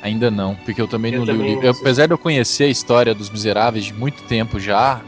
Ainda 0.01 0.29
não, 0.29 0.55
porque 0.55 0.81
eu 0.81 0.87
também 0.87 1.13
eu 1.13 1.19
não 1.19 1.25
também 1.25 1.47
li 1.47 1.55
o 1.55 1.61
livro. 1.61 1.79
Apesar 1.79 2.07
de 2.07 2.13
eu 2.13 2.17
conhecer 2.17 2.65
a 2.65 2.67
história 2.67 3.13
dos 3.13 3.29
Miseráveis 3.29 3.85
de 3.85 3.93
muito 3.93 4.23
tempo 4.23 4.59
já, 4.59 5.01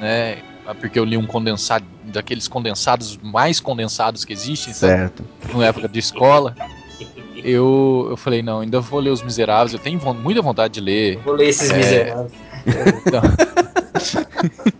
né? 0.00 0.38
Porque 0.80 0.98
eu 0.98 1.04
li 1.04 1.16
um 1.16 1.26
condensado, 1.26 1.84
daqueles 2.04 2.46
condensados 2.46 3.18
mais 3.22 3.58
condensados 3.58 4.24
que 4.24 4.32
existem, 4.32 4.72
certo? 4.72 5.24
Na 5.54 5.66
época 5.66 5.88
de 5.88 5.98
escola. 5.98 6.54
Eu, 7.36 8.08
eu 8.10 8.16
falei, 8.16 8.42
não, 8.42 8.60
ainda 8.60 8.80
vou 8.80 9.00
ler 9.00 9.10
Os 9.10 9.22
Miseráveis, 9.22 9.72
eu 9.72 9.78
tenho 9.78 10.00
muita 10.14 10.42
vontade 10.42 10.74
de 10.74 10.80
ler. 10.80 11.14
Eu 11.14 11.22
vou 11.22 11.34
ler 11.34 11.48
esses 11.48 11.70
é... 11.70 11.76
Miseráveis. 11.76 12.32
Então... 13.06 13.22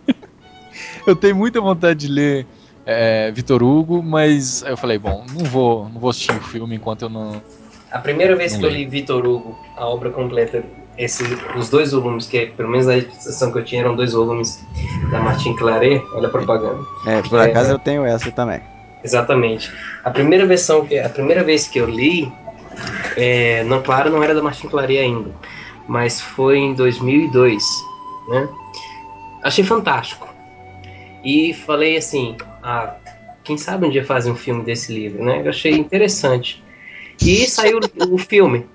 eu 1.07 1.15
tenho 1.15 1.35
muita 1.35 1.59
vontade 1.59 2.01
de 2.01 2.07
ler 2.07 2.45
é, 2.91 3.31
Vitor 3.31 3.61
Hugo, 3.61 4.01
mas 4.01 4.63
eu 4.63 4.75
falei, 4.75 4.97
bom, 4.97 5.23
não 5.31 5.45
vou, 5.45 5.87
não 5.89 6.01
vou 6.01 6.09
assistir 6.09 6.31
o 6.31 6.41
filme 6.41 6.75
enquanto 6.75 7.03
eu 7.03 7.09
não. 7.09 7.39
A 7.91 7.99
primeira 7.99 8.35
vez 8.35 8.57
que 8.57 8.65
eu 8.65 8.69
li 8.69 8.83
Vitor 8.85 9.23
Hugo, 9.27 9.55
a 9.77 9.85
obra 9.85 10.09
completa, 10.09 10.63
esse, 10.97 11.23
os 11.55 11.69
dois 11.69 11.91
volumes, 11.91 12.25
que 12.25 12.47
pelo 12.47 12.67
menos 12.67 12.87
na 12.87 12.97
edição 12.97 13.51
que 13.51 13.59
eu 13.59 13.63
tinha 13.63 13.81
eram 13.81 13.95
dois 13.95 14.13
volumes 14.13 14.65
da 15.11 15.19
Martin 15.19 15.55
Claret, 15.55 16.03
olha 16.15 16.27
a 16.27 16.31
propaganda. 16.31 16.83
É, 17.05 17.21
por 17.21 17.39
acaso 17.39 17.69
é, 17.69 17.73
eu 17.73 17.79
tenho 17.79 18.03
essa 18.03 18.31
também. 18.31 18.59
Exatamente. 19.03 19.71
A 20.03 20.09
primeira 20.09 20.47
versão, 20.47 20.87
a 21.05 21.09
primeira 21.09 21.43
vez 21.43 21.67
que 21.67 21.79
eu 21.79 21.87
li, 21.87 22.31
é, 23.15 23.63
não, 23.65 23.83
claro, 23.83 24.09
não 24.09 24.23
era 24.23 24.33
da 24.33 24.41
Martin 24.41 24.67
Claret 24.67 24.97
ainda, 24.97 25.29
mas 25.87 26.19
foi 26.19 26.57
em 26.57 26.73
2002, 26.73 27.63
né? 28.29 28.49
achei 29.43 29.63
fantástico. 29.63 30.27
E 31.23 31.53
falei 31.53 31.97
assim, 31.97 32.35
ah, 32.63 32.95
quem 33.43 33.57
sabe 33.57 33.85
um 33.85 33.89
dia 33.89 34.03
fazer 34.05 34.31
um 34.31 34.35
filme 34.35 34.63
desse 34.63 34.93
livro, 34.93 35.23
né? 35.23 35.41
Eu 35.43 35.49
achei 35.49 35.73
interessante. 35.73 36.63
E 37.21 37.45
saiu 37.47 37.79
o 38.11 38.17
filme. 38.19 38.65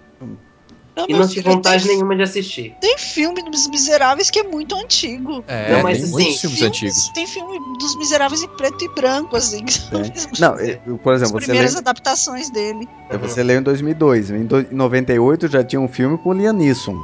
Não, 0.97 1.07
E 1.09 1.12
não 1.12 1.26
tive 1.26 1.41
vontade 1.43 1.85
tem, 1.89 1.97
nenhuma 1.97 2.14
de 2.14 2.22
assistir. 2.22 2.76
Tem 2.80 2.97
filme 2.97 3.43
dos 3.51 3.66
Miseráveis 3.66 4.30
que 4.30 4.39
é 4.39 4.43
muito 4.45 4.76
antigo. 4.76 5.45
É, 5.49 5.72
Não, 5.72 5.82
mas 5.82 5.99
tem 5.99 6.05
assim, 6.05 6.12
muitos 6.12 6.41
filmes 6.41 6.59
Filmes- 6.61 6.62
antigos. 6.76 7.09
Tem 7.09 7.26
filme 7.26 7.59
dos 7.80 7.97
Miseráveis 7.97 8.43
em 8.45 8.49
preto 8.49 8.85
e 8.85 8.89
branco, 8.95 9.35
assim. 9.37 9.64
mesmo 9.91 10.30
Não, 10.39 10.57
é, 10.57 10.76
por 11.03 11.12
as 11.14 11.22
exemplo, 11.22 11.41
você 11.41 11.47
primeiras 11.47 11.72
leu, 11.72 11.80
adaptações 11.80 12.49
dele. 12.49 12.89
é, 13.11 13.18
você 13.18 13.43
leu 13.43 13.59
em 13.59 13.62
2002. 13.64 14.30
Em 14.30 14.45
do- 14.47 14.61
em 14.61 14.66
98 14.70 15.49
já 15.49 15.64
tinha 15.64 15.80
um 15.80 15.89
filme 15.89 16.16
com 16.16 16.28
o 16.28 16.32
Liam 16.32 16.53
Neeson. 16.53 16.97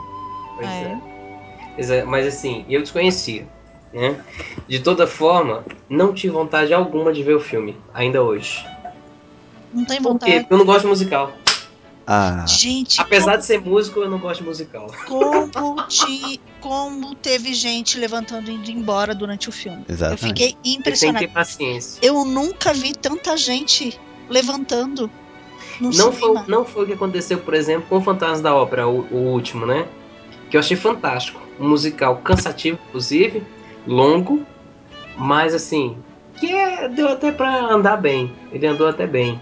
Pois 0.57 0.69
É. 0.69 0.83
é. 0.85 0.99
Pois 1.75 1.91
é, 1.91 2.05
Mas 2.05 2.27
assim, 2.29 2.65
eu 2.69 2.81
desconhecia. 2.83 3.45
Né? 3.93 4.21
De 4.69 4.79
toda 4.79 5.07
forma, 5.07 5.65
não 5.89 6.13
tive 6.15 6.33
vontade 6.33 6.73
alguma 6.73 7.13
de 7.13 7.23
ver 7.23 7.35
o 7.35 7.41
filme, 7.41 7.77
ainda 7.93 8.23
hoje. 8.23 8.65
Não 9.73 9.85
tem 9.85 10.01
Por 10.01 10.13
vontade. 10.13 10.33
quê? 10.33 10.41
Porque 10.41 10.55
eu 10.55 10.59
não 10.59 10.65
gosto 10.67 10.83
de 10.83 10.87
musical. 10.89 11.33
Ah, 12.07 12.45
Gente, 12.47 13.01
Apesar 13.01 13.37
de 13.37 13.47
ser 13.47 13.61
músico, 13.61 14.01
eu 14.01 14.11
não 14.11 14.19
gosto 14.19 14.41
de 14.41 14.49
musical. 14.49 14.87
como, 15.07 15.87
te, 15.87 16.41
como 16.61 17.15
teve 17.15 17.55
gente 17.55 17.99
levantando 17.99 18.51
e 18.51 18.55
indo 18.55 18.69
embora 18.71 19.15
durante 19.15 19.49
o 19.49 19.53
filme. 19.53 19.85
Eu 19.89 19.95
exatamente. 19.95 20.27
fiquei 20.27 20.57
Você 20.85 21.07
tem 21.07 21.13
que 21.13 21.19
ter 21.21 21.29
paciência. 21.29 22.01
Eu 22.03 22.25
nunca 22.25 22.73
vi 22.73 22.95
tanta 22.95 23.37
gente 23.37 23.99
levantando 24.29 25.09
no 25.81 25.91
Não 25.91 26.13
foi, 26.13 26.43
não 26.49 26.65
foi 26.65 26.85
o 26.85 26.87
que 26.87 26.93
aconteceu, 26.95 27.39
por 27.39 27.55
exemplo, 27.55 27.87
com 27.89 27.99
o 27.99 28.03
Fantasma 28.03 28.43
da 28.43 28.55
Ópera, 28.57 28.89
o, 28.89 29.07
o 29.13 29.17
último, 29.33 29.65
né? 29.65 29.87
Que 30.51 30.57
eu 30.57 30.61
achei 30.61 30.77
fantástico. 30.77 31.41
Um 31.61 31.69
musical 31.69 32.17
cansativo, 32.19 32.79
inclusive, 32.89 33.43
longo, 33.87 34.45
mas 35.17 35.55
assim, 35.55 35.97
que 36.39 36.53
é, 36.53 36.89
deu 36.89 37.09
até 37.09 37.31
pra 37.33 37.73
andar 37.73 37.97
bem. 37.97 38.33
Ele 38.53 38.67
andou 38.67 38.89
até 38.89 39.07
bem. 39.07 39.41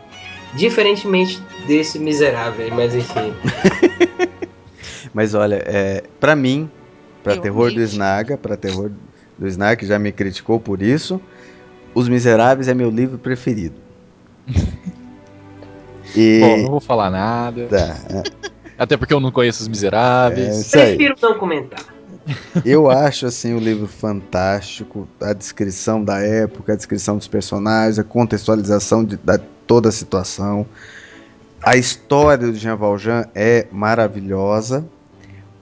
Diferentemente 0.55 1.43
desse 1.67 1.99
miserável, 1.99 2.65
aí, 2.65 2.71
mas 2.71 2.95
enfim. 2.95 3.35
Mas 5.13 5.35
olha, 5.35 5.63
é, 5.67 6.05
para 6.21 6.37
mim, 6.37 6.71
pra 7.23 7.35
Eu 7.35 7.41
terror 7.41 7.73
do. 7.73 7.81
Snaga, 7.81 8.37
pra 8.37 8.57
terror 8.57 8.91
do 9.39 9.47
Snaga, 9.47 9.77
que 9.77 9.87
já 9.87 9.99
me 9.99 10.13
criticou 10.13 10.61
por 10.61 10.83
isso, 10.83 11.21
Os 11.95 12.09
Miseráveis 12.09 12.69
é 12.69 12.75
meu 12.75 12.91
livro 12.91 13.19
preferido. 13.19 13.77
e 16.15 16.41
Bom, 16.41 16.57
não 16.59 16.71
vou 16.71 16.81
falar 16.81 17.11
nada. 17.11 17.67
tá, 17.69 18.23
Até 18.79 18.97
porque 18.97 19.13
eu 19.13 19.21
não 19.21 19.31
conheço 19.33 19.63
os 19.63 19.67
é 19.67 19.71
miseráveis. 19.71 20.75
aí. 20.75 20.97
Prefiro 20.97 21.15
não 21.21 21.35
comentar. 21.35 21.81
Eu 22.65 22.91
acho 22.91 23.27
assim 23.27 23.55
o 23.55 23.59
livro 23.59 23.87
fantástico, 23.87 25.09
a 25.21 25.33
descrição 25.33 26.03
da 26.03 26.21
época, 26.21 26.73
a 26.73 26.77
descrição 26.77 27.17
dos 27.17 27.29
personagens, 27.29 27.99
a 27.99 28.05
contextualização 28.05 29.05
de, 29.05 29.17
da 29.17 29.39
toda 29.67 29.89
a 29.89 29.93
situação. 29.93 30.67
A 31.63 31.77
história 31.77 32.47
do 32.47 32.55
Jean 32.55 32.77
Valjean 32.77 33.27
é 33.35 33.67
maravilhosa. 33.71 34.87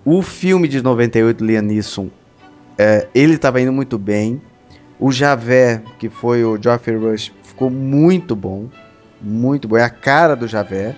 O 0.05 0.23
filme 0.23 0.69
de 0.69 0.81
98 0.81 1.45
Liam 1.45 1.63
Neeson, 1.63 2.09
é, 2.79 3.09
ele 3.15 3.35
estava 3.35 3.61
indo 3.61 3.73
muito 3.73 3.99
bem. 3.99 4.41
O 4.99 5.11
Javert, 5.11 5.83
que 5.99 6.09
foi 6.09 6.45
o 6.45 6.61
Geoffrey 6.61 6.97
Rush, 6.97 7.33
ficou 7.43 7.69
muito 7.69 8.37
bom, 8.37 8.69
muito 9.21 9.67
bom. 9.67 9.77
É 9.77 9.83
a 9.83 9.91
cara 9.91 10.37
do 10.37 10.47
Javert. 10.47 10.95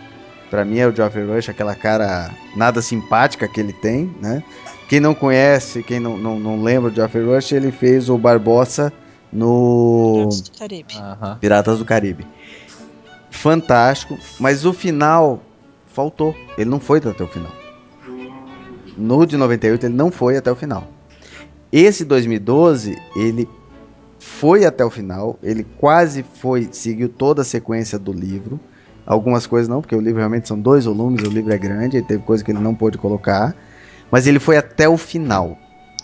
Pra 0.51 0.65
mim 0.65 0.79
é 0.79 0.87
o 0.87 0.95
Geoffrey 0.95 1.27
Rush, 1.27 1.49
aquela 1.49 1.75
cara 1.75 2.31
nada 2.57 2.81
simpática 2.81 3.47
que 3.47 3.61
ele 3.61 3.73
tem, 3.73 4.11
né? 4.21 4.43
Quem 4.89 5.01
não 5.01 5.15
conhece, 5.15 5.83
quem 5.83 6.01
não, 6.01 6.17
não, 6.17 6.39
não 6.39 6.63
lembra 6.63 6.91
do 6.91 6.97
Geoffrey 6.97 7.25
Rush, 7.25 7.53
ele 7.53 7.71
fez 7.71 8.09
o 8.09 8.17
Barbossa 8.17 8.93
no 9.31 10.29
Piratas 10.31 10.41
do 10.41 10.59
Caribe. 10.59 10.95
Aham. 10.97 11.39
Piratas 11.39 11.79
do 11.79 11.85
Caribe. 11.85 12.27
Fantástico, 13.31 14.19
mas 14.41 14.65
o 14.65 14.73
final 14.73 15.43
faltou. 15.93 16.35
Ele 16.57 16.71
não 16.71 16.81
foi 16.81 16.99
até 16.99 17.23
o 17.23 17.29
final. 17.29 17.53
No 18.97 19.27
de 19.27 19.37
98 19.37 19.87
ele 19.87 19.95
não 19.95 20.11
foi 20.11 20.37
até 20.37 20.51
o 20.51 20.57
final. 20.57 20.89
Esse 21.71 22.05
2012 22.05 22.97
ele 23.15 23.49
foi 24.19 24.65
até 24.65 24.85
o 24.85 24.91
final, 24.91 25.39
ele 25.43 25.65
quase 25.79 26.23
foi, 26.23 26.69
seguiu 26.73 27.09
toda 27.09 27.43
a 27.43 27.45
sequência 27.45 27.99
do 27.99 28.13
livro. 28.13 28.59
Algumas 29.09 29.47
coisas 29.47 29.69
não, 29.69 29.81
porque 29.81 29.97
o 29.97 30.01
livro 30.01 30.19
realmente 30.19 30.47
são 30.47 30.61
dois 30.61 30.85
volumes, 30.85 31.23
o 31.23 31.31
livro 31.31 31.51
é 31.51 31.57
grande, 31.57 31.97
e 31.97 32.03
teve 32.03 32.23
coisa 32.23 32.45
que 32.45 32.51
ele 32.53 32.61
não 32.61 32.75
pôde 32.75 32.99
colocar. 32.99 33.57
Mas 34.11 34.27
ele 34.27 34.39
foi 34.39 34.59
até 34.59 34.87
o 34.87 34.99
final. 34.99 35.57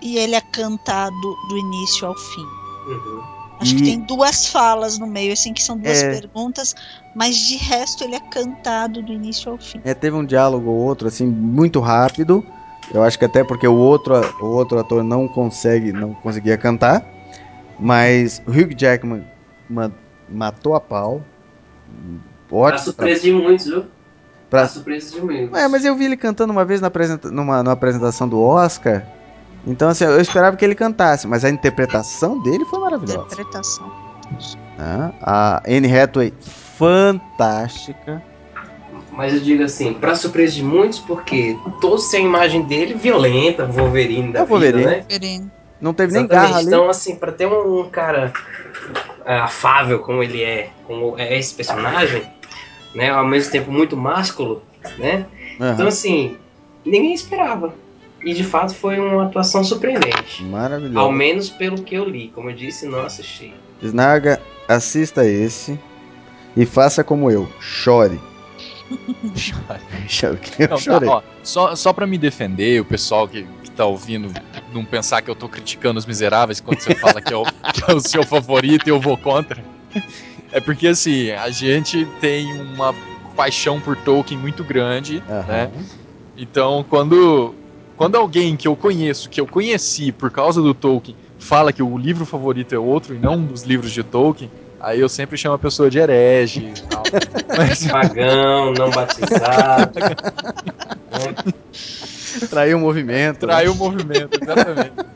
E 0.03 0.17
ele 0.17 0.35
é 0.35 0.41
cantado 0.41 1.37
do 1.51 1.59
início 1.59 2.07
ao 2.07 2.15
fim. 2.15 2.43
Uhum. 2.89 3.23
Acho 3.61 3.75
E- 3.75 3.77
que 3.77 3.85
tem 3.85 4.01
duas 4.01 4.47
falas 4.47 4.99
no 4.99 5.07
meio, 5.07 5.35
assim, 5.35 5.53
que 5.53 5.63
são 5.63 5.77
duas 5.77 6.03
É. 6.03 6.19
perguntas, 6.21 6.75
mas 7.15 7.37
de 7.37 7.57
resto 7.57 8.05
ele 8.05 8.15
é 8.15 8.21
cantado 8.31 9.03
do 9.03 9.13
início 9.13 9.53
ao 9.53 9.59
fim. 9.59 9.81
É, 9.85 9.93
teve 9.93 10.17
um 10.17 10.25
diálogo 10.25 10.71
ou 10.71 10.77
outro, 10.79 11.07
assim, 11.07 11.27
muito 11.27 11.81
rápido. 11.81 12.43
Eu 12.91 13.03
acho 13.03 13.19
que 13.19 13.25
até 13.27 13.45
porque 13.45 13.67
o 13.67 13.75
outro, 13.77 14.15
o 14.41 14.47
outro 14.47 14.79
ator 14.79 15.03
não 15.05 15.29
consegue, 15.29 15.93
não 15.93 16.15
conseguia 16.15 16.57
cantar. 16.57 17.07
Mas 17.79 18.41
o 18.47 18.51
Hugh 18.51 18.75
Jackman 18.77 19.25
ma- 19.69 19.91
matou 20.29 20.75
a 20.75 20.81
pau. 20.81 21.23
Pra 22.55 22.69
Ótimo. 22.69 22.85
surpresa 22.85 23.21
de 23.23 23.33
muitos, 23.33 23.67
viu? 23.67 23.81
Pra 24.51 24.61
Pra... 24.61 24.69
surpresa 24.69 25.15
de 25.15 25.21
muitos. 25.25 25.59
É, 25.59 25.67
mas 25.69 25.85
eu 25.85 25.95
vi 25.97 26.05
ele 26.05 26.17
cantando 26.17 26.53
uma 26.53 26.65
vez 26.65 26.81
na 26.81 26.87
apresenta... 26.89 27.31
numa, 27.31 27.63
numa 27.63 27.73
apresentação 27.73 28.29
do 28.29 28.41
Oscar. 28.41 29.05
Então, 29.67 29.89
assim, 29.89 30.05
eu 30.05 30.21
esperava 30.21 30.57
que 30.57 30.65
ele 30.65 30.75
cantasse, 30.75 31.27
mas 31.27 31.45
a 31.45 31.51
interpretação 31.51 32.39
dele 32.43 32.65
foi 32.67 32.79
maravilhosa. 32.79 33.21
Interpretação. 33.25 33.91
né? 34.79 35.13
A 35.23 35.63
Anne 35.67 35.99
Hathaway, 35.99 36.33
fantástica. 36.41 38.23
Mas 39.11 39.33
eu 39.33 39.41
digo 39.41 39.63
assim, 39.63 39.95
pra 39.95 40.15
surpresa 40.15 40.55
de 40.55 40.63
muitos, 40.63 40.99
porque 40.99 41.57
todos 41.81 42.09
têm 42.09 42.25
a 42.25 42.29
imagem 42.29 42.63
dele 42.63 42.95
violenta, 42.95 43.65
Wolverine 43.65 44.33
da 44.33 44.41
É 44.41 44.45
Wolverine. 44.45 44.79
vida, 44.85 44.91
né? 44.97 45.05
Verino. 45.09 45.51
Não 45.81 45.95
teve 45.95 46.13
nem 46.13 46.23
Exatamente. 46.25 46.49
garra 46.49 46.59
ali. 46.59 46.67
Então, 46.67 46.89
assim, 46.89 47.17
pra 47.17 47.31
ter 47.33 47.47
um, 47.47 47.81
um 47.81 47.91
cara 47.91 48.33
é, 49.25 49.39
afável 49.39 50.01
como 50.01 50.23
ele 50.23 50.43
é, 50.43 50.71
como 50.87 51.15
é 51.19 51.39
esse 51.39 51.55
personagem, 51.55 52.23
né? 52.95 53.11
Ao 53.11 53.27
mesmo 53.27 53.51
tempo 53.51 53.71
muito 53.71 53.97
másculo, 53.97 54.63
né? 54.99 55.27
Aham. 55.61 55.73
Então, 55.75 55.87
assim, 55.87 56.37
ninguém 56.85 57.15
esperava. 57.15 57.75
E 58.23 58.33
de 58.33 58.43
fato 58.43 58.75
foi 58.75 58.99
uma 58.99 59.25
atuação 59.25 59.63
surpreendente. 59.63 60.43
Maravilhoso. 60.45 60.99
Ao 60.99 61.13
menos 61.13 61.51
pelo 61.51 61.83
que 61.83 61.95
eu 61.95 62.05
li. 62.05 62.29
Como 62.35 62.49
eu 62.49 62.55
disse, 62.55 62.87
não 62.87 63.05
assisti. 63.05 63.53
Snaga, 63.83 64.41
assista 64.67 65.27
esse 65.27 65.79
e 66.57 66.65
faça 66.65 67.05
como 67.05 67.31
eu, 67.31 67.47
chore. 67.61 68.19
Chore, 70.07 70.39
Eu 70.59 70.69
Não, 70.69 71.01
tá, 71.01 71.07
ó, 71.07 71.23
só, 71.43 71.75
só 71.75 71.93
pra 71.93 72.07
me 72.07 72.17
defender, 72.17 72.81
o 72.81 72.85
pessoal 72.85 73.27
que, 73.27 73.45
que 73.63 73.71
tá 73.71 73.85
ouvindo 73.85 74.33
não 74.73 74.85
pensar 74.85 75.23
que 75.23 75.31
eu 75.31 75.35
tô 75.35 75.49
criticando 75.49 75.99
os 75.99 76.07
miseráveis 76.07 76.61
quando 76.61 76.81
você 76.81 76.95
fala 76.95 77.21
que 77.21 77.33
é, 77.33 77.37
o, 77.37 77.45
que 77.73 77.91
é 77.91 77.95
o 77.95 78.01
seu 78.01 78.23
favorito 78.25 78.87
e 78.87 78.91
eu 78.91 79.01
vou 79.01 79.17
contra. 79.17 79.63
É 80.55 80.61
porque 80.61 80.87
assim, 80.87 81.33
a 81.33 81.51
gente 81.51 82.07
tem 82.21 82.53
uma 82.53 82.95
paixão 83.37 83.81
por 83.81 83.97
Tolkien 83.97 84.39
muito 84.39 84.63
grande, 84.63 85.21
Aham. 85.29 85.47
né? 85.49 85.71
Então, 86.37 86.87
quando, 86.89 87.53
quando 87.97 88.15
alguém 88.15 88.57
que 88.57 88.69
eu 88.69 88.77
conheço, 88.77 89.29
que 89.29 89.41
eu 89.41 89.49
conheci 89.49 90.13
por 90.13 90.31
causa 90.31 90.63
do 90.63 90.73
Tolkien, 90.73 91.17
fala 91.41 91.73
que 91.73 91.83
o 91.83 91.99
livro 91.99 92.25
favorito 92.25 92.73
é 92.73 92.79
outro 92.79 93.17
e 93.17 93.19
não 93.19 93.35
um 93.35 93.47
dos 93.47 93.65
livros 93.65 93.91
de 93.91 94.05
Tolkien, 94.05 94.49
aí 94.81 95.01
eu 95.01 95.09
sempre 95.09 95.37
chamo 95.37 95.57
a 95.57 95.59
pessoa 95.59 95.91
de 95.91 95.99
herege 95.99 96.61
e 96.61 96.83
tal. 96.83 97.03
Mas, 97.59 97.85
Pagão, 97.89 98.73
não 98.75 98.91
batizado. 98.91 99.99
Traiu 102.49 102.79
o 102.79 102.81
movimento. 102.81 103.45
né? 103.45 103.53
traiu 103.53 103.73
o 103.73 103.77
movimento, 103.77 104.39
exatamente. 104.41 105.14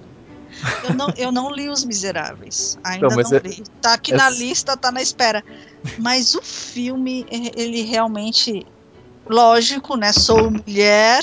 Eu 0.84 0.94
não, 0.94 1.12
eu 1.16 1.32
não 1.32 1.52
li 1.52 1.68
Os 1.68 1.84
Miseráveis. 1.84 2.76
Ainda 2.84 3.08
Não, 3.08 3.16
não 3.16 3.34
é- 3.36 3.40
li. 3.44 3.62
Tá 3.80 3.94
aqui 3.94 4.12
é- 4.12 4.16
na 4.16 4.30
lista, 4.30 4.76
tá 4.76 4.90
na 4.90 5.02
espera. 5.02 5.44
Mas 5.98 6.34
o 6.34 6.42
filme, 6.42 7.26
ele 7.56 7.82
realmente. 7.82 8.64
Lógico, 9.28 9.96
né? 9.96 10.12
Sou 10.12 10.50
mulher. 10.50 11.22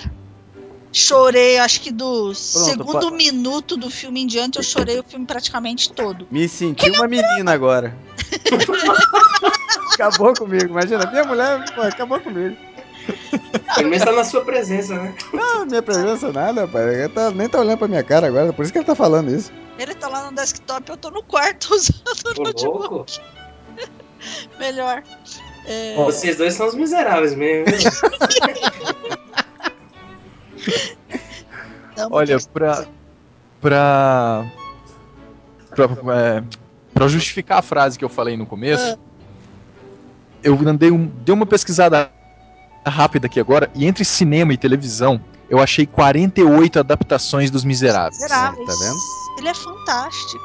Chorei, 0.91 1.57
acho 1.57 1.81
que 1.81 1.91
do 1.91 2.33
segundo 2.33 3.09
pa- 3.09 3.17
minuto 3.17 3.75
do 3.75 3.89
filme 3.89 4.21
em 4.21 4.27
diante, 4.27 4.57
eu 4.57 4.63
chorei 4.63 4.97
o 4.97 5.03
filme 5.03 5.25
praticamente 5.25 5.91
todo. 5.91 6.25
Me 6.31 6.47
senti 6.47 6.89
uma 6.89 7.05
menina 7.05 7.51
agora. 7.51 7.93
acabou 9.93 10.33
comigo, 10.33 10.65
imagina. 10.71 11.05
Minha 11.11 11.25
mulher 11.25 11.65
pô, 11.73 11.81
acabou 11.81 12.19
comigo. 12.21 12.55
Pelo 13.75 13.89
menos 13.89 14.05
tá 14.05 14.11
na 14.11 14.23
sua 14.23 14.43
presença, 14.45 14.95
né? 14.95 15.13
Não, 15.33 15.65
minha 15.65 15.81
presença 15.81 16.31
nada, 16.31 16.67
pai. 16.67 16.93
Ele 16.95 17.09
tá- 17.09 17.31
nem 17.31 17.47
tá 17.49 17.59
olhando 17.59 17.77
pra 17.77 17.87
minha 17.87 18.03
cara 18.03 18.27
agora, 18.27 18.51
por 18.53 18.63
isso 18.63 18.71
que 18.71 18.77
ele 18.79 18.85
tá 18.85 18.95
falando 18.95 19.29
isso. 19.33 19.51
Ele 19.77 19.93
tá 19.93 20.07
lá 20.07 20.29
no 20.29 20.35
desktop, 20.35 20.89
eu 20.89 20.97
tô 20.97 21.09
no 21.11 21.21
quarto 21.23 21.69
usando 21.75 22.39
o 22.39 22.43
notebook. 22.43 22.87
louco. 22.89 23.05
Melhor. 24.59 25.03
É, 25.67 25.95
Vocês 25.95 26.37
dois 26.37 26.53
são 26.53 26.67
os 26.67 26.75
miseráveis 26.75 27.33
mesmo. 27.35 27.65
não, 31.97 32.09
Olha, 32.11 32.35
mas- 32.35 32.47
pra, 32.47 32.85
pra, 33.61 34.45
pra, 35.69 35.85
é, 36.15 36.43
pra 36.93 37.07
justificar 37.07 37.59
a 37.59 37.61
frase 37.61 37.97
que 37.97 38.05
eu 38.05 38.09
falei 38.09 38.37
no 38.37 38.45
começo, 38.45 38.97
eu 40.43 40.55
andei 40.67 40.91
um, 40.91 41.05
dei 41.07 41.33
uma 41.33 41.45
pesquisada 41.45 42.11
rápida 42.89 43.27
aqui 43.27 43.39
agora, 43.39 43.69
e 43.75 43.85
entre 43.85 44.03
cinema 44.05 44.53
e 44.53 44.57
televisão, 44.57 45.19
eu 45.49 45.59
achei 45.59 45.85
48 45.85 46.79
adaptações 46.79 47.49
dos 47.51 47.63
Miseráveis. 47.63 48.21
Miseráveis. 48.21 48.65
Tá 48.67 48.73
vendo? 48.85 48.97
Ele 49.39 49.47
é 49.49 49.53
fantástico. 49.53 50.43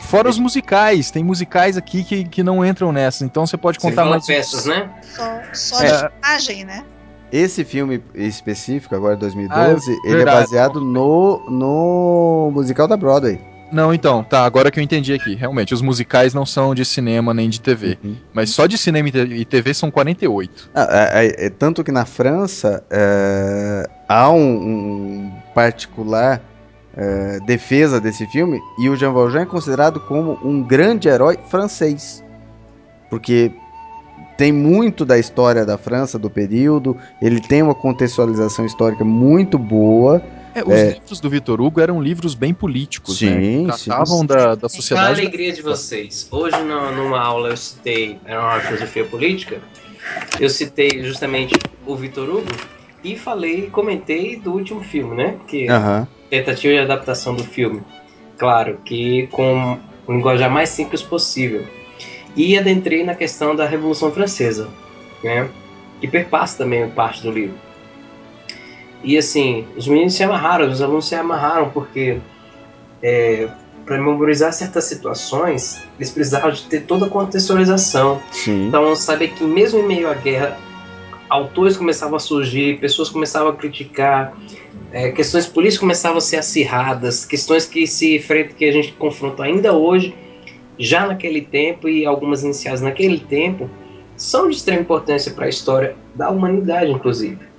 Fora 0.00 0.28
os 0.28 0.38
musicais, 0.38 1.10
tem 1.10 1.24
musicais 1.24 1.76
aqui 1.76 2.04
que, 2.04 2.24
que 2.24 2.42
não 2.42 2.64
entram 2.64 2.92
nessa, 2.92 3.24
então 3.24 3.46
você 3.46 3.56
pode 3.56 3.78
contar 3.78 4.04
mais. 4.04 4.26
peças, 4.26 4.66
né? 4.66 4.90
Só, 5.02 5.40
só 5.52 5.82
É. 5.82 6.08
de 6.08 6.12
imagem, 6.18 6.64
né? 6.64 6.84
Esse 7.32 7.64
filme 7.64 8.02
específico, 8.14 8.94
agora 8.94 9.14
de 9.14 9.20
2012, 9.22 9.90
ele 9.90 10.00
é 10.04 10.16
verdade. 10.16 10.40
baseado 10.40 10.80
no, 10.80 11.40
no 11.50 12.50
musical 12.52 12.86
da 12.86 12.96
Broadway. 12.96 13.40
Não, 13.72 13.92
então, 13.92 14.22
tá, 14.22 14.44
agora 14.44 14.70
que 14.70 14.78
eu 14.78 14.84
entendi 14.84 15.12
aqui. 15.12 15.34
Realmente, 15.34 15.74
os 15.74 15.82
musicais 15.82 16.32
não 16.32 16.46
são 16.46 16.74
de 16.74 16.84
cinema 16.84 17.34
nem 17.34 17.48
de 17.48 17.60
TV. 17.60 17.98
Uhum. 18.04 18.16
Mas 18.32 18.50
só 18.50 18.66
de 18.66 18.78
cinema 18.78 19.08
e 19.08 19.44
TV 19.44 19.74
são 19.74 19.90
48. 19.90 20.70
Ah, 20.74 21.10
é- 21.12 21.26
é- 21.26 21.46
é 21.46 21.50
tanto 21.50 21.82
que 21.82 21.90
na 21.90 22.04
França 22.04 22.84
é, 22.90 23.88
há 24.08 24.30
um, 24.30 24.38
um 24.38 25.32
particular 25.54 26.40
é, 26.96 27.40
defesa 27.40 28.00
desse 28.00 28.26
filme 28.26 28.62
e 28.78 28.88
o 28.88 28.94
Jean 28.94 29.12
Valjean 29.12 29.42
é 29.42 29.46
considerado 29.46 29.98
como 29.98 30.38
um 30.44 30.62
grande 30.62 31.08
herói 31.08 31.36
francês. 31.48 32.22
Porque 33.10 33.50
tem 34.36 34.52
muito 34.52 35.04
da 35.04 35.18
história 35.18 35.64
da 35.64 35.76
França, 35.78 36.18
do 36.18 36.30
período, 36.30 36.96
ele 37.20 37.40
tem 37.40 37.62
uma 37.62 37.74
contextualização 37.74 38.64
histórica 38.64 39.04
muito 39.04 39.58
boa. 39.58 40.22
É, 40.54 40.62
os 40.62 40.94
livros 40.94 41.20
do 41.20 41.28
Vitor 41.28 41.60
Hugo 41.60 41.80
eram 41.80 42.00
livros 42.00 42.34
bem 42.34 42.54
políticos, 42.54 43.18
Sim, 43.18 43.66
né? 43.66 43.72
sim. 43.72 43.84
Tratavam 43.90 44.24
da, 44.24 44.54
da 44.54 44.60
Qual 44.60 44.68
a 44.68 44.70
sociedade. 44.70 45.20
alegria 45.20 45.52
de 45.52 45.60
vocês? 45.62 46.28
Hoje, 46.30 46.56
na- 46.62 46.92
numa 46.92 47.20
aula, 47.20 47.48
eu 47.48 47.56
citei 47.56 48.18
era 48.24 48.40
uma 48.40 48.60
filosofia 48.60 49.04
política, 49.04 49.60
eu 50.38 50.48
citei 50.48 51.02
justamente 51.02 51.58
o 51.84 51.96
Vitor 51.96 52.28
Hugo 52.30 52.52
e 53.02 53.16
falei, 53.18 53.68
comentei 53.70 54.36
do 54.36 54.52
último 54.52 54.82
filme, 54.82 55.16
né? 55.16 55.38
Que 55.48 55.68
Aham. 55.68 56.06
tentativa 56.30 56.72
de 56.74 56.78
adaptação 56.78 57.34
do 57.34 57.42
filme. 57.44 57.82
Claro, 58.38 58.78
que 58.84 59.26
com 59.32 59.78
o 60.06 60.12
linguajar 60.12 60.50
mais 60.50 60.68
simples 60.68 61.02
possível. 61.02 61.66
E 62.36 62.56
adentrei 62.58 63.04
na 63.04 63.14
questão 63.14 63.54
da 63.56 63.66
Revolução 63.66 64.12
Francesa, 64.12 64.68
né? 65.22 65.48
Que 66.00 66.06
perpassa 66.08 66.58
também 66.58 66.88
parte 66.90 67.22
do 67.22 67.30
livro. 67.30 67.56
E 69.04 69.18
assim, 69.18 69.66
os 69.76 69.86
meninos 69.86 70.14
se 70.14 70.22
amarraram, 70.22 70.68
os 70.68 70.80
alunos 70.80 71.06
se 71.06 71.14
amarraram, 71.14 71.70
porque 71.70 72.18
para 73.84 73.98
memorizar 73.98 74.52
certas 74.52 74.84
situações, 74.84 75.82
eles 75.98 76.10
precisavam 76.10 76.50
de 76.50 76.62
ter 76.64 76.82
toda 76.82 77.06
a 77.06 77.08
contextualização. 77.08 78.20
Sim. 78.32 78.68
Então, 78.68 78.96
saber 78.96 79.28
que 79.28 79.44
mesmo 79.44 79.80
em 79.80 79.86
meio 79.86 80.10
à 80.10 80.14
guerra, 80.14 80.58
autores 81.28 81.76
começavam 81.76 82.16
a 82.16 82.20
surgir, 82.20 82.78
pessoas 82.80 83.10
começavam 83.10 83.50
a 83.50 83.54
criticar, 83.54 84.34
é, 84.92 85.10
questões 85.10 85.46
políticas 85.46 85.80
começavam 85.80 86.18
a 86.18 86.20
ser 86.20 86.36
acirradas, 86.36 87.24
questões 87.24 87.66
que 87.66 87.86
se 87.86 88.16
enfrentam, 88.16 88.56
que 88.56 88.64
a 88.64 88.72
gente 88.72 88.92
confronta 88.92 89.42
ainda 89.42 89.72
hoje, 89.72 90.14
já 90.78 91.06
naquele 91.06 91.42
tempo 91.42 91.88
e 91.88 92.06
algumas 92.06 92.42
iniciadas 92.42 92.80
naquele 92.80 93.18
tempo, 93.18 93.68
são 94.16 94.48
de 94.48 94.56
extrema 94.56 94.80
importância 94.80 95.32
para 95.32 95.46
a 95.46 95.48
história 95.48 95.96
da 96.14 96.30
humanidade, 96.30 96.90
inclusive. 96.90 97.53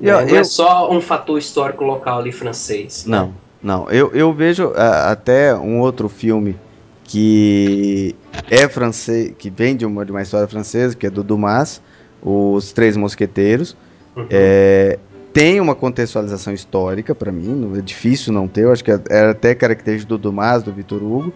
Ó, 0.00 0.04
É, 0.04 0.24
não 0.26 0.36
é 0.36 0.40
eu- 0.40 0.44
só 0.44 0.90
um 0.92 1.00
fator 1.00 1.38
histórico 1.38 1.84
local 1.84 2.18
ali 2.20 2.32
francês. 2.32 3.04
né? 3.06 3.16
Não, 3.18 3.34
não. 3.62 3.90
Eu, 3.90 4.10
eu 4.12 4.32
vejo 4.32 4.72
ah, 4.76 5.10
até 5.10 5.54
um 5.54 5.80
outro 5.80 6.08
filme 6.08 6.56
que 7.04 8.14
é 8.50 8.68
francês, 8.68 9.32
que 9.38 9.50
vem 9.50 9.76
de 9.76 9.84
uma, 9.86 10.04
de 10.04 10.10
uma 10.10 10.22
história 10.22 10.46
francesa, 10.48 10.96
que 10.96 11.06
é 11.06 11.10
do 11.10 11.22
Dumas, 11.22 11.80
Os 12.22 12.72
Três 12.72 12.96
Mosqueteiros. 12.96 13.76
Uhum. 14.16 14.26
É, 14.30 14.98
tem 15.32 15.60
uma 15.60 15.74
contextualização 15.74 16.52
histórica 16.52 17.14
para 17.14 17.32
mim, 17.32 17.48
não- 17.48 17.76
é 17.76 17.80
difícil 17.80 18.32
não 18.32 18.46
ter, 18.46 18.62
eu 18.64 18.72
acho 18.72 18.84
que 18.84 18.90
era 18.90 19.30
até 19.30 19.54
característica 19.54 20.08
do 20.08 20.18
Dumas, 20.18 20.62
do 20.62 20.72
Vitor 20.72 21.02
Hugo. 21.02 21.32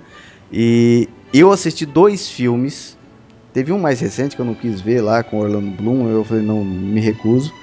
E 0.53 1.09
eu 1.33 1.51
assisti 1.51 1.87
dois 1.87 2.29
filmes, 2.29 2.97
teve 3.53 3.73
um 3.73 3.79
mais 3.79 4.01
recente 4.01 4.37
que 4.37 4.41
eu 4.43 4.47
não 4.47 4.55
quis 4.55 4.81
ver 4.81 5.01
lá 5.01 5.23
com 5.23 5.39
Orlando 5.39 5.71
Bloom, 5.71 6.09
eu 6.11 6.23
falei, 6.25 6.43
não, 6.43 6.63
me 6.65 7.01
recuso. 7.01 7.55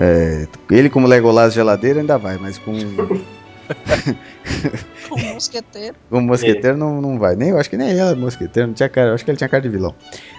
É, 0.00 0.46
ele 0.70 0.88
como 0.88 1.06
Legolas 1.06 1.52
geladeira 1.52 2.00
ainda 2.00 2.16
vai, 2.16 2.38
mas 2.38 2.56
com 2.56 2.72
Com 5.08 5.20
mosqueteiro. 5.20 5.94
como 6.08 6.26
mosqueteiro 6.26 6.76
não, 6.76 7.02
não 7.02 7.18
vai. 7.18 7.36
Nem, 7.36 7.50
eu 7.50 7.58
acho 7.58 7.68
que 7.68 7.76
nem 7.76 7.90
ele 7.90 8.00
era 8.00 8.16
mosqueteiro, 8.16 8.68
não 8.68 8.74
tinha 8.74 8.88
cara, 8.88 9.10
eu 9.10 9.14
acho 9.14 9.24
que 9.24 9.30
ele 9.30 9.38
tinha 9.38 9.48
cara 9.48 9.62
de 9.62 9.68
vilão. 9.68 9.94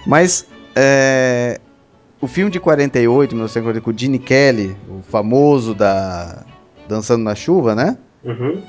Mas 0.05 0.47
é, 0.75 1.61
o 2.19 2.27
filme 2.27 2.49
de 2.49 2.59
48, 2.59 3.35
1948, 3.35 3.83
com 3.83 3.91
o 3.91 3.97
Gene 3.97 4.19
Kelly, 4.19 4.75
o 4.89 5.03
famoso 5.03 5.75
da 5.75 6.43
Dançando 6.89 7.23
na 7.23 7.35
Chuva, 7.35 7.75
né? 7.75 7.97
Uhum. 8.23 8.61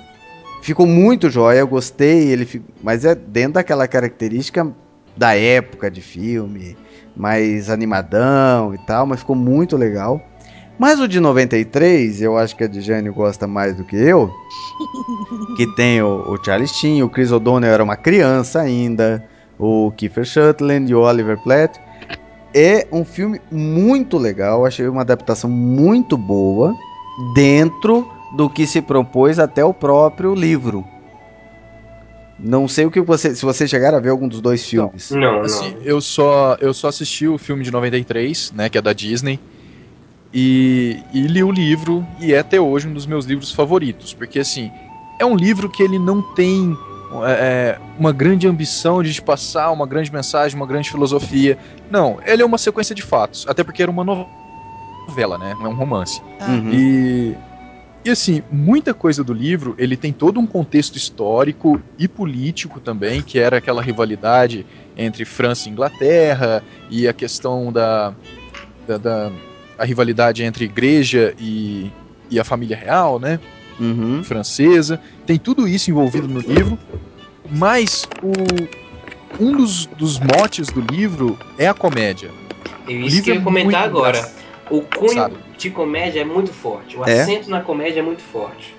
Ficou 0.62 0.86
muito 0.86 1.28
jóia, 1.28 1.60
eu 1.60 1.66
gostei, 1.66 2.28
ele 2.28 2.62
mas 2.82 3.04
é 3.04 3.14
dentro 3.14 3.54
daquela 3.54 3.88
característica 3.88 4.70
da 5.16 5.34
época 5.34 5.90
de 5.90 6.00
filme, 6.00 6.76
mais 7.16 7.68
animadão 7.68 8.74
e 8.74 8.78
tal, 8.78 9.06
mas 9.06 9.20
ficou 9.20 9.34
muito 9.34 9.76
legal. 9.76 10.22
Mas 10.78 10.98
o 11.00 11.06
de 11.06 11.20
93, 11.20 12.22
eu 12.22 12.36
acho 12.36 12.56
que 12.56 12.64
a 12.64 12.66
Dijane 12.66 13.10
gosta 13.10 13.46
mais 13.46 13.76
do 13.76 13.84
que 13.84 13.96
eu, 13.96 14.32
que 15.56 15.66
tem 15.74 16.02
o, 16.02 16.32
o 16.32 16.44
Charlie 16.44 16.66
Sheen, 16.66 17.02
o 17.02 17.08
Chris 17.08 17.30
O'Donnell 17.30 17.72
era 17.72 17.84
uma 17.84 17.96
criança 17.96 18.60
ainda, 18.60 19.24
o 19.58 19.92
Kiefer 19.92 20.26
Sutherland 20.26 20.90
e 20.90 20.94
o 20.94 21.00
Oliver 21.00 21.38
Platt. 21.38 21.78
É 22.54 22.86
um 22.92 23.04
filme 23.04 23.40
muito 23.50 24.18
legal, 24.18 24.66
achei 24.66 24.86
uma 24.86 25.02
adaptação 25.02 25.48
muito 25.48 26.16
boa 26.16 26.74
dentro 27.34 28.06
do 28.36 28.48
que 28.48 28.66
se 28.66 28.82
propôs 28.82 29.38
até 29.38 29.64
o 29.64 29.72
próprio 29.72 30.34
livro. 30.34 30.84
Não 32.38 32.66
sei 32.66 32.86
o 32.86 32.90
que 32.90 33.00
você, 33.00 33.34
se 33.34 33.44
você 33.44 33.68
chegar 33.68 33.94
a 33.94 34.00
ver 34.00 34.08
algum 34.08 34.26
dos 34.26 34.40
dois 34.40 34.66
filmes. 34.66 35.10
Não, 35.12 35.20
não. 35.20 35.40
Assim, 35.42 35.76
eu 35.84 36.00
só, 36.00 36.56
eu 36.60 36.74
só 36.74 36.88
assisti 36.88 37.28
o 37.28 37.38
filme 37.38 37.62
de 37.62 37.70
93, 37.70 38.52
né, 38.52 38.68
que 38.68 38.76
é 38.76 38.82
da 38.82 38.92
Disney, 38.92 39.38
e, 40.32 41.02
e 41.12 41.22
li 41.22 41.42
o 41.42 41.50
livro, 41.50 42.06
e 42.18 42.32
é 42.32 42.38
até 42.38 42.60
hoje 42.60 42.88
um 42.88 42.94
dos 42.94 43.06
meus 43.06 43.24
livros 43.26 43.50
favoritos, 43.52 44.14
porque 44.14 44.38
assim, 44.38 44.70
é 45.18 45.24
um 45.26 45.36
livro 45.36 45.68
que 45.68 45.82
ele 45.82 45.98
não 45.98 46.22
tem 46.22 46.76
é, 47.26 47.78
uma 47.98 48.12
grande 48.12 48.46
ambição 48.48 49.02
de 49.02 49.12
te 49.12 49.20
passar 49.20 49.70
uma 49.70 49.86
grande 49.86 50.10
mensagem, 50.12 50.56
uma 50.56 50.66
grande 50.66 50.90
filosofia. 50.90 51.58
Não, 51.90 52.18
ele 52.24 52.42
é 52.42 52.46
uma 52.46 52.58
sequência 52.58 52.94
de 52.94 53.02
fatos, 53.02 53.44
até 53.46 53.62
porque 53.62 53.82
era 53.82 53.90
uma 53.90 54.04
novela, 55.06 55.36
né, 55.36 55.54
não 55.58 55.66
é 55.66 55.68
um 55.68 55.76
romance. 55.76 56.22
Ah, 56.40 56.48
Uhum. 56.52 56.72
E, 56.72 57.36
e 58.04 58.10
assim, 58.10 58.42
muita 58.50 58.92
coisa 58.94 59.22
do 59.22 59.32
livro, 59.32 59.74
ele 59.78 59.96
tem 59.96 60.12
todo 60.12 60.40
um 60.40 60.46
contexto 60.46 60.96
histórico 60.96 61.80
e 61.98 62.08
político 62.08 62.80
também, 62.80 63.22
que 63.22 63.38
era 63.38 63.58
aquela 63.58 63.82
rivalidade 63.82 64.66
entre 64.96 65.24
França 65.24 65.68
e 65.68 65.72
Inglaterra, 65.72 66.64
e 66.90 67.06
a 67.06 67.12
questão 67.12 67.70
da, 67.70 68.12
da, 68.88 68.96
da- 68.98 69.32
a 69.82 69.84
rivalidade 69.84 70.44
entre 70.44 70.64
igreja 70.64 71.34
e, 71.40 71.90
e 72.30 72.38
a 72.38 72.44
família 72.44 72.76
real, 72.76 73.18
né, 73.18 73.40
Uhum. 73.80 74.22
francesa. 74.22 75.00
Tem 75.26 75.36
tudo 75.38 75.66
isso 75.66 75.90
envolvido 75.90 76.28
no 76.28 76.38
livro, 76.38 76.78
mas 77.50 78.08
o, 78.22 78.68
um 79.40 79.56
dos, 79.56 79.86
dos 79.86 80.20
motes 80.20 80.70
do 80.70 80.80
livro 80.80 81.36
é 81.58 81.66
a 81.66 81.74
comédia. 81.74 82.30
E 82.86 82.94
O 82.94 83.00
isso 83.00 83.16
livro 83.16 83.24
que 83.24 83.30
eu 83.30 83.34
é 83.34 83.38
ia 83.38 83.42
comentar 83.42 83.82
muito 83.82 83.96
agora. 83.96 84.18
engraçado. 84.18 84.42
O 84.70 84.82
cunho 84.82 85.14
Sabe? 85.14 85.34
de 85.58 85.70
comédia 85.70 86.20
é 86.20 86.24
muito 86.24 86.52
forte. 86.52 86.96
O 86.96 87.04
É? 87.04 87.22
acento 87.22 87.50
na 87.50 87.60
comédia 87.60 87.98
é 87.98 88.02
muito 88.02 88.22
forte. 88.22 88.72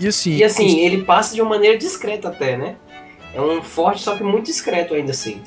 E 0.00 0.08
assim, 0.08 0.36
E 0.36 0.42
assim, 0.44 0.80
ele 0.80 1.04
passa 1.04 1.34
de 1.34 1.40
uma 1.40 1.50
maneira 1.50 1.78
discreta 1.78 2.28
até, 2.28 2.56
né? 2.56 2.74
É 3.32 3.40
um 3.40 3.62
forte, 3.62 4.02
só 4.02 4.16
que 4.16 4.24
muito 4.24 4.46
discreto 4.46 4.92
ainda 4.94 5.12
assim. 5.12 5.40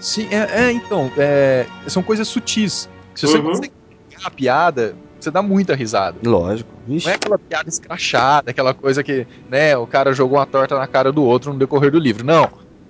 Sim, 0.00 0.28
é, 0.30 0.64
é, 0.66 0.72
então, 0.72 1.10
é, 1.16 1.66
são 1.86 2.02
coisas 2.02 2.28
sutis. 2.28 2.88
Se 3.20 3.26
você 3.26 3.38
Uhum. 3.38 3.44
consegue 3.44 3.72
pegar 4.08 4.26
a 4.26 4.30
piada, 4.30 4.94
você 5.18 5.30
dá 5.30 5.42
muita 5.42 5.74
risada. 5.74 6.16
Lógico. 6.24 6.70
Vixe. 6.86 7.06
Não 7.06 7.12
é 7.12 7.16
aquela 7.16 7.38
piada 7.38 7.68
escrachada, 7.68 8.50
aquela 8.50 8.72
coisa 8.72 9.02
que, 9.02 9.26
né, 9.50 9.76
o 9.76 9.86
cara 9.86 10.12
jogou 10.12 10.38
uma 10.38 10.46
torta 10.46 10.78
na 10.78 10.86
cara 10.86 11.12
do 11.12 11.22
outro 11.22 11.52
no 11.52 11.58
decorrer 11.58 11.90
do 11.90 11.98
livro. 11.98 12.24
Não. 12.24 12.48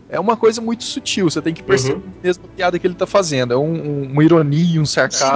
É 0.08 0.18
uma 0.18 0.36
coisa 0.36 0.60
muito 0.60 0.82
sutil, 0.84 1.30
você 1.30 1.40
tem 1.42 1.54
que 1.54 1.62
perceber 1.62 1.96
Uhum. 1.96 2.02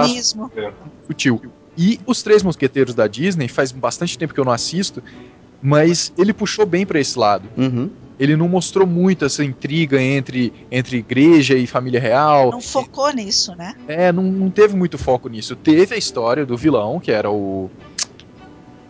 Cinismo. 0.07 0.51
sutil. 1.07 1.41
E 1.77 1.99
Os 2.05 2.23
Três 2.23 2.41
Mosqueteiros 2.43 2.93
da 2.95 3.07
Disney, 3.07 3.47
faz 3.49 3.71
bastante 3.71 4.17
tempo 4.17 4.33
que 4.33 4.39
eu 4.39 4.45
não 4.45 4.51
assisto, 4.51 5.03
mas 5.61 6.13
ele 6.17 6.33
puxou 6.33 6.65
bem 6.65 6.85
pra 6.85 6.99
esse 6.99 7.17
lado. 7.19 7.47
Uhum. 7.57 7.89
Ele 8.19 8.35
não 8.35 8.47
mostrou 8.47 8.87
muito 8.87 9.25
essa 9.25 9.43
intriga 9.43 10.01
entre, 10.01 10.53
entre 10.71 10.97
igreja 10.97 11.55
e 11.55 11.67
família 11.67 11.99
real. 11.99 12.51
Não 12.51 12.61
focou 12.61 13.11
nisso, 13.11 13.55
né? 13.55 13.75
É, 13.87 14.11
não, 14.11 14.23
não 14.23 14.49
teve 14.49 14.75
muito 14.75 14.97
foco 14.97 15.27
nisso. 15.27 15.55
Teve 15.55 15.95
a 15.95 15.97
história 15.97 16.45
do 16.45 16.55
vilão, 16.55 16.99
que 16.99 17.11
era 17.11 17.29
o. 17.29 17.69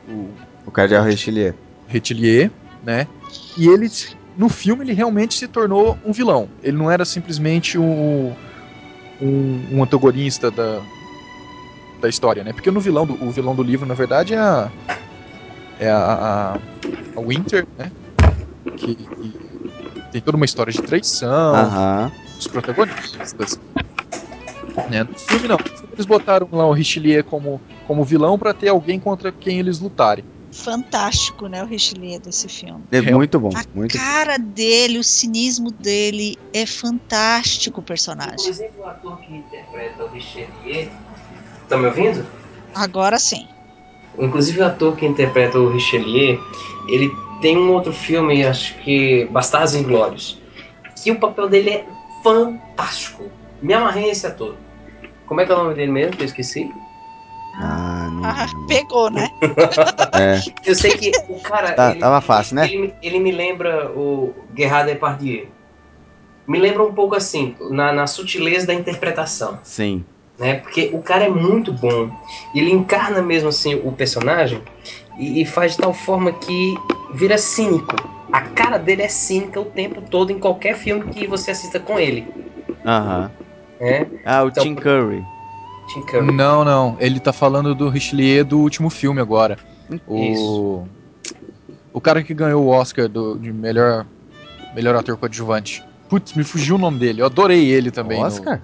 O 0.07 0.29
O 0.65 0.71
Cardeal 0.71 1.03
Richelieu. 1.03 1.53
Retilier, 1.87 2.51
né? 2.83 3.07
E 3.57 3.67
ele 3.67 3.89
no 4.37 4.49
filme 4.49 4.83
ele 4.83 4.93
realmente 4.93 5.33
se 5.33 5.47
tornou 5.47 5.97
um 6.05 6.11
vilão. 6.11 6.49
Ele 6.61 6.77
não 6.77 6.91
era 6.91 7.05
simplesmente 7.05 7.77
um, 7.77 8.33
um, 9.21 9.67
um 9.71 9.83
antagonista 9.83 10.51
da, 10.51 10.81
da 12.01 12.09
história, 12.09 12.43
né? 12.43 12.53
Porque 12.53 12.69
no 12.69 12.79
vilão 12.79 13.05
do, 13.05 13.13
o 13.23 13.31
vilão 13.31 13.55
do 13.55 13.63
livro, 13.63 13.85
na 13.85 13.93
verdade, 13.93 14.33
é 14.33 14.37
a, 14.37 14.71
é 15.79 15.89
a, 15.89 15.97
a, 15.97 16.53
a 17.15 17.21
Winter, 17.21 17.65
né? 17.77 17.91
Que, 18.77 18.95
que, 18.95 19.33
tem 20.11 20.21
toda 20.21 20.37
uma 20.37 20.45
história 20.45 20.71
de 20.71 20.81
traição, 20.81 21.55
Aham. 21.55 22.11
os 22.39 22.47
protagonistas. 22.47 23.59
Né? 24.89 25.03
No 25.03 25.17
filme 25.17 25.47
não. 25.47 25.57
Eles 25.93 26.05
botaram 26.05 26.47
lá 26.51 26.65
o 26.67 26.73
Richelieu 26.73 27.23
como, 27.23 27.61
como 27.87 28.03
vilão 28.03 28.37
pra 28.37 28.53
ter 28.53 28.69
alguém 28.69 28.99
contra 28.99 29.31
quem 29.31 29.59
eles 29.59 29.79
lutarem. 29.79 30.23
Fantástico, 30.51 31.47
né? 31.47 31.61
O 31.63 31.65
Richelieu 31.65 32.19
desse 32.19 32.47
filme. 32.47 32.85
É 32.91 33.01
muito 33.01 33.39
bom, 33.39 33.49
A 33.53 33.63
muito 33.73 33.97
cara 33.97 34.37
dele, 34.37 34.97
o 34.97 35.03
cinismo 35.03 35.69
dele 35.69 36.37
é 36.53 36.65
fantástico 36.65 37.81
o 37.81 37.83
personagem. 37.83 38.35
Inclusive 38.39 38.71
o 38.77 38.85
ator 38.85 39.19
que 39.19 39.33
interpreta 39.33 40.03
o 40.03 40.07
Richelieu. 40.07 40.89
Tá 41.67 41.77
me 41.77 41.87
ouvindo? 41.87 42.25
Agora 42.73 43.19
sim. 43.19 43.45
Inclusive 44.17 44.61
o 44.61 44.65
ator 44.65 44.95
que 44.95 45.05
interpreta 45.05 45.59
o 45.59 45.73
Richelieu, 45.73 46.41
ele 46.87 47.11
tem 47.41 47.57
um 47.57 47.71
outro 47.71 47.91
filme, 47.93 48.45
acho 48.45 48.75
que 48.79 49.25
Bastardos 49.25 49.75
Inglórios, 49.75 50.41
que 51.01 51.11
o 51.11 51.19
papel 51.19 51.49
dele 51.49 51.69
é 51.69 51.85
fantástico. 52.23 53.29
Me 53.61 53.73
amarrei 53.73 54.07
nesse 54.07 54.25
ator. 54.27 54.55
Como 55.25 55.41
é 55.41 55.45
que 55.45 55.51
é 55.51 55.55
o 55.55 55.57
nome 55.63 55.73
dele 55.75 55.91
mesmo? 55.91 56.15
Que 56.15 56.23
eu 56.23 56.25
esqueci. 56.27 56.71
Ah, 57.55 58.09
não. 58.11 58.25
Ah, 58.25 58.47
pegou, 58.67 59.09
né? 59.09 59.29
É, 60.13 60.39
Eu 60.65 60.75
sei 60.75 60.91
que 60.97 61.11
o 61.29 61.39
cara. 61.41 61.73
Tá- 61.73 61.91
ele- 61.91 61.99
tava 61.99 62.21
fácil, 62.21 62.55
né? 62.55 62.65
Ele, 62.65 62.77
me- 62.79 62.93
ele 63.01 63.19
me 63.19 63.31
lembra 63.31 63.91
o 63.91 64.33
Gerard 64.55 64.91
Depardieu. 64.91 65.47
Me 66.47 66.59
lembra 66.59 66.83
um 66.83 66.93
pouco 66.93 67.15
assim, 67.15 67.55
na, 67.71 67.91
na 67.91 68.07
sutileza 68.07 68.67
da 68.67 68.73
interpretação. 68.73 69.59
sim. 69.63 70.05
né? 70.37 70.55
Porque 70.55 70.89
o 70.93 71.01
cara 71.01 71.25
é 71.25 71.29
muito 71.29 71.71
bom. 71.73 72.09
Ele 72.53 72.71
encarna 72.71 73.21
mesmo 73.21 73.49
assim 73.49 73.75
o 73.83 73.91
personagem 73.91 74.61
e, 75.17 75.41
e 75.41 75.45
faz 75.45 75.71
de 75.73 75.77
tal 75.79 75.93
forma 75.93 76.31
que 76.33 76.75
vira 77.15 77.37
cínico. 77.37 77.95
A 78.31 78.41
cara 78.41 78.77
dele 78.77 79.03
é 79.03 79.07
cínica 79.09 79.59
o 79.59 79.65
tempo 79.65 80.01
todo 80.01 80.31
em 80.31 80.39
qualquer 80.39 80.75
filme 80.75 81.11
que 81.13 81.25
você 81.27 81.51
assista 81.51 81.79
com 81.79 81.97
ele, 81.97 82.27
Aham. 82.85 83.31
né? 83.79 84.07
Ah, 84.25 84.43
o 84.43 84.47
Então- 84.49 84.63
Tim 84.63 84.75
Curry. 84.75 85.23
Tim 85.93 86.01
Curry. 86.01 86.31
Não, 86.33 86.65
não. 86.65 86.97
Ele 86.99 87.19
tá 87.19 87.31
falando 87.31 87.73
do 87.75 87.87
Richelieu 87.89 88.43
do 88.43 88.59
último 88.59 88.89
filme 88.89 89.21
agora. 89.21 89.57
O, 90.07 90.17
Isso. 90.17 90.83
o 91.93 92.01
cara 92.01 92.23
que 92.23 92.33
ganhou 92.33 92.63
o 92.63 92.67
Oscar 92.69 93.07
do, 93.07 93.37
de 93.37 93.53
melhor, 93.53 94.05
melhor 94.73 94.95
ator 94.95 95.15
coadjuvante. 95.15 95.83
Putz, 96.09 96.33
me 96.33 96.43
fugiu 96.43 96.75
o 96.75 96.79
nome 96.79 96.97
dele. 96.99 97.21
Eu 97.21 97.27
adorei 97.27 97.65
ele 97.69 97.91
também. 97.91 98.19
no- 98.19 98.25
Oscar? 98.25 98.61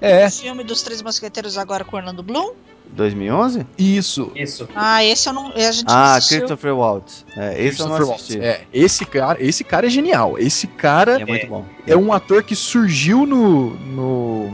É, 0.00 0.26
O 0.26 0.30
filme 0.30 0.64
dos 0.64 0.80
Três 0.82 1.02
Mosqueteiros 1.02 1.58
agora 1.58 1.84
com 1.84 1.94
Orlando 1.96 2.22
Bloom? 2.22 2.52
2011? 2.92 3.66
isso. 3.78 4.30
Isso. 4.34 4.68
Ah, 4.74 5.04
esse 5.04 5.28
eu 5.28 5.32
não. 5.32 5.52
A 5.52 5.70
gente 5.72 5.84
Ah, 5.88 6.14
assistiu. 6.16 6.38
Christopher 6.38 6.74
Waltz. 6.76 7.24
É, 7.36 7.62
esse 7.64 7.80
eu 7.80 7.86
não 7.88 7.96
Christopher 7.96 8.14
assisti. 8.16 8.38
Waltz. 8.38 8.46
É, 8.60 8.64
esse 8.72 9.04
cara, 9.04 9.38
esse 9.42 9.64
cara 9.64 9.86
é 9.86 9.90
genial. 9.90 10.38
Esse 10.38 10.66
cara 10.66 11.20
É 11.20 11.24
muito 11.24 11.46
bom. 11.46 11.64
é 11.86 11.96
um 11.96 12.12
ator 12.12 12.42
que 12.42 12.54
surgiu 12.56 13.24
no, 13.26 13.70
no 13.74 14.52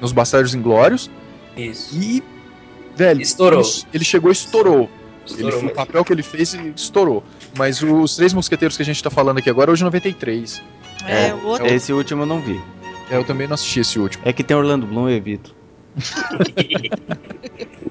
nos 0.00 0.12
Bastardos 0.12 0.54
Inglórios 0.54 1.10
Isso. 1.56 1.94
e 1.98 2.22
velho, 2.96 3.20
Estourou. 3.20 3.60
Ele, 3.60 3.86
ele 3.94 4.04
chegou 4.04 4.30
e 4.30 4.32
estourou. 4.32 4.88
Estourou 5.26 5.58
ele, 5.60 5.66
o 5.68 5.74
papel 5.74 6.04
que 6.04 6.12
ele 6.12 6.22
fez 6.22 6.54
estourou. 6.74 7.22
Mas 7.56 7.82
os 7.82 8.16
Três 8.16 8.32
Mosqueteiros 8.32 8.76
que 8.76 8.82
a 8.82 8.86
gente 8.86 9.02
tá 9.02 9.10
falando 9.10 9.38
aqui 9.38 9.48
agora 9.50 9.70
é 9.70 9.72
hoje 9.72 9.84
93. 9.84 10.62
É, 11.06 11.28
É, 11.28 11.34
o 11.34 11.46
outro. 11.46 11.66
Esse 11.66 11.92
último 11.92 12.22
eu 12.22 12.26
não 12.26 12.40
vi. 12.40 12.60
É, 13.10 13.16
eu 13.16 13.24
também 13.24 13.46
não 13.46 13.54
assisti 13.54 13.80
esse 13.80 13.98
último. 13.98 14.22
É 14.26 14.32
que 14.32 14.42
tem 14.42 14.56
Orlando 14.56 14.86
Bloom 14.86 15.08
e 15.10 15.14
evito. 15.16 15.54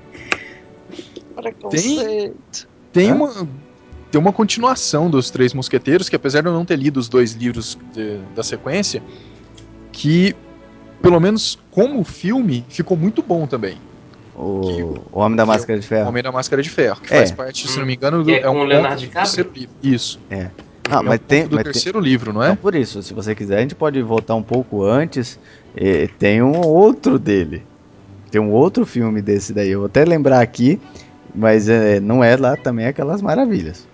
Preconceito. 1.35 2.67
Tem 2.91 3.11
Hã? 3.11 3.15
uma 3.15 3.47
tem 4.11 4.19
uma 4.19 4.33
continuação 4.33 5.07
dos 5.07 5.29
Três 5.29 5.53
Mosqueteiros 5.53 6.09
que 6.09 6.15
apesar 6.15 6.41
de 6.41 6.47
eu 6.47 6.53
não 6.53 6.65
ter 6.65 6.75
lido 6.75 6.97
os 6.97 7.07
dois 7.07 7.33
livros 7.33 7.77
de- 7.93 8.17
da 8.35 8.41
sequência, 8.41 9.03
que 9.91 10.35
pelo 10.99 11.19
menos 11.19 11.59
como 11.69 12.03
filme 12.03 12.65
ficou 12.69 12.97
muito 12.97 13.21
bom 13.21 13.45
também. 13.45 13.77
O, 14.35 14.95
o 15.11 15.19
Homem 15.19 15.35
da 15.35 15.45
Máscara 15.45 15.77
de 15.79 15.85
O 15.85 15.87
Ferro. 15.87 16.09
Homem 16.09 16.23
da 16.23 16.31
Máscara 16.31 16.63
de 16.63 16.69
Ferro, 16.71 16.99
que 17.01 17.13
É. 17.13 17.17
faz 17.17 17.31
parte, 17.31 17.67
se 17.67 17.77
não 17.77 17.85
me 17.85 17.93
engano, 17.95 18.19
do, 18.23 18.25
Que 18.25 18.31
é 18.37 18.41
é 18.41 18.49
um 18.49 18.61
o 18.61 18.63
Leonardo 18.63 18.95
do 18.95 19.01
DiCaprio? 19.01 19.23
terceiro 19.25 19.51
livro. 19.53 19.75
Isso. 19.83 20.19
Ah, 20.89 20.95
é 20.99 21.01
mas 21.03 21.19
um 21.19 21.23
tem. 21.23 21.47
do 21.47 21.55
mas 21.55 21.63
tem- 21.65 21.73
terceiro 21.73 21.99
livro, 21.99 22.33
não 22.33 22.41
é? 22.41 22.45
Então, 22.47 22.55
por 22.55 22.73
isso, 22.73 23.03
se 23.03 23.13
você 23.13 23.35
quiser, 23.35 23.59
a 23.59 23.61
gente 23.61 23.75
pode 23.75 24.01
voltar 24.01 24.33
um 24.33 24.41
pouco 24.41 24.83
antes. 24.83 25.39
Tem 26.17 26.41
um 26.41 26.59
outro 26.65 27.19
dele. 27.19 27.61
Tem 28.31 28.39
um 28.41 28.51
outro 28.51 28.85
filme 28.85 29.21
desse 29.21 29.53
daí. 29.53 29.69
Eu 29.69 29.79
vou 29.79 29.85
até 29.87 30.03
lembrar 30.05 30.41
aqui, 30.41 30.79
mas 31.33 31.67
eh, 31.69 31.99
não 31.99 32.23
é 32.23 32.35
lá 32.35 32.55
também 32.55 32.85
aquelas 32.85 33.21
maravilhas. 33.21 33.87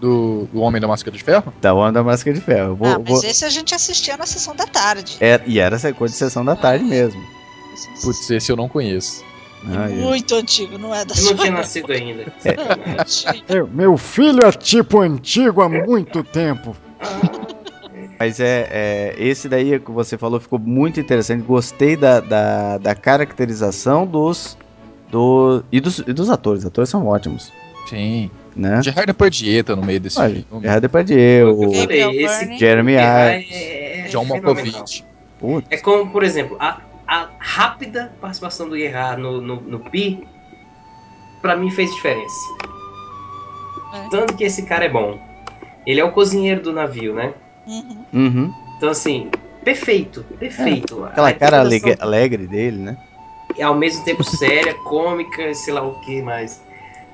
Do, 0.00 0.48
do 0.52 0.60
Homem 0.60 0.80
da 0.80 0.88
Máscara 0.88 1.16
de 1.16 1.22
Ferro? 1.22 1.52
Da 1.60 1.72
Onda 1.74 1.92
da 1.92 2.02
Máscara 2.02 2.34
de 2.36 2.42
Ferro. 2.42 2.74
Vou, 2.74 2.88
ah, 2.88 2.98
mas 2.98 3.08
vou- 3.08 3.24
esse 3.24 3.44
a 3.44 3.48
gente 3.50 3.72
assistia 3.74 4.16
na 4.16 4.26
sessão 4.26 4.54
da 4.56 4.66
tarde. 4.66 5.16
É, 5.20 5.40
e 5.46 5.60
era 5.60 5.76
essa 5.76 5.92
coisa 5.92 6.12
de 6.12 6.18
sessão 6.18 6.44
da 6.44 6.56
tarde 6.56 6.84
mesmo. 6.84 7.20
Não 7.20 8.02
Putz, 8.02 8.28
esse 8.30 8.50
eu 8.50 8.56
não 8.56 8.68
conheço. 8.68 9.24
Ah, 9.64 9.88
é 9.88 9.92
é. 9.92 9.94
muito 9.94 10.34
antigo, 10.34 10.76
não 10.76 10.92
é 10.92 11.04
da 11.04 11.14
Eu 11.14 11.20
não 11.20 11.28
sua 11.28 11.36
tinha 11.36 11.52
nascido 11.52 11.92
ainda. 11.92 12.22
época. 12.44 12.78
Meu, 13.48 13.68
meu 13.68 13.96
filho 13.96 14.40
é 14.44 14.50
tipo 14.50 15.00
antigo 15.00 15.62
há 15.62 15.68
muito 15.68 16.24
tempo. 16.24 16.76
Mas 18.18 18.38
é, 18.40 18.68
é, 18.70 19.14
esse 19.18 19.48
daí 19.48 19.78
que 19.80 19.90
você 19.90 20.16
falou 20.16 20.38
ficou 20.38 20.58
muito 20.58 21.00
interessante. 21.00 21.42
Gostei 21.42 21.96
da, 21.96 22.20
da, 22.20 22.78
da 22.78 22.94
caracterização 22.94 24.06
dos, 24.06 24.56
do, 25.10 25.64
e, 25.72 25.80
dos, 25.80 25.98
e 25.98 26.12
dos 26.12 26.30
atores. 26.30 26.60
Os 26.60 26.66
atores 26.66 26.88
são 26.88 27.06
ótimos, 27.06 27.52
Sim. 27.88 28.30
né? 28.54 28.80
Gerard 28.82 29.06
Depardieu 29.06 29.64
tá 29.64 29.74
no 29.74 29.84
meio 29.84 29.98
desse 29.98 30.20
Ah, 30.20 30.26
filme. 30.28 30.46
Gerard 30.60 30.80
Depardieu, 30.80 31.48
Eu 31.48 31.58
o 31.58 31.72
esse. 31.72 32.58
Jeremy 32.58 32.92
Irons. 32.92 33.04
é, 33.04 34.00
é 34.00 34.08
John. 34.08 34.24
Malkovich. 34.24 35.04
É 35.70 35.76
como, 35.78 36.08
por 36.10 36.22
exemplo, 36.22 36.56
a, 36.60 36.80
a 37.08 37.28
rápida 37.40 38.12
participação 38.20 38.68
do 38.68 38.78
Gerard 38.78 39.20
no, 39.20 39.40
no, 39.40 39.56
no 39.60 39.80
Pi, 39.80 40.24
pra 41.40 41.56
mim 41.56 41.70
fez 41.70 41.92
diferença. 41.92 42.36
É. 43.94 44.08
Tanto 44.10 44.36
que 44.36 44.44
esse 44.44 44.62
cara 44.62 44.84
é 44.84 44.88
bom. 44.88 45.18
Ele 45.84 46.00
é 46.00 46.04
o 46.04 46.12
cozinheiro 46.12 46.62
do 46.62 46.72
navio, 46.72 47.12
né? 47.14 47.34
Uhum. 47.66 48.04
Uhum. 48.12 48.52
Então, 48.76 48.90
assim, 48.90 49.30
perfeito, 49.64 50.24
perfeito. 50.38 51.04
Aquela 51.04 51.28
A 51.28 51.34
cara 51.34 51.60
alegre, 51.60 51.96
alegre 52.00 52.46
dele, 52.46 52.78
né? 52.78 52.96
é 53.56 53.62
ao 53.62 53.74
mesmo 53.74 54.04
tempo 54.04 54.22
séria, 54.24 54.74
cômica, 54.84 55.54
sei 55.54 55.72
lá 55.72 55.82
o 55.82 55.94
que 56.00 56.20
mais. 56.22 56.60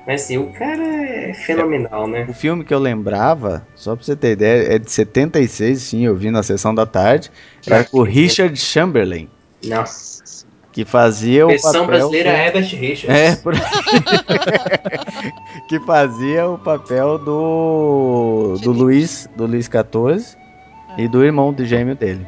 Mas 0.05 0.23
assim, 0.23 0.37
o 0.37 0.51
cara 0.51 0.83
é 0.83 1.33
fenomenal, 1.33 2.07
né? 2.07 2.25
O 2.27 2.33
filme 2.33 2.63
que 2.63 2.73
eu 2.73 2.79
lembrava, 2.79 3.65
só 3.75 3.95
pra 3.95 4.05
você 4.05 4.15
ter 4.15 4.31
ideia, 4.33 4.75
é 4.75 4.79
de 4.79 4.91
76, 4.91 5.81
sim, 5.81 6.05
eu 6.05 6.15
vi 6.15 6.29
na 6.29 6.43
sessão 6.43 6.75
da 6.75 6.85
tarde. 6.85 7.31
Era 7.65 7.83
com 7.83 7.99
o 7.99 8.03
Richard 8.03 8.55
Chamberlain, 8.57 9.27
Nossa. 9.63 10.45
que 10.71 10.85
fazia 10.85 11.47
o 11.47 11.51
Versão 11.51 11.55
papel... 11.55 11.87
brasileira 11.87 12.29
do- 12.29 12.31
é 12.31 12.47
Herbert 12.47 12.75
Richards. 12.75 13.15
É, 13.15 13.35
por... 13.35 13.53
que 15.67 15.79
fazia 15.79 16.47
o 16.49 16.57
papel 16.57 17.17
do 17.17 18.57
do. 18.61 18.71
Luiz, 18.71 19.27
do 19.35 19.45
Luiz 19.45 19.67
XIV 19.67 20.37
e 20.99 21.07
do 21.07 21.23
irmão 21.23 21.53
do 21.53 21.65
gêmeo 21.65 21.95
dele. 21.95 22.25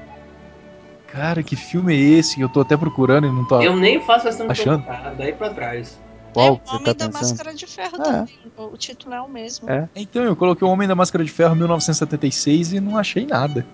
Cara, 1.08 1.44
que 1.44 1.56
filme 1.56 1.94
é 1.94 2.00
esse? 2.20 2.40
Eu 2.40 2.48
tô 2.48 2.62
até 2.62 2.78
procurando 2.78 3.28
e 3.28 3.32
não 3.32 3.46
tô. 3.46 3.62
Eu 3.62 3.76
nem 3.76 4.00
faço 4.02 4.30
de 4.30 4.44
Achando? 4.44 4.84
colocar, 4.84 5.14
daí 5.18 5.34
pra 5.34 5.50
trás. 5.50 6.00
Qual 6.34 6.48
é 6.48 6.50
o 6.52 6.76
Homem 6.76 6.86
tá 6.86 6.94
da 6.94 7.06
pensando? 7.08 7.14
Máscara 7.14 7.54
de 7.54 7.68
Ferro 7.68 7.98
É. 7.98 8.04
também. 8.04 8.28
O 8.58 8.78
título 8.78 9.14
é 9.14 9.22
o 9.22 9.28
mesmo. 9.28 9.70
É. 9.70 9.90
Então, 9.94 10.24
eu 10.24 10.36
coloquei 10.36 10.66
o 10.66 10.72
Homem 10.72 10.88
da 10.88 10.96
Máscara 10.96 11.24
de 11.26 11.30
Ferro 11.30 11.54
1976 11.56 12.72
e 12.72 12.80
não 12.80 12.98
achei 12.98 13.26
nada. 13.26 13.66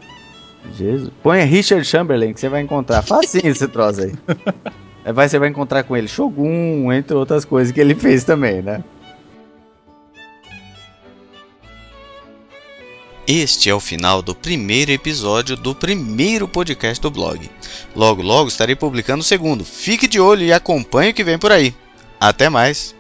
Jesus. 0.74 1.12
Põe 1.22 1.44
Richard 1.44 1.86
Chamberlain 1.86 2.34
que 2.34 2.40
você 2.40 2.50
vai 2.50 2.62
encontrar. 2.62 3.04
Facinho 3.04 3.48
esse 3.48 3.68
troço 3.68 4.02
aí. 4.02 4.14
Aí 5.06 5.14
vai, 5.14 5.30
você 5.30 5.38
vai 5.38 5.50
encontrar 5.50 5.84
com 5.84 5.96
ele 5.96 6.08
Shogun, 6.08 6.92
entre 6.92 7.16
outras 7.16 7.46
coisas 7.46 7.72
que 7.72 7.80
ele 7.80 7.94
fez 7.94 8.24
também, 8.24 8.64
né? 8.64 8.84
Este 13.28 13.70
é 13.70 13.76
o 13.76 13.80
final 13.82 14.22
do 14.22 14.34
primeiro 14.34 14.90
episódio 14.90 15.58
do 15.58 15.76
primeiro 15.76 16.48
podcast 16.48 17.02
do 17.02 17.12
blog. 17.12 17.52
Logo, 17.94 18.22
logo 18.22 18.48
estarei 18.48 18.74
publicando 18.74 19.20
o 19.20 19.26
segundo. 19.26 19.66
Fique 19.66 20.08
de 20.08 20.18
olho 20.18 20.46
e 20.46 20.54
acompanhe 20.54 21.12
o 21.12 21.14
que 21.14 21.26
vem 21.26 21.38
por 21.38 21.52
aí. 21.52 21.76
Até 22.22 22.48
mais! 22.48 22.96